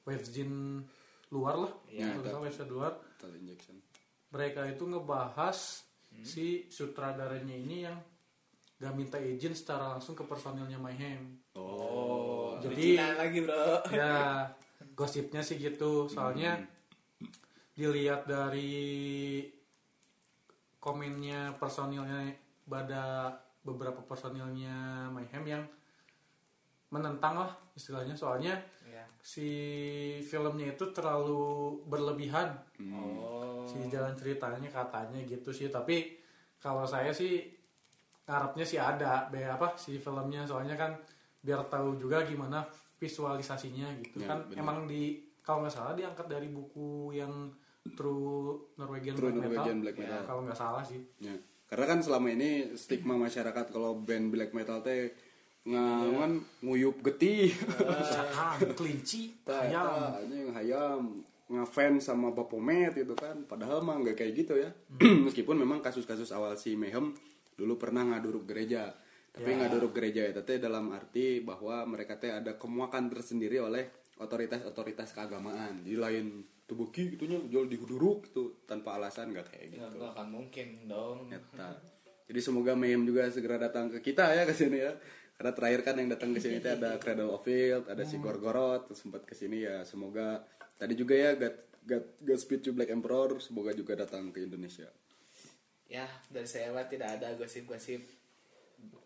webzine 0.07 0.83
luar 1.33 1.57
lah, 1.65 1.73
Iya, 1.89 2.13
kalau 2.13 2.29
salah 2.29 2.43
website 2.45 2.71
luar. 2.71 2.93
Total 3.17 3.33
injection. 3.41 3.77
Mereka 4.33 4.61
itu 4.69 4.85
ngebahas 4.85 5.59
si 6.21 6.69
sutradaranya 6.69 7.57
ini 7.57 7.77
yang 7.89 7.97
gak 8.77 8.93
minta 8.93 9.17
izin 9.17 9.57
secara 9.57 9.97
langsung 9.97 10.13
ke 10.13 10.29
personilnya 10.29 10.77
Mayhem. 10.77 11.41
oh 11.57 12.61
Jadi 12.61 12.99
Cina 12.99 13.17
lagi 13.17 13.41
bro. 13.41 13.81
ya 13.89 14.45
gosipnya 14.93 15.41
sih 15.41 15.57
gitu. 15.57 16.11
Soalnya 16.11 16.61
dilihat 17.73 18.29
dari 18.29 19.49
komennya 20.83 21.55
personilnya 21.63 22.35
pada 22.67 23.31
beberapa 23.63 24.03
personilnya 24.03 25.07
Mayhem 25.15 25.47
yang 25.47 25.63
menentang 26.91 27.39
lah 27.47 27.53
istilahnya. 27.79 28.19
Soalnya 28.19 28.59
ya 28.83 29.07
si 29.23 29.49
filmnya 30.27 30.75
itu 30.75 30.91
terlalu 30.91 31.79
berlebihan. 31.87 32.59
Oh. 32.91 33.63
Si 33.63 33.79
jalan 33.87 34.19
ceritanya 34.19 34.67
katanya 34.67 35.23
gitu 35.23 35.55
sih. 35.55 35.71
Tapi 35.71 36.19
kalau 36.59 36.83
saya 36.83 37.15
sih 37.15 37.47
ngarepnya 38.27 38.67
sih 38.67 38.83
ada 38.83 39.31
be 39.31 39.47
apa 39.47 39.79
si 39.79 40.03
filmnya. 40.03 40.43
Soalnya 40.51 40.75
kan 40.75 40.99
biar 41.39 41.63
tahu 41.71 41.95
juga 41.95 42.27
gimana 42.27 42.67
visualisasinya 42.99 43.87
gitu. 44.03 44.27
Ya, 44.27 44.35
kan 44.35 44.39
benar. 44.51 44.59
emang 44.59 44.79
di 44.91 45.23
kalau 45.43 45.63
nggak 45.63 45.75
salah 45.75 45.95
diangkat 45.95 46.27
dari 46.27 46.51
buku 46.51 47.15
yang 47.15 47.51
True 47.83 48.73
Norwegian 48.79 49.15
True 49.19 49.31
Black 49.35 49.43
Norwegian 49.43 49.79
Metal, 49.79 49.85
Black 49.85 49.97
Metal. 49.99 50.21
Ya, 50.23 50.27
kalau 50.27 50.41
nggak 50.47 50.59
salah 50.59 50.83
sih 50.87 51.01
Ya. 51.19 51.35
Karena 51.67 51.85
kan 51.89 51.99
selama 52.05 52.29
ini 52.29 52.77
stigma 52.77 53.17
masyarakat 53.17 53.73
kalau 53.73 53.97
band 53.97 54.29
black 54.29 54.53
metal 54.53 54.85
teh 54.85 55.09
ngan 55.65 56.37
nguyup 56.61 57.01
getih. 57.01 57.49
ah 58.37 58.61
kelinci 58.61 59.41
Tah, 59.41 59.65
ayam 59.65 59.81
tah, 59.89 60.21
anjing 60.21 60.53
hayam 60.53 61.01
ngefans 61.49 62.13
sama 62.13 62.29
Bapomet 62.29 62.93
gitu 62.93 63.17
kan. 63.17 63.49
Padahal 63.49 63.81
mah 63.81 63.97
nggak 64.05 64.21
kayak 64.21 64.33
gitu 64.37 64.61
ya. 64.61 64.69
Meskipun 65.27 65.57
memang 65.57 65.81
kasus-kasus 65.81 66.29
awal 66.37 66.61
si 66.61 66.77
Mehem 66.77 67.17
dulu 67.57 67.81
pernah 67.81 68.05
ngaduruk 68.05 68.45
gereja. 68.45 68.93
Tapi 69.33 69.49
Ya. 69.49 69.65
ngaduruk 69.65 69.97
gereja 69.97 70.29
itu 70.29 70.45
teh 70.45 70.61
dalam 70.61 70.93
arti 70.93 71.41
bahwa 71.41 71.89
mereka 71.89 72.21
teh 72.21 72.37
ada 72.37 72.61
kemuakan 72.61 73.09
tersendiri 73.09 73.65
oleh 73.65 73.89
otoritas-otoritas 74.21 75.17
keagamaan. 75.17 75.81
Jadi 75.89 75.97
lain 75.97 76.27
tubuki 76.73 77.13
gitunya 77.13 77.37
jual 77.53 77.69
dihuduruk 77.69 78.33
gitu 78.33 78.65
tanpa 78.65 78.97
alasan 78.97 79.29
nggak 79.37 79.53
kayak 79.53 79.65
ya 79.69 79.85
gitu. 79.85 80.01
nggak 80.01 80.13
akan 80.17 80.29
mungkin 80.33 80.69
dong 80.89 81.29
Eta. 81.29 81.77
Jadi 82.33 82.41
semoga 82.41 82.73
Mayhem 82.73 83.05
juga 83.05 83.29
segera 83.29 83.61
datang 83.61 83.93
ke 83.93 84.01
kita 84.01 84.33
ya 84.33 84.49
ke 84.49 84.57
sini 84.57 84.81
ya. 84.81 84.97
Karena 85.37 85.53
terakhir 85.53 85.81
kan 85.85 85.95
yang 86.01 86.09
datang 86.09 86.33
ke 86.33 86.41
sini 86.41 86.65
itu 86.65 86.71
ada 86.73 86.97
Cradle 87.03 87.29
of 87.29 87.45
Filth, 87.45 87.93
ada 87.93 88.09
si 88.09 88.17
Gorgoroth, 88.17 88.89
terus 88.89 89.05
sempat 89.05 89.29
ke 89.29 89.37
sini 89.37 89.69
ya. 89.69 89.85
Semoga 89.85 90.41
tadi 90.81 90.97
juga 90.97 91.13
ya 91.13 91.37
God, 91.37 91.57
God, 91.85 92.05
Godspeed 92.25 92.61
to 92.65 92.71
Black 92.73 92.89
Emperor 92.89 93.37
semoga 93.37 93.77
juga 93.77 93.93
datang 94.01 94.33
ke 94.33 94.49
Indonesia. 94.49 94.89
ya 95.93 96.09
dari 96.33 96.49
saya 96.49 96.73
tidak 96.89 97.21
ada 97.21 97.37
gosip-gosip 97.37 98.01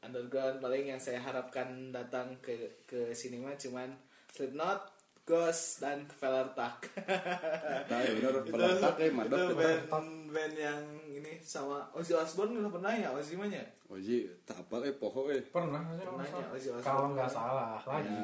underground 0.06 0.62
paling 0.62 0.86
yang 0.86 1.02
saya 1.02 1.18
harapkan 1.18 1.90
datang 1.90 2.38
ke 2.38 2.86
ke 2.86 3.10
sini 3.10 3.43
mah 3.43 3.59
cuman 3.59 3.90
Slipknot, 4.36 4.95
Ghost 5.27 5.82
dan 5.82 6.07
Velertak. 6.07 6.86
Nah, 7.90 7.98
ya 7.98 8.11
benar 8.15 8.32
peletak 8.47 8.94
eh 8.98 9.11
itu 9.11 9.16
madok 9.19 9.39
kita. 9.51 9.59
band, 9.59 9.82
band 10.31 10.55
yang 10.55 10.82
ini 11.07 11.32
sama 11.43 11.82
Ozzy 11.90 12.15
Osbourne 12.15 12.62
udah 12.62 12.70
pernah 12.70 12.93
ya 12.94 13.11
Ozzy 13.11 13.35
mah 13.35 13.51
ya? 13.51 13.62
Oji, 13.86 14.27
tak 14.43 14.59
apa 14.62 14.86
eh 14.86 14.94
poho 14.94 15.27
eh. 15.31 15.43
pernah 15.51 15.82
Pernah 15.82 16.27
ya, 16.27 16.47
Ozzy 16.51 16.70
salah? 16.70 16.78
Osbourne. 16.78 16.86
kalau 16.86 17.05
nggak 17.15 17.31
salah 17.31 17.78
lagi 17.82 18.19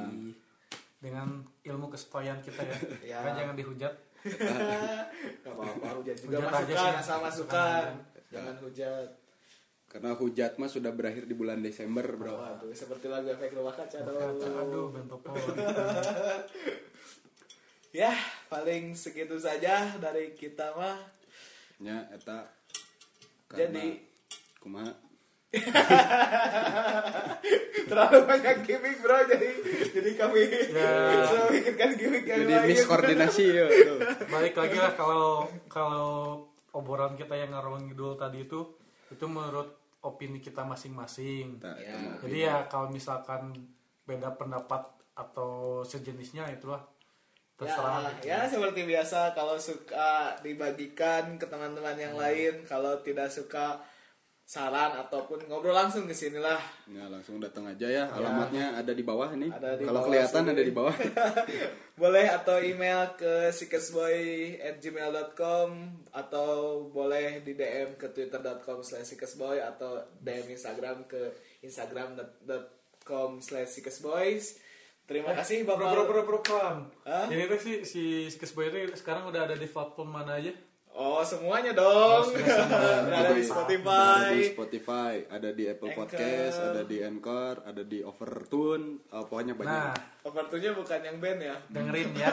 dengan 1.03 1.29
ilmu 1.67 1.87
kesesuaian 1.91 2.39
kita 2.39 2.63
ya. 2.63 2.77
Ya. 3.11 3.19
Kan 3.27 3.33
jangan 3.35 3.55
dihujat. 3.59 3.95
Gak 5.43 5.51
apa-apa 5.51 5.99
hujat 5.99 6.15
juga 6.15 6.39
Hujat 6.39 6.51
masukan 6.55 6.79
sih. 6.95 7.01
asal 7.03 7.19
masukan 7.19 7.85
jangan 8.31 8.55
hujat 8.63 9.09
Karena 9.91 10.11
hujat 10.15 10.53
mah 10.57 10.71
sudah 10.71 10.95
berakhir 10.95 11.27
di 11.27 11.35
bulan 11.35 11.59
Desember, 11.61 12.07
Bro. 12.07 12.33
Waduh, 12.33 12.73
seperti 12.73 13.11
lagu 13.11 13.29
efek 13.29 13.53
rumah 13.53 13.75
kaca 13.75 13.99
aduh 14.01 14.89
bentopol. 14.89 15.37
Ya, 17.93 18.17
paling 18.49 18.93
segitu 18.95 19.37
saja 19.37 19.93
dari 19.97 20.33
kita 20.33 20.73
mah. 20.73 20.97
Nya 21.79 22.09
eta 22.09 22.49
Jadi- 23.51 24.01
kumaha 24.59 24.89
Terlalu 27.85 28.19
banyak 28.25 28.57
gimmick 28.65 28.97
bro, 28.99 29.19
jadi 29.27 29.49
jadi 29.91 30.11
kami 30.15 30.41
Ya. 30.73 30.89
sudah 31.23 31.45
memikirkan 31.47 31.91
gimmick 31.93 32.25
yang 32.25 32.41
jadi 32.41 32.55
lain. 32.57 32.69
miskoordinasi 32.73 33.45
ya. 33.53 33.67
tuh. 33.69 33.99
Balik 34.27 34.57
lagi 34.57 34.79
lah 34.79 34.93
kalau 34.95 35.27
kalau 35.69 36.09
obrolan 36.73 37.13
kita 37.13 37.37
yang 37.37 37.53
ngarang 37.53 37.85
ngidul 37.85 38.17
tadi 38.17 38.49
itu 38.49 38.65
itu 39.07 39.25
menurut 39.27 39.77
opini 40.01 40.41
kita 40.41 40.65
masing-masing. 40.65 41.61
Nah, 41.61 41.77
Ya. 41.77 42.17
Jadi 42.19 42.39
ya 42.41 42.65
kalau 42.65 42.89
misalkan 42.89 43.53
beda 44.03 44.33
pendapat 44.33 44.81
atau 45.13 45.85
sejenisnya 45.85 46.49
itulah 46.49 46.81
terserah. 47.63 48.11
Ya, 48.27 48.43
ya 48.43 48.51
seperti 48.51 48.83
biasa 48.83 49.31
kalau 49.33 49.55
suka 49.57 50.35
dibagikan 50.43 51.39
ke 51.39 51.47
teman-teman 51.47 51.95
yang 51.95 52.19
Hmm. 52.19 52.27
lain, 52.27 52.67
kalau 52.67 52.99
tidak 53.01 53.31
suka 53.31 53.79
saran 54.43 54.91
ataupun 54.99 55.47
ngobrol 55.49 55.73
langsung 55.73 56.05
ke 56.05 56.13
sinilah. 56.13 56.61
Ya, 56.85 57.09
langsung 57.09 57.41
datang 57.41 57.65
aja 57.65 57.89
ya. 57.89 58.05
Alamatnya 58.13 58.77
ada 58.77 58.93
di 58.93 59.01
bawah 59.01 59.33
nih. 59.33 59.49
Kalau 59.81 60.05
kelihatan 60.05 60.45
sini. 60.45 60.53
ada 60.53 60.61
di 60.61 60.69
bawah. 60.75 60.93
boleh 62.03 62.27
atau 62.29 62.61
email 62.61 63.17
ke 63.17 63.49
sikesboy@gmail.com 63.49 65.69
atau 66.13 66.49
boleh 66.93 67.41
di 67.41 67.57
DM 67.57 67.97
ke 67.97 68.13
twitter.com 68.13 68.85
slash 68.85 69.17
sikesboy 69.17 69.57
atau 69.57 70.05
DM 70.21 70.53
Instagram 70.53 71.09
ke 71.09 71.33
instagram.com 71.65 73.41
slash 73.41 73.73
sikesboys. 73.73 74.61
Terima 75.03 75.35
kasih 75.35 75.67
Bro, 75.67 75.77
Bapak. 75.77 75.91
bro, 75.93 76.03
bro, 76.07 76.23
bro, 76.25 76.39
bro. 76.41 76.67
Hah? 77.05 77.27
Ini 77.27 77.45
tuh 77.51 77.59
si 77.59 77.73
si 77.83 78.03
ini 78.31 78.81
sekarang 78.95 79.29
udah 79.29 79.51
ada 79.51 79.57
di 79.59 79.67
platform 79.67 80.09
mana 80.15 80.39
aja? 80.39 80.55
Oh, 80.93 81.25
semuanya 81.25 81.73
dong. 81.73 82.29
Ada 82.37 83.33
di 83.33 83.41
Ada 83.41 83.49
Spotify. 83.49 84.29
di 84.29 84.45
Spotify, 84.53 85.15
ada 85.25 85.49
di 85.49 85.65
Apple 85.65 85.89
Anchor. 85.89 86.05
Podcast, 86.05 86.57
ada 86.61 86.83
di 86.85 86.97
Anchor, 87.01 87.55
ada 87.65 87.81
di 87.81 87.99
Overtune, 88.05 89.01
eh, 89.09 89.25
pokoknya 89.25 89.57
banyak. 89.57 89.73
Nah, 89.73 89.97
Overtunya 90.29 90.77
bukan 90.77 91.01
yang 91.01 91.17
band 91.17 91.41
ya. 91.41 91.57
dengerin 91.73 92.13
ya. 92.13 92.29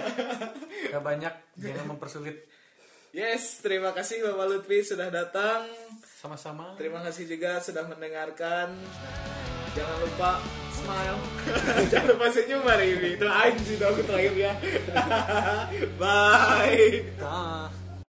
Gak 0.92 1.04
banyak, 1.08 1.34
jangan 1.56 1.86
mempersulit. 1.88 2.36
Yes, 3.16 3.64
terima 3.64 3.96
kasih 3.96 4.28
Bapak 4.28 4.46
Lutfi 4.52 4.84
sudah 4.84 5.08
datang. 5.08 5.64
Sama-sama. 6.20 6.76
Terima 6.76 7.00
kasih 7.00 7.32
juga 7.32 7.64
sudah 7.64 7.88
mendengarkan. 7.88 8.76
Jangan 9.72 9.98
lupa 10.04 10.36
smile. 10.80 11.18
Jangan 11.92 12.08
lupa 12.16 12.28
senyum 12.32 12.64
hari 12.64 12.96
ini. 12.96 13.10
Itu 13.20 13.28
anjing 13.28 13.78
dong 13.80 14.00
terakhir 14.04 14.34
ya. 14.36 14.54
Bye. 16.02 17.79